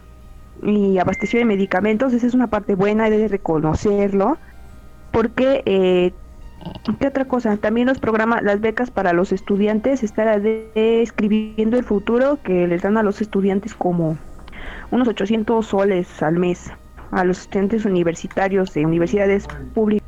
[0.63, 4.37] Y abasteció de medicamentos, esa es una parte buena, de reconocerlo.
[5.11, 6.13] Porque, eh,
[6.99, 7.57] ¿qué otra cosa?
[7.57, 10.71] También los programas, las becas para los estudiantes, está de-
[11.03, 14.19] escribiendo el futuro que les dan a los estudiantes como
[14.91, 16.71] unos 800 soles al mes
[17.13, 20.07] a los estudiantes universitarios de universidades públicas.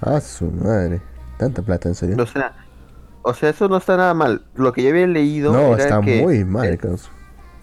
[0.00, 1.00] Ah, su madre.
[1.38, 2.16] Tanta plata, en serio.
[2.20, 2.52] O sea,
[3.22, 4.42] o sea, eso no está nada mal.
[4.54, 6.78] Lo que yo había leído No, era está que- muy mal, eh.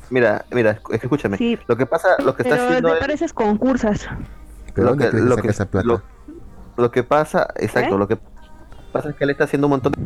[0.10, 1.38] Mira, mira, es escúchame.
[1.38, 1.58] Sí.
[1.68, 4.08] Lo que pasa, lo que está Pero haciendo me él- pareces concursas.
[4.74, 5.88] ¿Pero lo dónde que- que lo saca que- esa plata?
[5.88, 6.02] lo-
[6.78, 7.98] Lo que pasa, exacto, ¿Eh?
[8.00, 8.18] lo que
[8.92, 10.00] pasa es que él está haciendo un montón de...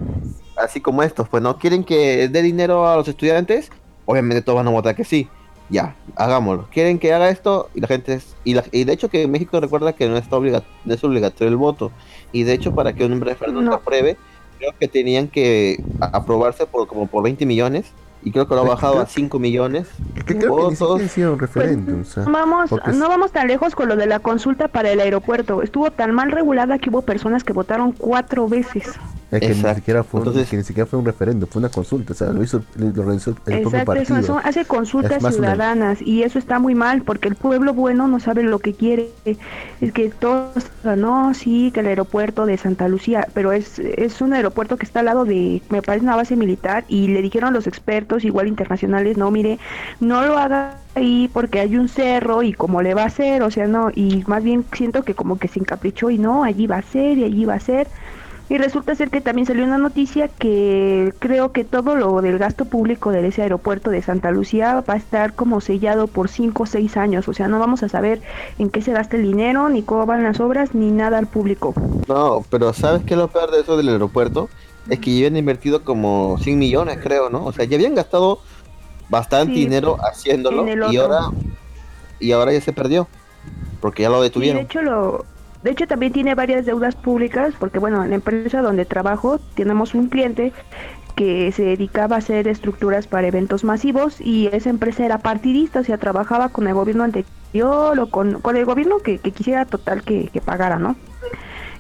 [0.61, 3.69] Así como estos, pues no quieren que dé dinero a los estudiantes,
[4.05, 5.29] obviamente todos van a votar que sí.
[5.69, 6.67] Ya, hagámoslo.
[6.71, 8.35] Quieren que haga esto y la gente es...
[8.43, 11.03] Y, la- y de hecho que en México recuerda que no, está obliga, no es
[11.03, 11.91] obligatorio el voto.
[12.31, 13.75] Y de hecho para que un referéndum se No.
[13.75, 14.15] apruebe,
[14.59, 17.91] creo que tenían que aprobarse por como por 20 millones.
[18.25, 19.87] Y creo que lo ha Creo- bajado a 5 millones.
[20.17, 20.77] Es que creo que ni votos.
[20.79, 24.07] siquiera hicieron referéndum, o sea, No vamos, es- no vamos tan lejos con lo de
[24.07, 25.61] la consulta para el aeropuerto.
[25.61, 28.87] Estuvo tan mal regulada que hubo personas que votaron cuatro veces.
[29.31, 29.69] Es que Exacto.
[29.69, 32.15] ni siquiera fue un, Entonces- que ni siquiera fue un referéndum, fue una consulta, o
[32.15, 34.17] sea, lo hizo lo organizó el propio Exacto, eso, partido.
[34.19, 37.73] eso hace consultas Es más una- ciudadanas y eso está muy mal porque el pueblo
[37.73, 39.09] bueno no sabe lo que quiere.
[39.81, 44.33] Es que todos, no, sí, que el aeropuerto de Santa Lucía, pero es, es un
[44.33, 47.67] aeropuerto que está al lado de, me parece, una base militar y le dijeron los
[47.67, 49.59] expertos, igual internacionales, no, mire,
[49.99, 53.51] no lo haga ahí porque hay un cerro y como le va a hacer, o
[53.51, 56.77] sea, no, y más bien siento que como que se encaprichó y no, allí va
[56.77, 57.87] a ser y allí va a ser.
[58.47, 62.65] Y resulta ser que también salió una noticia que creo que todo lo del gasto
[62.65, 66.65] público de ese aeropuerto de Santa Lucía va a estar como sellado por 5 o
[66.67, 67.27] 6 años.
[67.27, 68.21] O sea, no vamos a saber
[68.59, 71.73] en qué se gasta el dinero, ni cómo van las obras, ni nada al público.
[72.07, 74.47] No, pero ¿sabes qué es lo peor de eso del aeropuerto?
[74.89, 77.45] Es que ya habían invertido como 100 millones, creo, ¿no?
[77.45, 78.39] O sea, ya habían gastado
[79.09, 81.19] bastante Sí, dinero haciéndolo y ahora
[82.19, 83.07] y ahora ya se perdió
[83.79, 84.61] porque ya lo Sí, de detuvieron.
[84.61, 85.25] hecho lo
[85.61, 89.93] de hecho también tiene varias deudas públicas porque bueno, en la empresa donde trabajo tenemos
[89.95, 90.53] un cliente
[91.15, 95.83] que se dedicaba a hacer estructuras para eventos masivos y esa empresa era partidista, o
[95.83, 100.03] sea, trabajaba con el gobierno anterior o con, con el gobierno que, que quisiera total
[100.03, 100.97] que, que pagara, ¿no?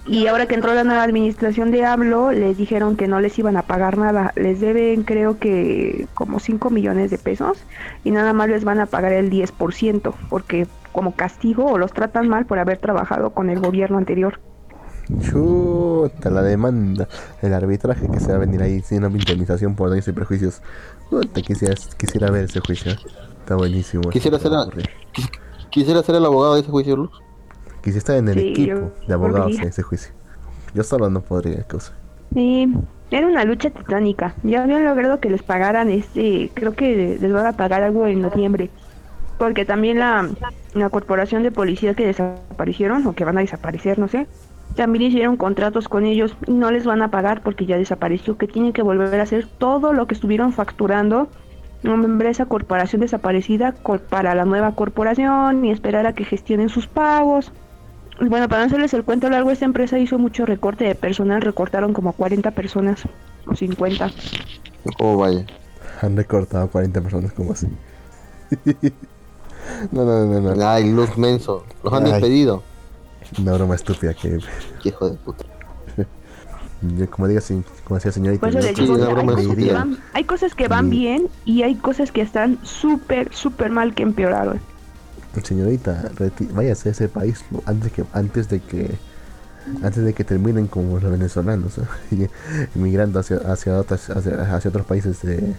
[0.07, 3.57] Y ahora que entró la nueva administración de AMLO, les dijeron que no les iban
[3.57, 4.33] a pagar nada.
[4.35, 7.57] Les deben creo que como 5 millones de pesos
[8.03, 12.29] y nada más les van a pagar el 10% porque como castigo o los tratan
[12.29, 14.39] mal por haber trabajado con el gobierno anterior.
[15.21, 17.07] Chuta, la demanda,
[17.41, 20.61] el arbitraje que se va a venir ahí sin una indemnización por daños y prejuicios.
[21.09, 22.91] Puta, quisiera, quisiera ver ese juicio.
[23.39, 24.09] Está buenísimo.
[24.09, 24.51] Quisiera ser.
[25.69, 27.24] Quisiera ser el abogado de ese juicio, Luz.
[27.85, 29.61] Quisiera estar en el Sí, equipo de abogados podría.
[29.61, 30.11] en ese juicio.
[30.73, 31.93] Yo solo no podría, cosa.
[32.33, 32.73] Sí,
[33.11, 34.33] era una lucha titánica.
[34.41, 38.21] Ya habían logrado que les pagaran este, creo que les van a pagar algo en
[38.23, 38.71] noviembre.
[39.37, 40.27] Porque también la,
[40.73, 44.27] la corporación de policías que desaparecieron o que van a desaparecer, no sé,
[44.75, 48.47] también hicieron contratos con ellos y no les van a pagar porque ya desapareció, que
[48.47, 51.29] tienen que volver a hacer todo lo que estuvieron facturando
[51.83, 53.75] nombre esa corporación desaparecida
[54.09, 57.51] para la nueva corporación y esperar a que gestionen sus pagos.
[58.21, 61.41] Y bueno, para no hacerles el cuento largo, esta empresa hizo mucho recorte de personal,
[61.41, 63.03] recortaron como 40 personas
[63.45, 64.09] o 50.
[64.97, 65.45] ¿Cómo vaya?
[66.01, 67.67] Han recortado 40 personas como así.
[69.91, 70.69] no, no, no, no.
[70.69, 71.65] Ay, Luz Menso.
[71.83, 72.11] Los han Ay.
[72.13, 72.63] despedido.
[73.39, 74.39] Una broma estúpida que
[74.83, 75.43] Hijo de puta.
[76.97, 78.47] yo, como diga, sí, como decía señorita.
[78.49, 79.73] Les sí, hay, broma cosas que estúpida.
[79.73, 80.89] van, hay cosas que van Mm.
[80.89, 84.59] bien y hay cosas que están súper, súper mal que empeoraron.
[85.43, 86.11] Señorita,
[86.53, 88.95] váyase a ese país antes que antes de que
[89.83, 91.85] antes de que terminen como los venezolanos, ¿no?
[92.11, 92.27] Y
[92.75, 95.55] emigrando hacia hacia otras hacia, hacia otros países de,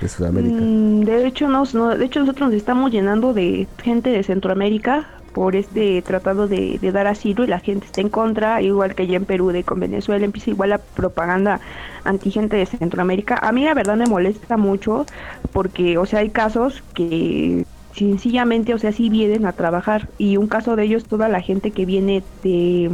[0.00, 0.60] de Sudamérica.
[0.60, 5.54] Mm, de hecho, no, de hecho nosotros nos estamos llenando de gente de Centroamérica por
[5.54, 9.16] este tratado de, de dar asilo y la gente está en contra, igual que allá
[9.16, 11.60] en Perú de con Venezuela empieza igual la propaganda
[12.04, 13.38] anti gente de Centroamérica.
[13.40, 15.06] A mí la verdad me molesta mucho
[15.52, 17.64] porque, o sea, hay casos que
[17.94, 21.70] sencillamente, o sea, sí vienen a trabajar y un caso de ellos toda la gente
[21.70, 22.90] que viene de,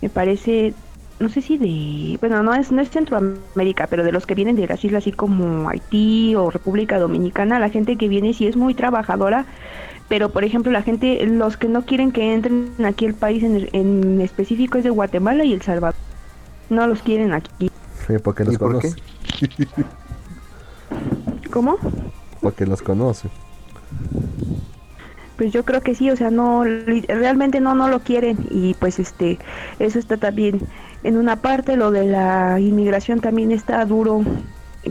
[0.00, 0.74] me parece,
[1.18, 4.56] no sé si de, bueno, no es, no es Centroamérica, pero de los que vienen
[4.56, 8.56] de las islas así como Haití o República Dominicana, la gente que viene sí es
[8.56, 9.46] muy trabajadora,
[10.08, 13.68] pero por ejemplo la gente, los que no quieren que entren aquí al país en,
[13.72, 15.96] en específico es de Guatemala y El Salvador.
[16.68, 17.70] No los quieren aquí.
[18.08, 18.94] Oye, porque los ¿Y por conoce,
[21.50, 21.78] ¿Cómo?
[22.40, 23.28] porque los conoce.
[25.36, 28.98] Pues yo creo que sí, o sea, no, realmente no, no lo quieren y pues
[28.98, 29.38] este,
[29.78, 30.60] eso está también
[31.04, 34.22] en una parte, lo de la inmigración también está duro,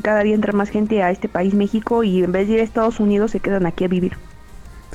[0.03, 2.63] cada día entra más gente a este país México y en vez de ir a
[2.63, 4.13] Estados Unidos se quedan aquí a vivir.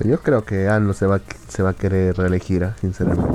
[0.04, 3.28] Yo creo que ANLO se va se va a querer reelegir, ah, sinceramente.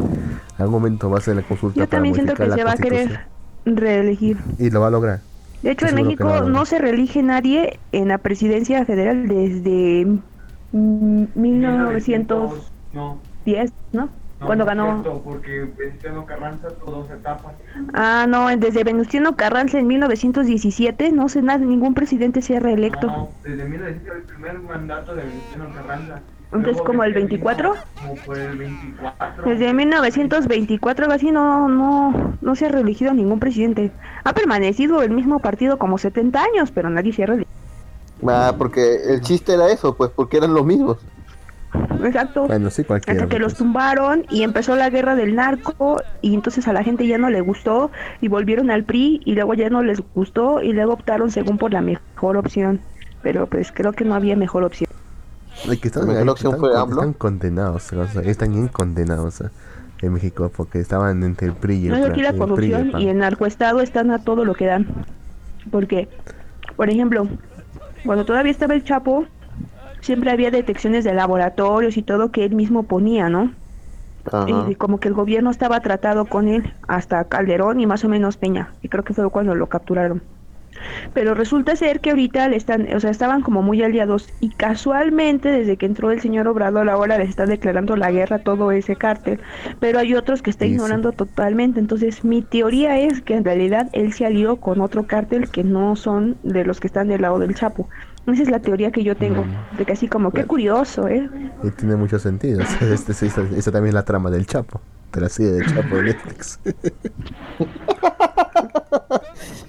[0.58, 2.72] En algún momento va a hacer la consulta Yo para también siento que se va
[2.72, 3.28] a querer
[3.66, 4.38] reelegir.
[4.58, 5.22] y lo va a lograr.
[5.62, 10.08] De hecho, en México no, se reelige nadie en la presidencia federal desde
[10.76, 12.62] 1910,
[12.94, 13.20] No,
[13.94, 14.10] ¿no?
[14.46, 15.02] Cuando ganó...
[15.02, 17.54] cierto, porque Venustiano Carranza todo se tapa.
[17.94, 23.08] Ah, no, desde Venustiano Carranza en 1917, no sé nada, ningún presidente se ha reelecto.
[23.08, 26.20] No, desde 1900 el primer mandato de Venustiano Carranza.
[26.52, 27.76] Entonces, ¿como el que vino 24?
[28.02, 29.46] Como por el 24.
[29.46, 33.92] Desde 1924 casi no, no, no se ha reelegido ningún presidente.
[34.24, 37.55] Ha permanecido el mismo partido como 70 años, pero nadie se ha reelegido.
[38.28, 40.98] Ah, porque el chiste era eso, pues, porque eran los mismos.
[42.04, 42.48] Exacto.
[42.48, 43.24] Bueno, sí, cualquiera.
[43.24, 43.58] Hasta que los pues.
[43.60, 47.42] tumbaron y empezó la guerra del narco y entonces a la gente ya no le
[47.42, 51.58] gustó y volvieron al PRI y luego ya no les gustó y luego optaron según
[51.58, 52.80] por la mejor opción.
[53.22, 54.90] Pero pues creo que no había mejor opción.
[55.70, 56.96] Ay, que están, La mejor ahí, opción están fue con- AMLO.
[57.02, 59.52] están condenados, o sea, están bien condenados ah,
[60.02, 63.08] en México porque estaban entre el PRI y el, No aquí la el corrupción y
[63.10, 64.88] el narcoestado están a todo lo que dan.
[65.72, 66.08] Porque,
[66.76, 67.28] por ejemplo,
[68.06, 69.26] cuando todavía estaba el Chapo,
[70.02, 73.52] siempre había detecciones de laboratorios y todo que él mismo ponía, ¿no?
[74.32, 74.46] Ajá.
[74.70, 78.38] Y como que el gobierno estaba tratado con él hasta Calderón y más o menos
[78.38, 78.74] Peña.
[78.82, 80.22] Y creo que fue cuando lo capturaron.
[81.14, 85.50] Pero resulta ser que ahorita le están, o sea, estaban como muy aliados y casualmente
[85.50, 88.96] desde que entró el señor Obrador ahora les está declarando la guerra a todo ese
[88.96, 89.40] cártel,
[89.80, 90.76] pero hay otros que está Sí, sí.
[90.76, 91.80] ignorando totalmente.
[91.80, 95.96] Entonces mi teoría es que en realidad él se alió con otro cártel que no
[95.96, 97.88] son de los que están del lado del Chapo.
[98.28, 99.46] Esa es la teoría que yo tengo,
[99.78, 100.48] de que así como, qué Bueno.
[100.48, 101.30] curioso, ¿eh?
[101.64, 102.60] Y tiene mucho sentido.
[102.82, 104.82] este, esa también es la trama del Chapo.
[105.14, 106.60] De la serie del Chapo de Netflix.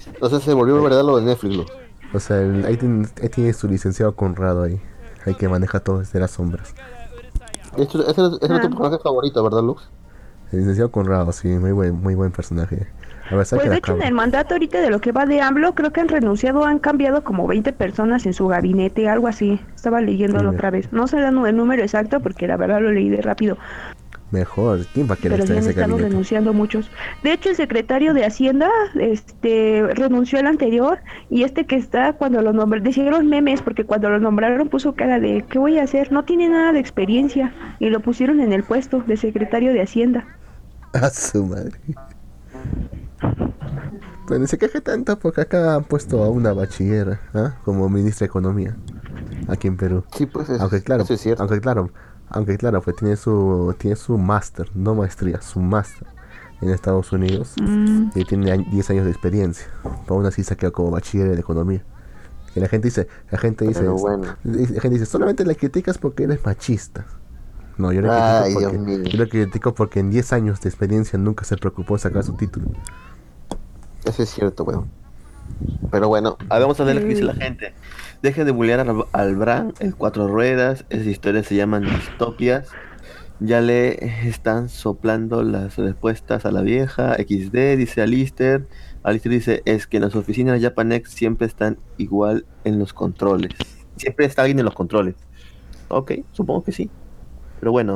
[0.07, 1.67] Entonces se volvió verdad lo de Netflix, Luz.
[2.15, 4.81] o sea, el- ahí, tiene, ahí tiene su licenciado Conrado ahí.
[5.27, 6.75] Hay que maneja todo desde las sombras.
[7.77, 8.61] Esto- Ese ese es Ah.
[8.63, 9.91] tu personaje favorito, ¿verdad, Luz?
[10.53, 12.87] El licenciado Conrado, sí, muy buen, muy buen personaje.
[13.27, 15.27] A ver, Pues saque de la hecho en el mandato ahorita de lo que va
[15.27, 19.27] de AMLO, creo que han renunciado, han cambiado como 20 personas en su gabinete, algo
[19.27, 19.61] así.
[19.75, 20.93] Estaba leyéndolo Sí, otra vez.
[20.93, 23.59] No sé el número exacto porque la verdad lo leí de rápido.
[24.33, 26.09] Mejor, ¿quién va a querer Pero estar ya en ese estado gabinete?
[26.11, 26.91] renunciando muchos.
[27.23, 30.99] De hecho, el secretario de Hacienda este, renunció al anterior
[31.31, 35.21] y este que está cuando lo nombraron, decían memes porque cuando lo nombraron puso cara
[35.21, 36.11] de ¿qué voy a hacer?
[36.11, 40.27] No tiene nada de experiencia y lo pusieron en el puesto de secretario de Hacienda.
[40.93, 41.79] A su madre.
[44.29, 47.55] Bueno, se queja tanto porque acá han puesto a una bachillera ¿ah?
[47.65, 48.77] como ministra de Economía
[49.49, 50.05] aquí en Perú.
[50.17, 51.43] Sí, pues es- Aunque claro, eso es cierto.
[51.45, 51.91] aunque claro,
[52.31, 56.09] aunque claro, pues tiene su tiene su máster, no maestría, su máster
[56.61, 59.67] en Estados Unidos Mm, y tiene añ- 10 años de experiencia.
[59.83, 61.83] Pero aún así se ha quedado como bachiller en economía.
[62.55, 64.35] Y la gente dice, la gente dice, bueno.
[64.45, 67.05] la gente dice, solamente le criticas porque eres machista.
[67.77, 69.05] No, yo le Ay, critico porque, mío.
[69.05, 72.33] yo le critico porque en 10 años de experiencia nunca se preocupó en sacar su
[72.33, 72.69] título.
[74.07, 74.87] Eso es cierto, weón.
[75.91, 77.75] Pero bueno, a ver, vamos a ver lo que dice la gente.
[78.23, 80.85] Dejen de bullear al, al Bran, el cuatro ruedas.
[80.91, 82.69] Esas historias se llaman distopias.
[83.39, 87.15] Ya le están soplando las respuestas a la vieja.
[87.15, 88.67] XD, dice Alister.
[89.03, 93.53] Alister dice, es que en las oficinas de Japanex siempre están igual en los controles.
[93.97, 95.15] Siempre está alguien en los controles.
[95.89, 96.91] Ok, supongo que sí.
[97.61, 97.95] Pero bueno,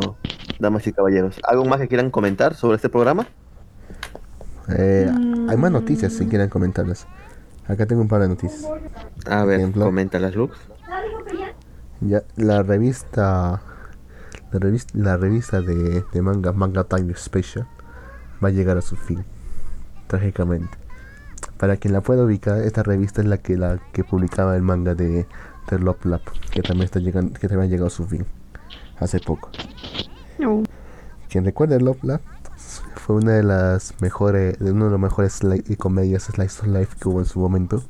[0.59, 3.27] damas y caballeros, ¿algo más que quieran comentar sobre este programa?
[4.69, 5.11] Eh,
[5.49, 5.75] Hay más Mm.
[5.75, 7.07] noticias si quieren comentarlas.
[7.71, 8.67] Acá tengo un par de noticias.
[9.27, 9.85] A ver, ejemplo.
[9.85, 10.59] comenta las looks.
[12.01, 13.63] Ya, la revista
[14.53, 17.69] la revista, la revista de, de manga Manga Time Special
[18.43, 19.25] va a llegar a su fin
[20.09, 20.77] trágicamente
[21.57, 24.95] para quien la pueda ubicar esta revista es la que la que publicaba el manga
[24.95, 25.27] de,
[25.71, 28.27] de Love Lab que también está llegando que también ha llegado a su fin
[28.99, 29.51] hace poco
[30.39, 30.63] no.
[31.29, 32.21] quien recuerda Love Lab
[32.97, 35.41] fue una de las mejores de uno de los mejores
[35.79, 37.83] comedias slice of life que hubo en su momento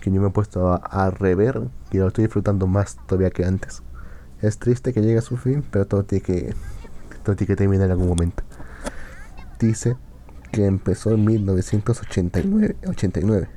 [0.00, 3.82] que yo me he puesto a, rever y lo estoy disfrutando más todavía que antes.
[4.40, 6.54] Es triste que llegue a su fin, pero todo tiene que,
[7.24, 8.42] todo tiene que terminar en algún momento.
[9.58, 9.96] Dice
[10.52, 13.48] que empezó en 1989, 89,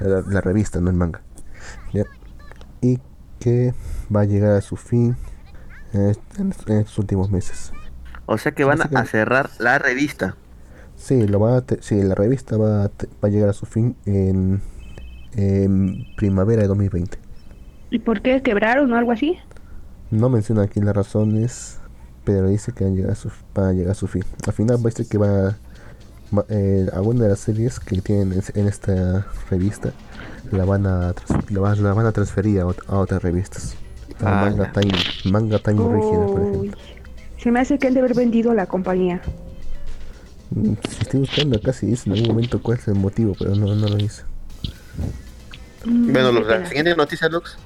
[0.00, 1.20] la, revista, no el manga.
[2.80, 3.00] Y
[3.38, 3.74] que
[4.14, 5.16] va a llegar a su fin
[5.92, 6.16] en
[6.50, 7.72] estos últimos meses.
[8.26, 10.36] O sea que van a cerrar la revista.
[10.96, 13.52] Sí, lo va a te- sí, la revista va a, te- va a llegar a
[13.52, 14.60] su fin en,
[15.34, 17.18] en primavera de 2020.
[17.90, 19.38] ¿Y por qué quebraron o algo así?
[20.10, 21.78] No menciona aquí las razones,
[22.24, 24.24] pero dice que van a llegar a su, van a llegar a su fin.
[24.46, 25.56] Al final va a ser que va,
[26.36, 29.92] va- eh, alguna de las series que tienen en, en esta revista
[30.50, 31.12] la van a,
[31.50, 33.76] la van, la van a transferir a, ot- a otras revistas.
[34.22, 34.72] A Ah, manga.
[34.72, 34.92] Time,
[35.30, 36.78] Manga Time Original, por ejemplo.
[37.46, 39.22] Se me hace que han de haber vendido la compañía.
[40.50, 43.54] Mm, Si estoy buscando acá si dice en algún momento cuál es el motivo, pero
[43.54, 44.24] no, no lo dice.
[45.84, 47.58] Mm, Bueno, los, la siguiente noticia, Lux.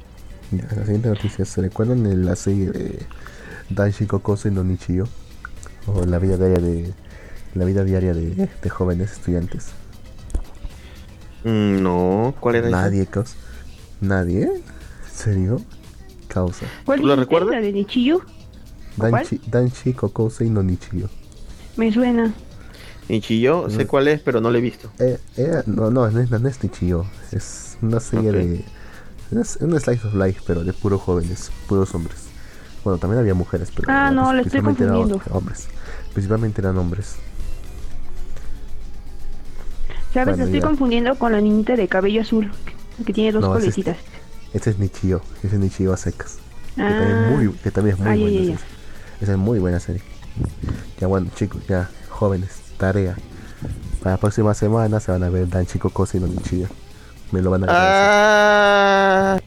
[0.51, 1.45] Ya, la siguiente noticia.
[1.45, 3.07] ¿Se recuerdan de la serie de
[3.71, 5.09] Danshi Kokosei no Nichiyo?
[5.87, 6.95] O la vida diaria de
[7.55, 9.77] la vida diaria de, de jóvenes estudiantes.
[11.45, 12.91] Mm, no, ¿cuál era esa?
[12.91, 13.37] Nadie, causa.
[14.01, 14.45] ¿Nadie?
[14.45, 14.63] ¿En
[15.13, 15.63] serio?
[16.29, 16.73] Causa.
[16.85, 17.17] ¿Cuál ¿Tú la dijiste?
[17.17, 17.51] recuerdas?
[17.51, 18.23] ¿La de Nichiyo?
[19.01, 19.13] ¿Cuál?
[19.13, 21.09] Danshi, Danshi Kokosei no Nichiyo.
[21.77, 22.33] Me suena.
[23.09, 24.89] Ichiyo, sé cuál es, pero no lo he visto.
[25.01, 27.07] Eh, eh, no, no, no es, no es Nichiyo.
[27.33, 28.37] Es una serie Ok.
[28.37, 28.65] de.
[29.41, 32.27] Es un slice of life, pero de puros jóvenes, puros hombres.
[32.85, 33.89] Bueno, también había mujeres, pero.
[33.91, 35.21] Ah, no, lo estoy confundiendo.
[35.31, 35.67] hombres.
[36.13, 37.17] Principalmente eran hombres.
[40.13, 40.37] ¿Sabes?
[40.37, 40.67] Bueno, estoy ya.
[40.67, 42.51] confundiendo con la niñita de cabello azul,
[43.07, 43.97] que tiene dos No, ese es- colecitas.
[44.53, 46.39] Este es Nichio, ese es Nichio a secas.
[46.75, 48.59] Que, Ah, también es muy, que también es muy ya, ya.
[48.59, 48.59] serie.
[49.21, 50.03] Esa es muy buena serie.
[51.01, 53.17] Ya bueno, chicos, ya, jóvenes, tarea.
[54.03, 56.69] Para la próxima semana se van a ver Dan Chico Cosa y no Nichio.
[57.33, 58.01] Me lo van a agradecer.
[58.03, 59.39] Ah,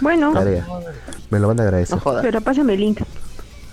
[0.00, 0.66] bueno, Tarea.
[1.30, 1.98] Me lo van a agradecer.
[2.04, 3.00] no pero pásame el link.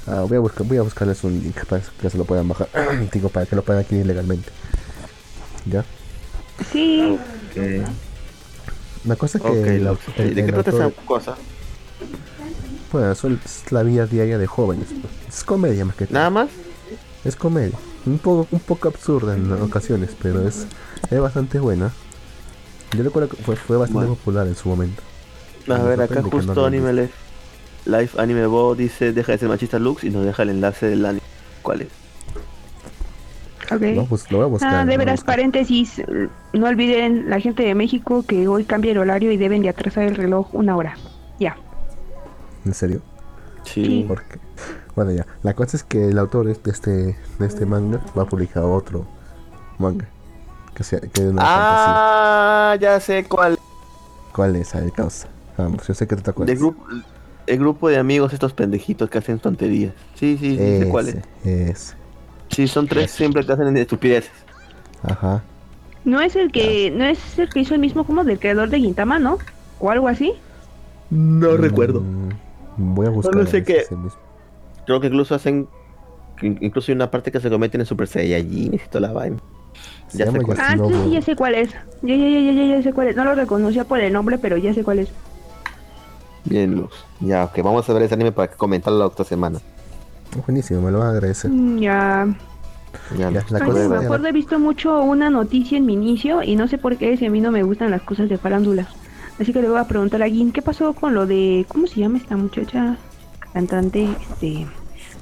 [0.07, 2.69] Ah, voy, a buscar, voy a buscarles un link para que se lo puedan bajar.
[3.11, 4.49] Digo, para que lo puedan adquirir legalmente.
[5.65, 5.83] ¿Ya?
[6.71, 7.17] Sí,
[7.51, 7.87] Ok,
[9.05, 11.35] La cosa es que ok, el, au- el- ¿De qué el trata esa cosa?
[12.91, 14.87] Bueno, eso es la vida diaria de jóvenes.
[15.27, 16.15] Es comedia más que todo.
[16.15, 16.49] ¿Nada más?
[17.23, 17.77] Es comedia.
[18.05, 20.65] Un poco, un poco absurda en ocasiones, pero es,
[21.09, 21.91] es bastante buena.
[22.97, 24.15] Yo recuerdo que fue, fue bastante Bueno.
[24.15, 25.01] popular en su momento.
[25.69, 27.13] A ver, acá no justo lo Anime Life,
[27.85, 31.05] Life Anime Bo dice, deja de ser machista Lux y nos deja el enlace del
[31.05, 31.21] anime.
[31.61, 31.87] ¿Cuál es?
[33.71, 33.81] ok.
[33.95, 34.75] No, pues lo voy a buscar.
[34.75, 35.35] Ah, de veras, buscar.
[35.35, 36.01] paréntesis,
[36.53, 40.03] no olviden la gente de México que hoy cambia el horario y deben de atrasar
[40.03, 40.97] el reloj una hora.
[41.39, 41.55] Ya.
[42.65, 43.01] ¿En serio?
[43.63, 44.05] Sí.
[44.07, 44.39] Porque,
[44.95, 45.25] bueno, ya.
[45.43, 49.05] La cosa es que el autor de este, de este manga va a publicar otro
[49.77, 50.07] manga.
[50.73, 51.93] Que, sea, que es una fantasía.
[51.97, 53.57] Ah, ya sé cuál.
[54.33, 54.73] ¿Cuál es?
[54.75, 55.27] A ver, causa.
[55.57, 56.57] Vamos, yo sé que te De acuerdas.
[56.57, 56.85] grupo,
[57.45, 59.93] El grupo de amigos, estos pendejitos que hacen tonterías.
[60.15, 61.15] Sí, sí, sí, sé cuál es.
[61.43, 61.95] Ese, ese.
[62.49, 64.31] Sí, son tres siempre que hacen estupideces.
[65.03, 65.43] Ajá.
[66.03, 68.79] No es el que, no es el que hizo el mismo como del creador de
[68.79, 69.37] Gintama, ¿no?
[69.79, 70.33] O algo así.
[71.09, 72.03] No recuerdo.
[72.77, 73.33] Voy a buscar.
[73.33, 74.19] Solo sé a ver si que- es el mismo.
[74.85, 75.67] Creo que incluso hacen.
[76.41, 79.37] Incluso hay una parte que se cometen en Super Saiyajin y toda la vaina.
[80.07, 80.57] Se Ya sé cuál.
[80.59, 81.69] Ah, sí, sí, ya sé cuál es.
[82.01, 83.15] Ya, ya, ya, ya, ya, ya sé cuál es.
[83.15, 85.09] No lo reconocía por el nombre, pero ya sé cuál es.
[86.45, 86.91] Bien, Luz.
[87.19, 89.59] Ya, ok, vamos a ver ese anime para que comentarlo la otra semana.
[90.47, 91.51] Buenísimo, me lo van a agradecer.
[91.51, 92.27] Mm, Ya.
[93.17, 96.43] Ya, Ya, la Ay, cosa me acuerdo, he visto mucho una noticia en mi inicio
[96.43, 98.87] y no sé por qué si a mí no me gustan las cosas de farándula.
[99.41, 101.99] Así que le voy a preguntar a Gin, ¿qué pasó con lo de, ¿cómo se
[101.99, 102.97] llama esta muchacha
[103.53, 104.07] cantante?
[104.29, 104.67] Este,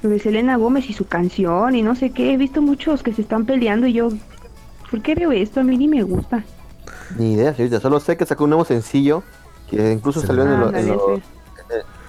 [0.02, 2.32] lo de Selena Gómez y su canción y no sé qué.
[2.34, 4.10] He visto muchos que se están peleando y yo,
[4.90, 5.60] ¿por qué veo esto?
[5.60, 6.44] A mí ni me gusta.
[7.18, 7.80] Ni idea, señorita.
[7.80, 9.22] Solo sé que sacó un nuevo sencillo.
[9.70, 11.20] Que incluso salió en, lo- Ándale, en lo-.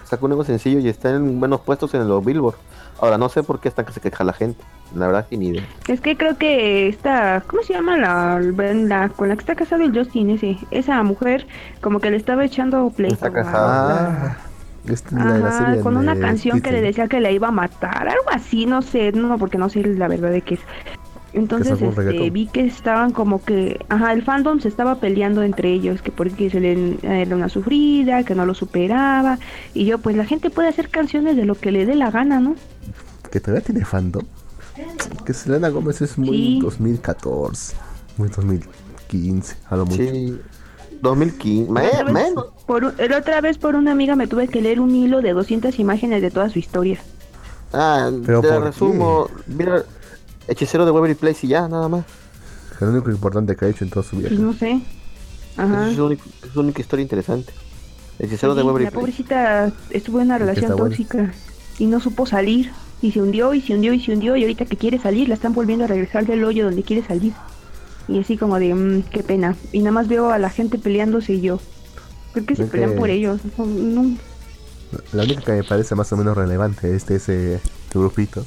[0.04, 2.56] Sacó un nuevo sencillo y está en buenos puestos en los Billboard.
[3.02, 4.64] Ahora, no sé por qué está que se queja la gente.
[4.96, 5.64] La verdad que ni idea.
[5.88, 9.84] Es que creo que esta, ¿cómo se llama la, la con la que está casado
[9.84, 10.58] el Justin ese?
[10.70, 11.48] Esa mujer
[11.82, 13.16] como que le estaba echando pleito.
[13.16, 14.38] Está casada.
[14.38, 14.38] Ah,
[14.88, 17.52] esta es la la Ajá, con una canción que le decía que la iba a
[17.52, 20.62] matar, algo así, no sé, no, porque no sé la verdad de qué es.
[21.34, 26.02] Entonces este, vi que estaban como que, ajá, el fandom se estaba peleando entre ellos,
[26.02, 29.40] que porque se le era una sufrida, que no lo superaba,
[29.74, 32.40] y yo, pues la gente puede hacer canciones de lo que le dé la gana,
[32.42, 32.56] ¿no?
[33.32, 34.24] Que todavía tiene fandom.
[35.26, 36.60] Que Selena Gómez es muy Sí.
[36.62, 37.76] 2014,
[38.18, 40.02] muy 2015, a lo mucho.
[40.04, 40.38] Sí.
[41.02, 41.72] 2015.
[41.74, 42.46] La otra Me- vez- menos.
[42.66, 46.22] Por, otra vez por una amiga me tuve que leer un hilo de 200 imágenes
[46.22, 47.00] de toda su historia.
[47.74, 49.30] Ah, ¿Pero te por resumo.
[49.48, 49.84] Mira,
[50.48, 52.06] hechicero de Waverly Place y ya, nada más.
[52.76, 54.30] Es lo único importante que ha hecho en toda su vida.
[54.30, 54.82] Pues no sé.
[55.58, 55.90] Ajá.
[55.90, 57.54] Es su único- es su única historia interesante.
[58.20, 59.00] Hechicero de Waverly la Place.
[59.02, 61.34] pobrecita estuvo en una relación tóxica
[61.80, 62.72] y no supo salir.
[63.02, 65.34] Y se hundió y se hundió y se hundió y ahorita que quiere salir la
[65.34, 67.34] están volviendo a regresar del hoyo donde quiere salir.
[68.08, 69.56] Y así como de, "Mm, qué pena.
[69.72, 71.60] Y nada más veo a la gente peleándose y yo.
[72.34, 73.42] ¿Por qué se Es pelean que- por ellos?
[73.58, 74.18] No, no-
[75.14, 77.60] La única que me parece más o menos relevante este ese
[77.94, 78.46] grupito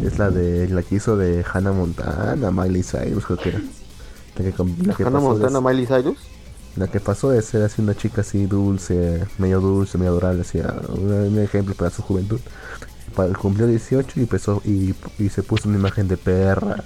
[0.00, 3.60] es la de la que hizo de Hannah Montana, Miley Cyrus creo que era.
[4.36, 6.18] La que, la que Hannah de Montana, Miley Cyrus.
[6.76, 10.58] La que pasó de ser así una chica así dulce, medio dulce, medio adorable, así,
[10.88, 12.40] un, ejemplo para su juventud.
[13.14, 16.82] Pa- Cumplió 18 y empezó y, y se puso una imagen de perra,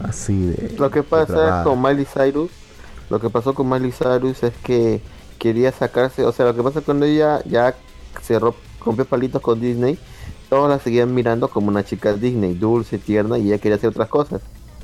[0.00, 0.74] así de.
[0.78, 2.50] Lo que pasa con Miley Cyrus,
[3.10, 5.02] lo que pasó con Miley Cyrus es que
[5.38, 7.74] quería sacarse, o sea, lo que pasa cuando ella ya
[8.22, 8.54] se ro-
[8.84, 9.98] rompió palitos con Disney,
[10.48, 14.08] todos la seguían mirando como una chica Disney, dulce, tierna, y ella quería hacer otras
[14.08, 14.40] cosas.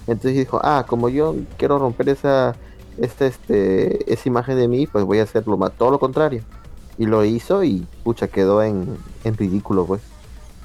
[0.06, 2.54] Entonces dijo, ah, como yo quiero romper esa,
[2.98, 6.42] esta, este, esa imagen de mí, pues voy a hacerlo más, todo lo contrario.
[6.98, 10.02] Y lo hizo y, pucha, quedó en, en ridículo, pues.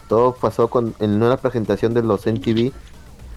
[0.08, 2.72] Todo pasó con, en una presentación de los MTV,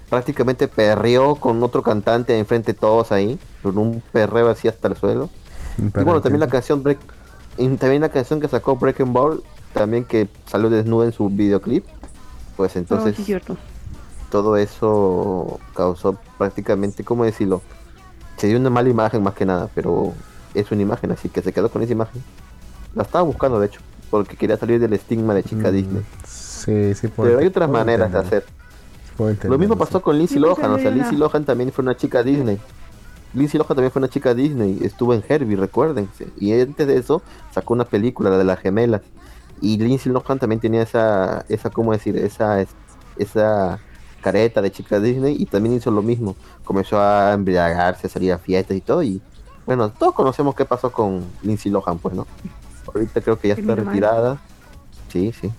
[0.09, 4.97] prácticamente perreó con otro cantante enfrente de todos ahí, con un perreo así hasta el
[4.97, 5.31] suelo.
[5.79, 6.99] Y bueno, también la canción Break,
[7.59, 9.43] y también la canción que sacó Breaking Ball,
[9.73, 11.87] también que salió desnuda en su videoclip,
[12.57, 13.59] pues no, entonces sí es cierto.
[14.29, 17.65] todo eso causó prácticamente, ¿cómo decirlo?
[18.37, 20.19] Se dio una mala imagen más que nada, pero
[20.55, 22.25] es una imagen, así que se quedó con esa imagen.
[22.95, 26.07] La estaba buscando, de hecho, porque quería salir del estigma de chica Mm, Disney.
[26.25, 28.51] Sí, sí, puedo Pero hay otras maneras de hacer.
[29.47, 29.79] Lo mismo sí.
[29.79, 32.63] pasó con Lindsay me Lohan, o sea, Lindsay Lohan también fue una chica Disney.
[33.33, 36.33] Lindsay Lohan también fue una chica Disney, estuvo en Herbie, recuérdense.
[36.37, 39.03] Y antes de eso sacó una película, la de las gemelas.
[39.63, 42.17] Y Lindsay Lohan también tenía esa, esa ¿cómo decir?
[42.19, 42.69] Esa, es-
[43.17, 43.79] esa
[44.21, 46.37] careta de chica Disney y también hizo lo mismo.
[46.65, 49.03] Comenzó a embriagarse, a salir a fiestas y todo.
[49.03, 49.23] Y
[49.65, 52.27] bueno, todos conocemos qué pasó con Lindsay Lohan, pues, ¿no?
[52.93, 54.39] Ahorita creo que ya está retirada.
[55.09, 55.51] Sí, sí.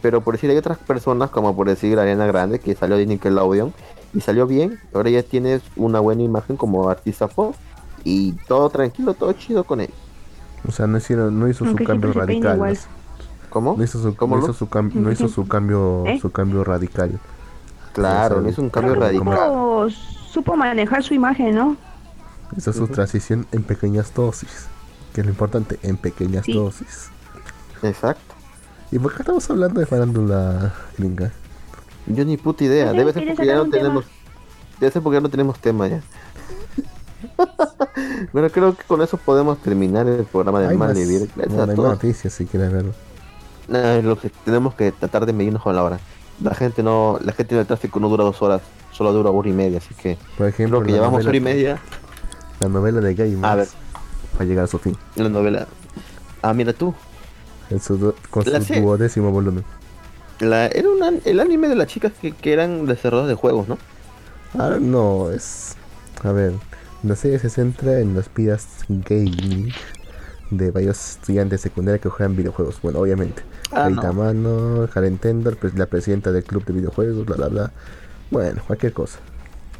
[0.00, 3.72] Pero por decir, hay otras personas, como por decir Ariana Grande, que salió de Nickelodeon
[4.14, 4.80] y salió bien.
[4.94, 7.54] Ahora ya tienes una buena imagen como artista pop
[8.02, 9.90] y todo tranquilo, todo chido con él.
[10.66, 12.56] O sea, no, hicieron, no hizo Aunque su cambio radical.
[12.56, 12.78] igual.
[13.52, 13.74] ¿Cómo?
[13.76, 16.18] No hizo su, ¿Cómo no hizo su, cam- no hizo su cambio ¿Eh?
[16.20, 17.18] su cambio radical.
[17.92, 19.26] Claro, no es un cambio radical.
[19.26, 19.90] supo,
[20.32, 21.76] supo manejar su imagen, ¿no?
[22.56, 24.66] Hizo su transición en pequeñas dosis.
[25.12, 26.54] Que es lo importante, en pequeñas Sí.
[26.54, 27.10] dosis.
[27.82, 28.34] Exacto.
[28.90, 31.30] ¿Y por qué estamos hablando de farándula gringa?
[32.06, 32.90] Yo ni puta idea.
[32.92, 33.82] Sé, Debe ser ¿quieres porque ya no un tema?
[33.82, 34.04] tenemos.
[34.80, 36.02] Debe ser porque ya no tenemos tema ya.
[38.32, 41.30] bueno, creo que con eso podemos terminar el programa de Hay más, Malvivir.
[41.36, 41.88] Gracias no, a hay todos.
[41.90, 42.92] más noticias si quieres verlo.
[43.72, 45.98] Es lo que tenemos que tratar de medirnos con la hora.
[46.42, 49.52] La gente no, la gente del tráfico no dura dos horas, solo dura hora y
[49.52, 51.78] media, así que Por ejemplo, que llevamos novela- hora y media
[52.60, 53.68] La novela de Gamers A ver.
[54.38, 54.96] va a llegar a su fin.
[55.16, 55.66] en la novela.
[56.42, 56.94] Ah, mira tú.
[57.70, 59.64] En su con La su duodécimo volumen.
[60.40, 63.68] La, era un an- el anime de las chicas que, que eran desarrolladores de juegos,
[63.68, 63.78] ¿no?
[64.58, 65.76] Ah, no, es.
[66.24, 66.52] A ver,
[67.04, 69.72] la serie se centra en las vidas gaming
[70.56, 72.80] de varios estudiantes secundarios que juegan videojuegos.
[72.82, 73.42] Bueno, obviamente.
[73.70, 74.12] Ah, Rita no.
[74.12, 77.72] Mano, Karen Tender, pues, la presidenta del club de videojuegos, bla bla bla.
[78.30, 79.18] Bueno, cualquier cosa.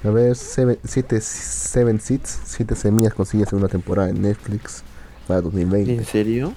[0.04, 4.82] A ver, Seven, siete, seven Seeds, siete semillas consigue segunda temporada en Netflix
[5.28, 5.94] para 2020.
[5.94, 6.54] ¿En serio?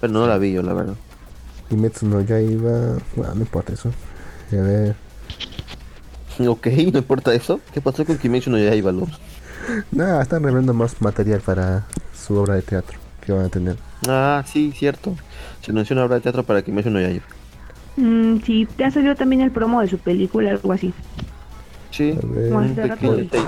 [0.00, 0.94] Pero no la vi yo, la verdad.
[1.70, 3.90] Kimetsu no Yaiba, bueno, no importa eso.
[4.52, 4.96] A ver,
[6.46, 7.60] Ok, no importa eso.
[7.72, 9.08] ¿Qué pasó con Kimetsu no Yaiba, Luz?
[9.90, 13.76] nada, están revelando más material para su obra de teatro que van a tener.
[14.08, 15.14] Ah, sí, cierto.
[15.60, 17.24] Se anunció una obra de teatro para Kimetsu no Yaiba.
[17.96, 20.92] Mm, sí, te ha salido también el promo de su película, algo así.
[21.90, 23.44] Sí, A ver, un pequeño detalle.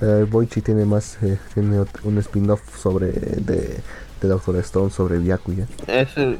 [0.00, 3.80] Eh, Boichi tiene más, eh, tiene ot- un spin-off sobre de,
[4.20, 5.66] de Doctor Stone sobre Byakuya.
[5.86, 6.38] Eso, eso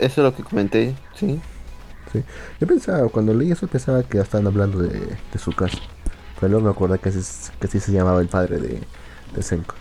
[0.00, 1.40] es lo que comenté, sí.
[2.12, 2.22] Sí.
[2.60, 5.78] Yo pensaba, cuando leí eso pensaba que estaban hablando de, de su casa.
[6.40, 7.20] Pero luego me acordé que así,
[7.60, 8.80] que así se llamaba el padre de,
[9.36, 9.74] de Senko.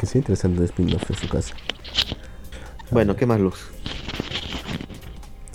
[0.00, 1.54] Que sí, interesante el spin-off de su casa.
[2.90, 3.66] Bueno, ¿qué más, Luz?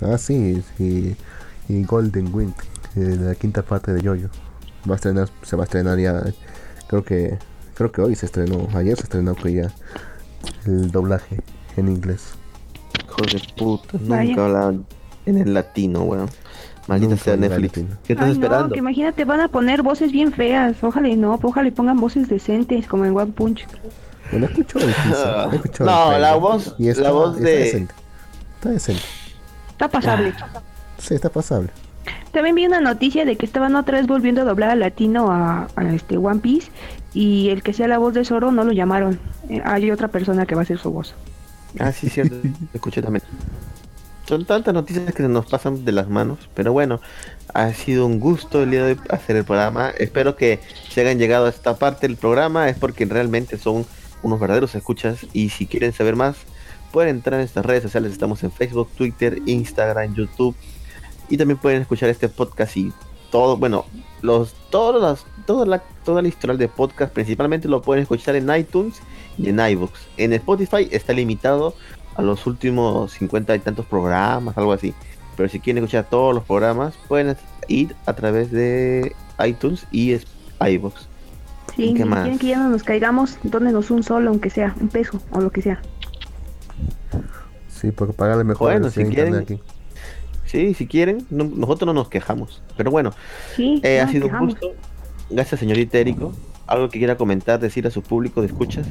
[0.00, 1.16] Ah, sí, y,
[1.68, 2.54] y Golden Wind,
[2.94, 4.28] eh, la quinta parte de Yoyo.
[4.88, 6.22] Va a estrenar, se va a estrenar ya,
[6.86, 7.36] creo que,
[7.74, 9.74] creo que hoy se estrenó, ayer se estrenó que ya
[10.64, 11.40] el doblaje
[11.76, 12.34] en inglés.
[13.04, 14.28] Hijo de puta, Vaya.
[14.28, 14.86] nunca hablaban
[15.26, 16.30] en el latino, weón.
[16.86, 17.72] Maldita Nunca sea en Netflix.
[18.06, 18.72] ¿Qué estás Ay, no, esperando?
[18.72, 20.76] que imagínate, van a poner voces bien feas.
[20.84, 23.66] Ojalá y no, ojalá y pongan voces decentes, como en One Punch.
[24.32, 24.88] El teaser,
[25.52, 27.94] he escuchado No, la voz- y está, la voz está de- decente.
[28.56, 29.02] Está decente.
[29.70, 30.34] Está pasable.
[30.98, 31.68] Sí, está pasable.
[32.32, 35.68] También vi una noticia de que estaban otra vez volviendo a doblar al latino a,
[35.76, 36.70] a este One Piece
[37.14, 39.18] y el que sea la voz de Zoro no lo llamaron.
[39.48, 41.14] Eh, hay otra persona que va a ser su voz.
[41.78, 42.36] Ah, sí, cierto.
[42.74, 43.22] Escuché también.
[44.28, 47.00] Son tantas noticias que se nos pasan de las manos, pero bueno,
[47.54, 49.90] ha sido un gusto el día de hoy hacer el programa.
[49.90, 50.58] Espero que
[50.90, 53.86] si hayan llegado a esta parte del programa es porque realmente son
[54.26, 56.36] unos verdaderos escuchas y si quieren saber más
[56.92, 58.12] pueden entrar en nuestras redes sociales.
[58.12, 60.54] Estamos en Facebook, Twitter, Instagram, YouTube
[61.28, 62.92] y también pueden escuchar este podcast y
[63.30, 63.84] todo, bueno,
[64.22, 68.52] los todos las toda la toda la historial de podcast principalmente lo pueden escuchar en
[68.54, 69.00] iTunes
[69.38, 69.92] y en iVoox.
[70.16, 71.74] En Spotify está limitado
[72.16, 74.94] a los últimos 50 y tantos programas, algo así.
[75.36, 77.36] Pero si quieren escuchar todos los programas, pueden
[77.68, 80.16] ir a través de iTunes y
[80.60, 81.15] iVoox.
[81.76, 82.22] Sí, ¿Y si qué más?
[82.22, 85.50] quieren que ya no nos caigamos, dónenos un solo, aunque sea un peso o lo
[85.50, 85.80] que sea.
[87.68, 89.60] Sí, porque pagarle mejor Bueno, si quieren- aquí.
[90.46, 92.62] Sí, si quieren, no- nosotros no nos quejamos.
[92.76, 93.12] Pero bueno,
[93.54, 94.72] Sí, eh, no ha sido un gusto.
[95.28, 96.32] Gracias, señorita Érico.
[96.66, 98.86] ¿Algo que quiera comentar, decir a su público de escuchas?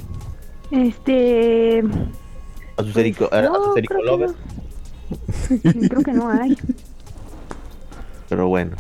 [0.70, 1.80] Este.
[2.78, 5.90] A sus pues, Érico, a, sus Érico creo que no.
[5.90, 6.58] Creo que no hay.
[8.30, 8.76] Pero bueno.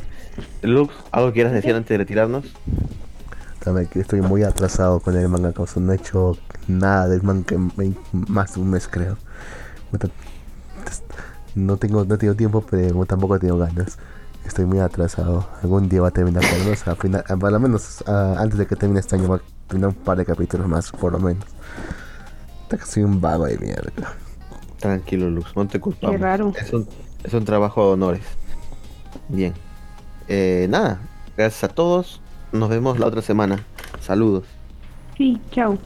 [0.61, 2.45] Lux, ¿algo que quieras decir antes de retirarnos?
[3.65, 6.37] También que estoy muy atrasado con el manga, causa no he hecho
[6.67, 7.97] nada del manga en en
[8.29, 9.17] más de un mes creo.
[11.55, 13.97] No tengo, no tengo tiempo, pero tampoco tengo ganas.
[14.45, 15.47] Estoy muy atrasado.
[15.63, 18.59] Algún día va a terminar, por lo menos, a final- a- por lo menos antes
[18.59, 21.19] de que termine este año va a terminar un par de capítulos más, por lo
[21.19, 21.45] menos.
[22.69, 23.91] Que soy un vago de mierda.
[24.79, 26.15] Tranquilo, Lux, no te culpamos.
[26.17, 26.51] Qué raro.
[26.59, 26.87] Es un,
[27.23, 28.23] es un trabajo de honores.
[29.29, 29.53] Bien.
[30.27, 30.99] Eh, nada,
[31.37, 32.21] gracias a todos.
[32.51, 33.63] Nos vemos la otra semana.
[34.01, 34.43] Saludos.
[35.17, 35.77] Sí, chao.